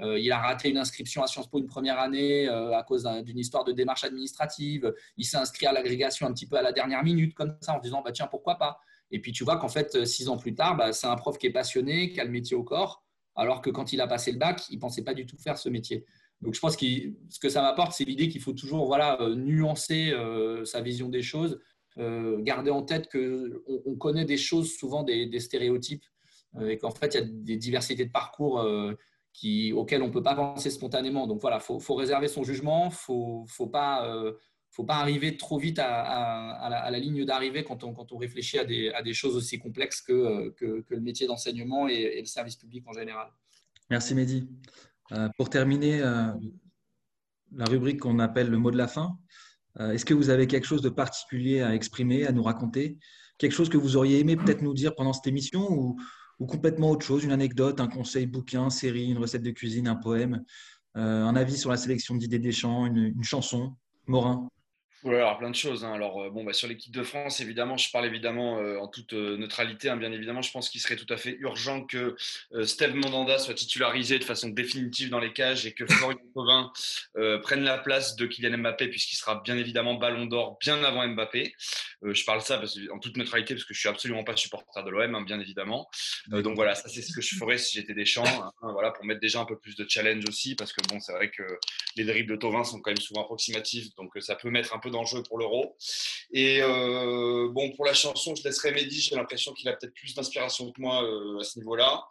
euh, 0.00 0.18
il 0.18 0.30
a 0.32 0.38
raté 0.38 0.70
une 0.70 0.78
inscription 0.78 1.22
à 1.22 1.26
Sciences 1.26 1.48
Po 1.48 1.58
une 1.58 1.66
première 1.66 1.98
année 1.98 2.48
à 2.48 2.82
cause 2.82 3.04
d'une 3.24 3.38
histoire 3.38 3.64
de 3.64 3.72
démarche 3.72 4.04
administrative. 4.04 4.92
Il 5.16 5.24
s'est 5.24 5.36
inscrit 5.36 5.66
à 5.66 5.72
l'agrégation 5.72 6.26
un 6.26 6.32
petit 6.32 6.46
peu 6.46 6.56
à 6.56 6.62
la 6.62 6.72
dernière 6.72 7.04
minute, 7.04 7.34
comme 7.34 7.56
ça, 7.60 7.76
en 7.76 7.80
disant 7.80 8.02
bah, 8.02 8.12
tiens, 8.12 8.26
pourquoi 8.26 8.56
pas? 8.56 8.78
Et 9.10 9.20
puis 9.20 9.32
tu 9.32 9.44
vois 9.44 9.58
qu'en 9.58 9.68
fait, 9.68 10.04
six 10.06 10.28
ans 10.28 10.36
plus 10.36 10.54
tard, 10.54 10.76
bah, 10.76 10.92
c'est 10.92 11.06
un 11.06 11.16
prof 11.16 11.38
qui 11.38 11.46
est 11.46 11.52
passionné, 11.52 12.10
qui 12.10 12.20
a 12.20 12.24
le 12.24 12.30
métier 12.30 12.56
au 12.56 12.64
corps 12.64 13.04
alors 13.36 13.60
que 13.60 13.70
quand 13.70 13.92
il 13.92 14.00
a 14.00 14.06
passé 14.06 14.32
le 14.32 14.38
bac, 14.38 14.62
il 14.70 14.76
ne 14.76 14.80
pensait 14.80 15.02
pas 15.02 15.14
du 15.14 15.26
tout 15.26 15.36
faire 15.36 15.58
ce 15.58 15.68
métier. 15.68 16.04
Donc 16.40 16.54
je 16.54 16.60
pense 16.60 16.76
que 16.76 16.86
ce 17.30 17.38
que 17.38 17.48
ça 17.48 17.62
m'apporte, 17.62 17.92
c'est 17.92 18.04
l'idée 18.04 18.28
qu'il 18.28 18.40
faut 18.40 18.52
toujours 18.52 18.86
voilà, 18.86 19.20
euh, 19.20 19.34
nuancer 19.34 20.10
euh, 20.10 20.64
sa 20.64 20.80
vision 20.80 21.08
des 21.08 21.22
choses, 21.22 21.60
euh, 21.98 22.40
garder 22.42 22.70
en 22.70 22.82
tête 22.82 23.10
qu'on 23.10 23.50
on 23.86 23.96
connaît 23.96 24.24
des 24.24 24.36
choses, 24.36 24.72
souvent 24.74 25.02
des, 25.02 25.40
stéréotypes, 25.40 26.04
et 26.60 26.78
qu'en 26.78 26.92
fait, 26.92 27.14
il 27.14 27.20
y 27.20 27.22
a 27.22 27.26
des 27.26 27.56
diversités 27.56 28.04
de 28.04 28.12
parcours 28.12 28.64
qui, 29.34 29.74
auxquelles 29.74 30.02
on 30.02 30.06
ne 30.06 30.12
peut 30.12 30.22
pas 30.22 30.34
penser 30.34 30.70
spontanément. 30.70 31.26
Donc 31.26 31.42
voilà, 31.42 31.58
il 31.58 31.80
faut, 31.80 31.94
réserver 31.94 32.28
son 32.28 32.42
jugement, 32.42 32.86
il 32.86 32.92
faut, 32.92 33.66
pas 33.66 34.08
faut 34.70 34.84
pas 34.84 34.96
arriver 34.96 35.36
trop 35.36 35.58
vite 35.58 35.78
à, 35.78 36.88
la, 36.90 36.98
ligne 36.98 37.24
d'arrivée 37.24 37.64
quand 37.64 37.84
on, 37.84 38.16
réfléchit 38.16 38.58
à 38.58 38.64
des, 38.64 39.12
choses 39.12 39.36
aussi 39.36 39.58
complexes 39.58 40.00
que, 40.00 40.50
que, 40.50 40.84
le 40.88 41.00
métier 41.00 41.26
d'enseignement 41.26 41.86
et, 41.86 42.20
le 42.20 42.26
service 42.26 42.56
public 42.56 42.84
en 42.86 42.92
général. 42.92 43.28
Merci 43.90 44.14
Mehdi. 44.14 44.48
Euh, 45.12 45.28
pour 45.36 45.50
terminer 45.50 46.00
euh, 46.00 46.32
la 47.54 47.66
rubrique 47.66 48.00
qu'on 48.00 48.18
appelle 48.18 48.48
le 48.48 48.58
mot 48.58 48.70
de 48.70 48.78
la 48.78 48.88
fin, 48.88 49.18
euh, 49.78 49.92
est-ce 49.92 50.04
que 50.04 50.14
vous 50.14 50.30
avez 50.30 50.46
quelque 50.46 50.66
chose 50.66 50.82
de 50.82 50.88
particulier 50.88 51.60
à 51.60 51.74
exprimer, 51.74 52.26
à 52.26 52.32
nous 52.32 52.42
raconter? 52.42 52.98
Quelque 53.38 53.52
chose 53.52 53.68
que 53.68 53.76
vous 53.76 53.96
auriez 53.96 54.20
aimé 54.20 54.36
peut-être 54.36 54.62
nous 54.62 54.74
dire 54.74 54.94
pendant 54.94 55.12
cette 55.12 55.26
émission 55.26 55.70
ou, 55.70 55.96
ou, 56.40 56.46
complètement 56.46 56.90
autre 56.90 57.04
chose 57.04 57.24
Une 57.24 57.32
anecdote, 57.32 57.80
un 57.80 57.88
conseil, 57.88 58.26
bouquin, 58.26 58.70
série, 58.70 59.10
une 59.10 59.18
recette 59.18 59.42
de 59.42 59.50
cuisine, 59.50 59.88
un 59.88 59.96
poème, 59.96 60.44
un 60.94 61.34
avis 61.34 61.56
sur 61.56 61.70
la 61.70 61.76
sélection 61.76 62.14
d'idées 62.14 62.38
des 62.38 62.52
chants, 62.52 62.86
une, 62.86 63.22
chanson 63.22 63.74
Morin 64.06 64.48
oui, 65.04 65.16
alors 65.16 65.36
plein 65.36 65.50
de 65.50 65.54
choses. 65.54 65.84
Hein. 65.84 65.92
Alors, 65.92 66.22
euh, 66.22 66.30
bon, 66.30 66.44
bah, 66.44 66.54
sur 66.54 66.66
l'équipe 66.66 66.92
de 66.92 67.02
France, 67.02 67.40
évidemment, 67.40 67.76
je 67.76 67.90
parle 67.90 68.06
évidemment 68.06 68.58
euh, 68.58 68.78
en 68.78 68.88
toute 68.88 69.12
euh, 69.12 69.36
neutralité. 69.36 69.90
Hein, 69.90 69.98
bien 69.98 70.10
évidemment, 70.10 70.40
je 70.40 70.50
pense 70.50 70.70
qu'il 70.70 70.80
serait 70.80 70.96
tout 70.96 71.12
à 71.12 71.18
fait 71.18 71.36
urgent 71.40 71.84
que 71.84 72.16
Steve 72.62 72.94
Mondanda 72.94 73.38
soit 73.38 73.52
titularisé 73.52 74.18
de 74.18 74.24
façon 74.24 74.48
définitive 74.48 75.10
dans 75.10 75.18
les 75.18 75.34
cages 75.34 75.66
et 75.66 75.74
que 75.74 75.84
Florian 75.86 76.18
Thauvin 76.34 76.72
prenne 77.42 77.64
la 77.64 77.76
place 77.76 78.16
de 78.16 78.24
Kylian 78.24 78.56
Mbappé, 78.58 78.88
puisqu'il 78.88 79.16
sera 79.16 79.42
bien 79.44 79.58
évidemment 79.58 79.94
ballon 79.94 80.24
d'or 80.24 80.56
bien 80.58 80.82
avant 80.82 81.06
Mbappé. 81.06 81.52
Je 82.12 82.24
parle 82.24 82.40
ça 82.42 82.58
parce, 82.58 82.78
en 82.92 82.98
toute 82.98 83.16
neutralité 83.16 83.54
parce 83.54 83.64
que 83.64 83.74
je 83.74 83.80
suis 83.80 83.88
absolument 83.88 84.24
pas 84.24 84.36
supporter 84.36 84.82
de 84.82 84.90
l'OM, 84.90 85.14
hein, 85.14 85.22
bien 85.22 85.40
évidemment. 85.40 85.88
donc 86.28 86.54
voilà, 86.54 86.74
ça 86.74 86.88
c'est 86.88 87.02
ce 87.02 87.12
que 87.12 87.20
je 87.20 87.36
ferais 87.36 87.58
si 87.58 87.78
j'étais 87.78 87.94
des 87.94 88.04
champs, 88.04 88.24
voilà, 88.62 88.90
pour 88.90 89.04
mettre 89.04 89.20
déjà 89.20 89.40
un 89.40 89.44
peu 89.44 89.58
plus 89.58 89.76
de 89.76 89.86
challenge 89.88 90.24
aussi, 90.28 90.54
parce 90.54 90.72
que 90.72 90.80
bon, 90.88 91.00
c'est 91.00 91.12
vrai 91.12 91.30
que 91.30 91.42
les 91.96 92.04
dribbles 92.04 92.32
de 92.32 92.36
Thauvin 92.36 92.64
sont 92.64 92.80
quand 92.80 92.90
même 92.90 93.00
souvent 93.00 93.22
approximatifs, 93.22 93.94
donc 93.96 94.10
ça 94.20 94.34
peut 94.34 94.50
mettre 94.50 94.74
un 94.74 94.78
peu 94.78 94.90
d'enjeu 94.90 95.22
pour 95.22 95.38
l'euro. 95.38 95.76
Et 96.32 96.60
euh, 96.62 97.48
bon, 97.50 97.70
pour 97.72 97.84
la 97.84 97.94
chanson, 97.94 98.34
je 98.34 98.42
laisserai 98.42 98.72
Mehdi, 98.72 99.00
j'ai 99.00 99.16
l'impression 99.16 99.52
qu'il 99.52 99.68
a 99.68 99.72
peut-être 99.72 99.94
plus 99.94 100.14
d'inspiration 100.14 100.72
que 100.72 100.80
moi 100.80 101.04
euh, 101.04 101.38
à 101.40 101.44
ce 101.44 101.58
niveau-là. 101.58 102.04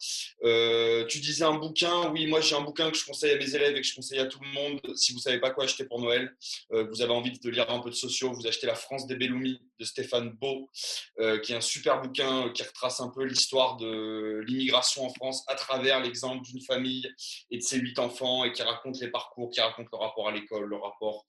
Euh, 0.44 1.06
tu 1.06 1.20
disais 1.20 1.44
un 1.44 1.58
bouquin, 1.58 2.10
oui, 2.12 2.28
moi 2.28 2.42
j'ai 2.42 2.56
un 2.56 2.62
bouquin 2.62 2.90
que 2.92 2.98
je 2.98 3.06
conseille 3.06 3.32
à 3.32 3.38
mes 3.38 3.56
élèves 3.56 3.76
et 3.76 3.82
que 3.82 3.88
je 3.88 3.96
conseille 3.96 4.20
à 4.20 4.26
tout 4.26 4.40
le 4.42 4.50
monde. 4.50 4.80
Si 4.96 5.14
vous 5.14 5.20
savez 5.20 5.40
pas 5.40 5.52
quoi 5.52 5.66
acheter 5.66 5.86
pour 5.86 6.02
Noël, 6.02 6.36
vous 6.70 7.02
avez 7.02 7.12
envie 7.12 7.38
de 7.38 7.50
lire 7.50 7.70
un 7.70 7.80
peu 7.80 7.90
de 7.90 7.96
sociaux, 7.96 8.32
vous 8.32 8.48
achetez 8.48 8.68
La 8.68 8.76
France 8.76 9.08
des 9.08 9.16
Belloumi 9.16 9.62
de 9.80 9.83
Stéphane 9.86 10.32
Beau, 10.32 10.70
qui 11.44 11.54
est 11.54 11.56
un 11.56 11.62
super 11.62 12.02
bouquin 12.02 12.50
qui 12.54 12.64
retrace 12.64 13.00
un 13.00 13.10
peu 13.10 13.24
l'histoire 13.24 13.78
de 13.78 14.44
l'immigration 14.48 15.06
en 15.06 15.14
France 15.14 15.44
à 15.48 15.56
travers 15.56 16.00
l'exemple 16.00 16.44
d'une 16.46 16.62
famille 16.62 17.08
et 17.52 17.58
de 17.58 17.64
ses 17.64 17.78
huit 17.78 18.00
enfants 18.00 18.44
et 18.44 18.52
qui 18.52 18.62
raconte 18.64 19.00
les 19.00 19.10
parcours, 19.10 19.50
qui 19.50 19.62
raconte 19.62 19.88
le 19.92 19.98
rapport 19.98 20.28
à 20.28 20.32
l'école, 20.32 20.66
le 20.66 20.78
rapport 20.78 21.26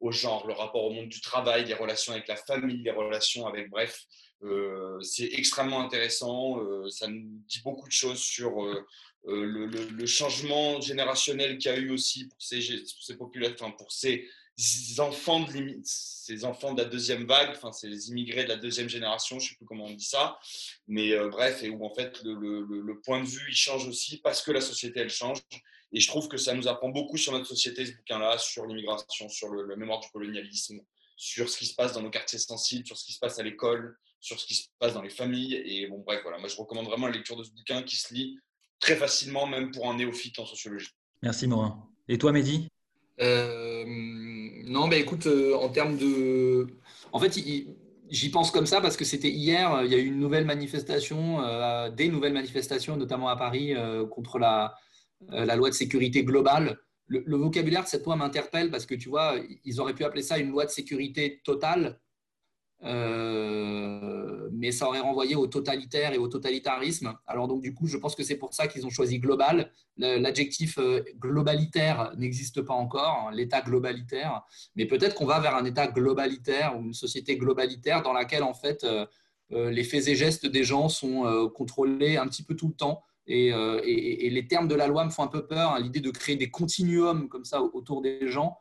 au 0.00 0.12
genre, 0.12 0.46
le 0.46 0.52
rapport 0.52 0.84
au 0.84 0.90
monde 0.90 1.08
du 1.08 1.20
travail, 1.20 1.64
les 1.64 1.74
relations 1.74 2.12
avec 2.12 2.28
la 2.28 2.36
famille, 2.36 2.82
les 2.82 2.90
relations 2.90 3.46
avec, 3.46 3.70
bref, 3.70 4.06
euh, 4.44 5.00
c'est 5.00 5.30
extrêmement 5.32 5.80
intéressant. 5.80 6.60
Euh, 6.60 6.88
ça 6.90 7.06
nous 7.08 7.42
dit 7.48 7.60
beaucoup 7.62 7.86
de 7.86 7.92
choses 7.92 8.20
sur 8.20 8.64
euh, 8.64 8.84
le, 9.24 10.06
changement 10.06 10.80
générationnel 10.80 11.58
qu'il 11.58 11.70
y 11.70 11.74
a 11.74 11.78
eu 11.78 11.90
aussi 11.90 12.26
pour 12.28 12.42
ces, 12.42 12.60
ces 12.60 13.16
populations, 13.16 13.70
pour 13.72 13.92
ces 13.92 14.28
enfants 14.98 15.40
de 15.40 15.80
ces 15.82 16.44
enfants 16.44 16.72
de 16.72 16.82
la 16.82 16.88
deuxième 16.88 17.26
vague, 17.26 17.50
enfin 17.50 17.72
ces 17.72 18.08
immigrés 18.10 18.44
de 18.44 18.48
la 18.48 18.56
deuxième 18.56 18.88
génération, 18.88 19.38
je 19.38 19.44
ne 19.44 19.48
sais 19.50 19.56
plus 19.56 19.66
comment 19.66 19.86
on 19.86 19.94
dit 19.94 20.04
ça, 20.04 20.38
mais 20.86 21.16
bref, 21.28 21.62
et 21.62 21.70
où 21.70 21.84
en 21.84 21.94
fait 21.94 22.22
le, 22.22 22.34
le, 22.34 23.00
point 23.00 23.20
de 23.20 23.26
vue 23.26 23.48
il 23.48 23.56
change 23.56 23.86
aussi 23.88 24.18
parce 24.18 24.42
que 24.42 24.52
la 24.52 24.60
société 24.60 25.00
elle 25.00 25.10
change 25.10 25.38
Et 25.92 26.00
je 26.00 26.08
trouve 26.08 26.28
que 26.28 26.36
ça 26.36 26.54
nous 26.54 26.68
apprend 26.68 26.88
beaucoup 26.88 27.16
sur 27.16 27.32
notre 27.32 27.46
société, 27.46 27.84
ce 27.84 27.92
bouquin-là, 27.92 28.38
sur 28.38 28.66
l'immigration, 28.66 29.28
sur 29.28 29.48
le, 29.48 29.76
mémoire 29.76 30.00
du 30.00 30.08
colonialisme, 30.10 30.80
sur 31.16 31.48
ce 31.48 31.58
qui 31.58 31.66
se 31.66 31.74
passe 31.74 31.92
dans 31.92 32.02
nos 32.02 32.10
quartiers 32.10 32.38
sensibles, 32.38 32.86
sur 32.86 32.96
ce 32.96 33.04
qui 33.04 33.12
se 33.12 33.18
passe 33.18 33.38
à 33.38 33.42
l'école, 33.42 33.96
sur 34.20 34.40
ce 34.40 34.46
qui 34.46 34.54
se 34.54 34.68
passe 34.78 34.94
dans 34.94 35.02
les 35.02 35.10
familles. 35.10 35.54
Et 35.54 35.86
bon, 35.88 35.98
bref, 35.98 36.20
voilà, 36.22 36.38
moi 36.38 36.48
je 36.48 36.56
recommande 36.56 36.86
vraiment 36.86 37.08
la 37.08 37.12
lecture 37.12 37.36
de 37.36 37.44
ce 37.44 37.50
bouquin 37.50 37.82
qui 37.82 37.96
se 37.96 38.14
lit 38.14 38.38
très 38.80 38.96
facilement, 38.96 39.46
même 39.46 39.70
pour 39.70 39.88
un 39.88 39.96
néophyte 39.96 40.38
en 40.38 40.46
sociologie. 40.46 40.88
Merci 41.22 41.46
Morin. 41.46 41.88
Et 42.08 42.18
toi, 42.18 42.32
Mehdi? 42.32 42.68
Euh, 43.20 43.84
Non, 44.66 44.86
mais 44.86 45.00
écoute, 45.00 45.26
euh, 45.26 45.54
en 45.54 45.68
termes 45.68 45.96
de. 45.96 46.66
En 47.12 47.18
fait, 47.18 47.38
j'y 48.10 48.30
pense 48.30 48.50
comme 48.50 48.66
ça 48.66 48.80
parce 48.80 48.96
que 48.96 49.04
c'était 49.04 49.30
hier, 49.30 49.82
il 49.84 49.90
y 49.90 49.94
a 49.94 49.98
eu 49.98 50.06
une 50.06 50.18
nouvelle 50.18 50.44
manifestation, 50.44 51.42
euh, 51.42 51.90
des 51.90 52.08
nouvelles 52.08 52.32
manifestations, 52.32 52.96
notamment 52.96 53.28
à 53.28 53.36
Paris, 53.36 53.74
contre 54.10 54.38
la, 54.38 54.74
loi 55.56 55.68
de 55.70 55.74
sécurité 55.74 56.24
globale. 56.24 56.78
Le, 57.06 57.22
le 57.26 57.36
vocabulaire 57.36 57.82
de 57.82 57.88
cette 57.88 58.04
loi 58.04 58.16
m'interpelle 58.16 58.70
parce 58.70 58.86
que 58.86 58.94
tu 58.94 59.08
vois, 59.08 59.36
ils 59.64 59.80
auraient 59.80 59.94
pu 59.94 60.04
appeler 60.04 60.22
ça 60.22 60.38
une 60.38 60.50
loi 60.50 60.64
de 60.64 60.70
sécurité 60.70 61.40
totale. 61.44 62.00
Euh, 62.84 64.48
mais 64.52 64.72
ça 64.72 64.88
aurait 64.88 65.00
renvoyé 65.00 65.36
au 65.36 65.46
totalitaire 65.46 66.12
et 66.12 66.18
au 66.18 66.26
totalitarisme. 66.26 67.14
Alors 67.26 67.46
donc 67.46 67.62
du 67.62 67.74
coup, 67.74 67.86
je 67.86 67.96
pense 67.96 68.14
que 68.14 68.24
c'est 68.24 68.36
pour 68.36 68.54
ça 68.54 68.66
qu'ils 68.66 68.86
ont 68.86 68.90
choisi 68.90 69.18
global. 69.18 69.70
L'adjectif 69.98 70.78
euh, 70.78 71.02
globalitaire 71.18 72.12
n'existe 72.16 72.62
pas 72.62 72.74
encore, 72.74 73.28
hein, 73.28 73.34
l'État 73.34 73.60
globalitaire, 73.60 74.42
mais 74.74 74.86
peut-être 74.86 75.14
qu'on 75.14 75.26
va 75.26 75.38
vers 75.38 75.54
un 75.54 75.64
État 75.64 75.86
globalitaire 75.86 76.76
ou 76.76 76.84
une 76.86 76.94
société 76.94 77.36
globalitaire 77.36 78.02
dans 78.02 78.12
laquelle 78.12 78.42
en 78.42 78.54
fait 78.54 78.84
euh, 78.84 79.06
les 79.50 79.84
faits 79.84 80.08
et 80.08 80.16
gestes 80.16 80.46
des 80.46 80.64
gens 80.64 80.88
sont 80.88 81.50
contrôlés 81.54 82.16
un 82.16 82.26
petit 82.26 82.42
peu 82.42 82.56
tout 82.56 82.68
le 82.68 82.74
temps. 82.74 83.02
Et, 83.26 83.48
et, 83.48 84.30
les 84.30 84.48
termes 84.48 84.66
de 84.66 84.74
la 84.74 84.86
loi 84.86 85.04
me 85.04 85.10
font 85.10 85.22
un 85.22 85.28
peu 85.28 85.46
peur. 85.46 85.72
Hein, 85.72 85.80
l'idée 85.80 86.00
de 86.00 86.10
créer 86.10 86.36
des 86.36 86.50
continuums 86.50 87.28
comme 87.28 87.44
ça 87.44 87.62
autour 87.62 88.00
des 88.00 88.28
gens, 88.28 88.56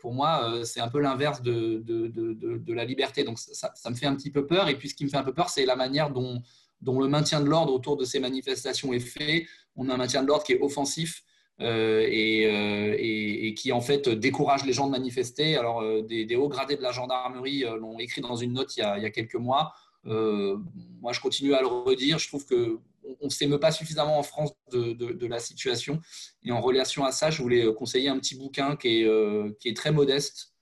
pour 0.00 0.14
moi, 0.14 0.44
euh, 0.44 0.64
c'est 0.64 0.80
un 0.80 0.88
peu 0.88 1.00
l'inverse 1.00 1.42
de, 1.42 1.82
de, 1.84 2.72
la 2.72 2.84
liberté. 2.84 3.24
Donc 3.24 3.38
ça, 3.38 3.70
me 3.90 3.94
fait 3.94 4.06
un 4.06 4.14
petit 4.14 4.30
peu 4.30 4.46
peur. 4.46 4.68
Et 4.68 4.76
puis 4.76 4.88
ce 4.88 4.94
qui 4.94 5.04
me 5.04 5.10
fait 5.10 5.16
un 5.16 5.24
peu 5.24 5.34
peur, 5.34 5.50
c'est 5.50 5.66
la 5.66 5.76
manière 5.76 6.10
dont, 6.10 6.42
dont, 6.80 7.00
le 7.00 7.08
maintien 7.08 7.40
de 7.40 7.48
l'ordre 7.48 7.72
autour 7.72 7.96
de 7.96 8.04
ces 8.04 8.20
manifestations 8.20 8.92
est 8.92 9.00
fait. 9.00 9.46
On 9.76 9.88
a 9.88 9.94
un 9.94 9.98
maintien 9.98 10.22
de 10.22 10.28
l'ordre 10.28 10.44
qui 10.44 10.52
est 10.52 10.60
offensif. 10.60 11.22
Euh, 11.60 12.06
et, 12.08 13.48
et, 13.48 13.54
qui 13.54 13.72
en 13.72 13.80
fait 13.80 14.08
décourage 14.08 14.64
les 14.64 14.72
gens 14.72 14.86
de 14.86 14.92
manifester. 14.92 15.56
Alors 15.56 15.82
des, 16.04 16.36
hauts 16.36 16.48
gradés 16.48 16.76
de 16.76 16.82
la 16.82 16.92
gendarmerie 16.92 17.64
l'ont 17.80 17.98
écrit 17.98 18.20
dans 18.20 18.36
une 18.36 18.52
note 18.52 18.76
il 18.76 18.80
y 18.80 18.82
a, 18.84 18.96
il 18.96 19.02
y 19.02 19.06
a 19.06 19.10
quelques 19.10 19.34
mois. 19.34 19.72
moi, 20.04 21.12
je 21.12 21.20
continue 21.20 21.54
à 21.54 21.60
le 21.60 21.66
redire. 21.66 22.20
Je 22.20 22.28
trouve 22.28 22.46
que 22.46 22.78
on 23.20 23.26
ne 23.26 23.30
s'émeut 23.30 23.60
pas 23.60 23.72
suffisamment 23.72 24.18
en 24.18 24.22
France 24.22 24.52
de, 24.72 25.26
la 25.26 25.38
situation. 25.38 26.00
Et 26.42 26.52
en 26.52 26.60
relation 26.60 27.04
à 27.04 27.12
ça, 27.12 27.30
je 27.30 27.42
voulais 27.42 27.64
euh, 27.64 27.72
conseiller 27.72 28.08
un 28.08 28.18
petit 28.18 28.36
bouquin 28.36 28.76
qui 28.76 29.02
est, 29.02 29.04
euh, 29.04 29.50
très 29.74 29.92
modeste, 29.92 30.54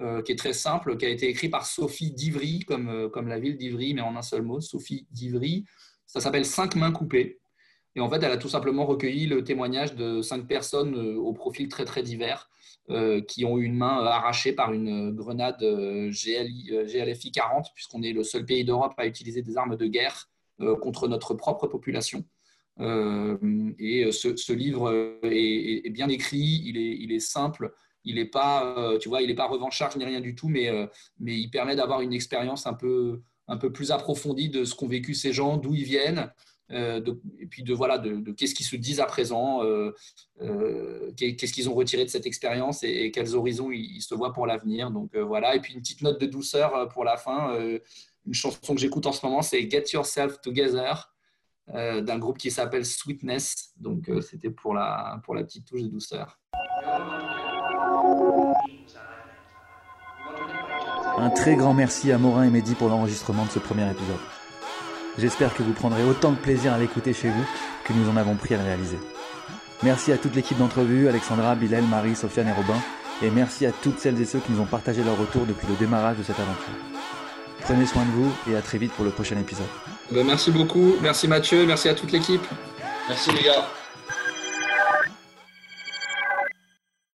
euh, 0.00 0.22
qui 0.22 0.32
est 0.32 0.36
très 0.36 0.52
simple, 0.52 0.96
qui 0.96 1.06
a 1.06 1.08
été 1.08 1.28
écrit 1.28 1.48
par 1.48 1.66
Sophie 1.66 2.12
Divry, 2.12 2.60
comme, 2.60 3.28
la 3.28 3.38
ville 3.38 3.56
d'Ivry, 3.56 3.94
mais 3.94 4.02
en 4.02 4.16
un 4.16 4.22
seul 4.22 4.42
mot, 4.42 4.60
Sophie 4.60 5.06
Divry. 5.10 5.64
Ça 6.06 6.20
s'appelle 6.20 6.44
Cinq 6.44 6.74
mains 6.76 6.92
coupées. 6.92 7.38
Et 7.94 8.00
en 8.00 8.08
fait, 8.08 8.22
elle 8.22 8.32
a 8.32 8.38
tout 8.38 8.48
simplement 8.48 8.86
recueilli 8.86 9.26
le 9.26 9.44
témoignage 9.44 9.94
de 9.94 10.22
cinq 10.22 10.46
personnes 10.46 10.94
au 10.96 11.32
profil 11.34 11.68
très 11.68 11.84
très 11.84 12.02
divers 12.02 12.48
qui 13.28 13.44
ont 13.44 13.58
eu 13.58 13.64
une 13.64 13.76
main 13.76 14.04
arrachée 14.04 14.52
par 14.52 14.72
une 14.72 15.12
grenade 15.12 15.60
GLFI 15.60 17.30
40, 17.30 17.66
puisqu'on 17.74 18.02
est 18.02 18.12
le 18.12 18.24
seul 18.24 18.46
pays 18.46 18.64
d'Europe 18.64 18.94
à 18.96 19.06
utiliser 19.06 19.42
des 19.42 19.56
armes 19.58 19.76
de 19.76 19.86
guerre 19.86 20.31
contre 20.80 21.08
notre 21.08 21.34
propre 21.34 21.66
population. 21.66 22.24
Euh, 22.80 23.36
et 23.78 24.10
ce, 24.12 24.52
livre 24.52 25.18
est, 25.22 25.90
bien 25.90 26.08
écrit, 26.08 26.62
il 26.64 27.12
est, 27.12 27.20
simple, 27.20 27.72
il 28.04 28.16
n'est 28.16 28.26
pas, 28.26 28.76
euh, 28.78 28.98
tu 28.98 29.10
pas 29.34 29.46
revancharge 29.46 29.96
ni 29.96 30.04
rien 30.04 30.20
du 30.20 30.34
tout, 30.34 30.48
mais, 30.48 30.70
mais 31.18 31.38
il 31.38 31.50
permet 31.50 31.76
d'avoir 31.76 32.00
une 32.00 32.12
expérience 32.12 32.66
un 32.66 32.74
peu, 32.74 33.20
un 33.48 33.56
peu 33.56 33.72
plus 33.72 33.90
approfondie 33.90 34.48
de 34.48 34.64
ce 34.64 34.74
qu'ont 34.74 34.88
vécu 34.88 35.14
ces 35.14 35.32
gens, 35.32 35.56
d'où 35.56 35.74
ils 35.74 35.84
viennent, 35.84 36.30
et 36.70 37.46
puis 37.50 37.62
de 37.62 37.74
voilà, 37.74 37.98
de, 37.98 38.30
qu'est-ce 38.32 38.54
qu'ils 38.54 38.64
se 38.64 38.76
disent 38.76 39.00
à 39.00 39.04
présent, 39.04 39.60
qu'est-ce 41.16 41.52
qu'ils 41.52 41.68
ont 41.68 41.74
retiré 41.74 42.04
de 42.04 42.10
cette 42.10 42.24
expérience 42.24 42.82
et, 42.82 43.10
quels 43.10 43.34
horizons 43.34 43.70
ils, 43.70 44.00
se 44.00 44.14
voient 44.14 44.32
pour 44.32 44.46
l'avenir. 44.46 44.90
Donc 44.90 45.14
voilà, 45.14 45.54
et 45.54 45.60
puis 45.60 45.74
une 45.74 45.80
petite 45.80 46.00
note 46.00 46.18
de 46.18 46.26
douceur 46.26 46.88
pour 46.88 47.04
la 47.04 47.18
fin 47.18 47.58
une 48.26 48.34
chanson 48.34 48.74
que 48.74 48.80
j'écoute 48.80 49.06
en 49.06 49.12
ce 49.12 49.24
moment, 49.24 49.42
c'est 49.42 49.68
Get 49.68 49.84
Yourself 49.92 50.40
Together 50.40 51.12
euh, 51.74 52.00
d'un 52.00 52.18
groupe 52.18 52.38
qui 52.38 52.50
s'appelle 52.50 52.84
Sweetness. 52.84 53.72
Donc 53.76 54.08
euh, 54.08 54.20
c'était 54.20 54.50
pour 54.50 54.74
la, 54.74 55.20
pour 55.24 55.34
la 55.34 55.44
petite 55.44 55.66
touche 55.66 55.82
de 55.82 55.88
douceur. 55.88 56.40
Un 61.18 61.30
très 61.30 61.56
grand 61.56 61.74
merci 61.74 62.10
à 62.10 62.18
Morin 62.18 62.44
et 62.44 62.50
Mehdi 62.50 62.74
pour 62.74 62.88
l'enregistrement 62.88 63.44
de 63.44 63.50
ce 63.50 63.58
premier 63.58 63.88
épisode. 63.90 64.16
J'espère 65.18 65.54
que 65.54 65.62
vous 65.62 65.72
prendrez 65.72 66.04
autant 66.04 66.32
de 66.32 66.38
plaisir 66.38 66.72
à 66.72 66.78
l'écouter 66.78 67.12
chez 67.12 67.28
vous 67.28 67.44
que 67.84 67.92
nous 67.92 68.08
en 68.08 68.16
avons 68.16 68.34
pris 68.34 68.54
à 68.54 68.58
le 68.58 68.64
réaliser. 68.64 68.98
Merci 69.82 70.10
à 70.10 70.16
toute 70.16 70.34
l'équipe 70.34 70.56
d'entrevue, 70.58 71.08
Alexandra, 71.08 71.54
Bilal, 71.54 71.84
Marie, 71.84 72.16
Sofiane 72.16 72.48
et 72.48 72.52
Robin, 72.52 72.80
et 73.20 73.30
merci 73.30 73.66
à 73.66 73.72
toutes 73.72 73.98
celles 73.98 74.20
et 74.20 74.24
ceux 74.24 74.38
qui 74.38 74.52
nous 74.52 74.60
ont 74.60 74.66
partagé 74.66 75.04
leur 75.04 75.18
retour 75.18 75.44
depuis 75.44 75.66
le 75.66 75.74
démarrage 75.74 76.16
de 76.16 76.22
cette 76.22 76.38
aventure. 76.38 76.91
Prenez 77.64 77.86
soin 77.86 78.04
de 78.04 78.10
vous 78.10 78.32
et 78.50 78.56
à 78.56 78.62
très 78.62 78.78
vite 78.78 78.92
pour 78.92 79.04
le 79.04 79.10
prochain 79.10 79.38
épisode. 79.38 79.66
Ben, 80.10 80.26
merci 80.26 80.50
beaucoup. 80.50 80.96
Merci 81.00 81.28
Mathieu. 81.28 81.64
Merci 81.66 81.88
à 81.88 81.94
toute 81.94 82.12
l'équipe. 82.12 82.42
Merci 83.08 83.30
les 83.32 83.42
gars. 83.42 83.66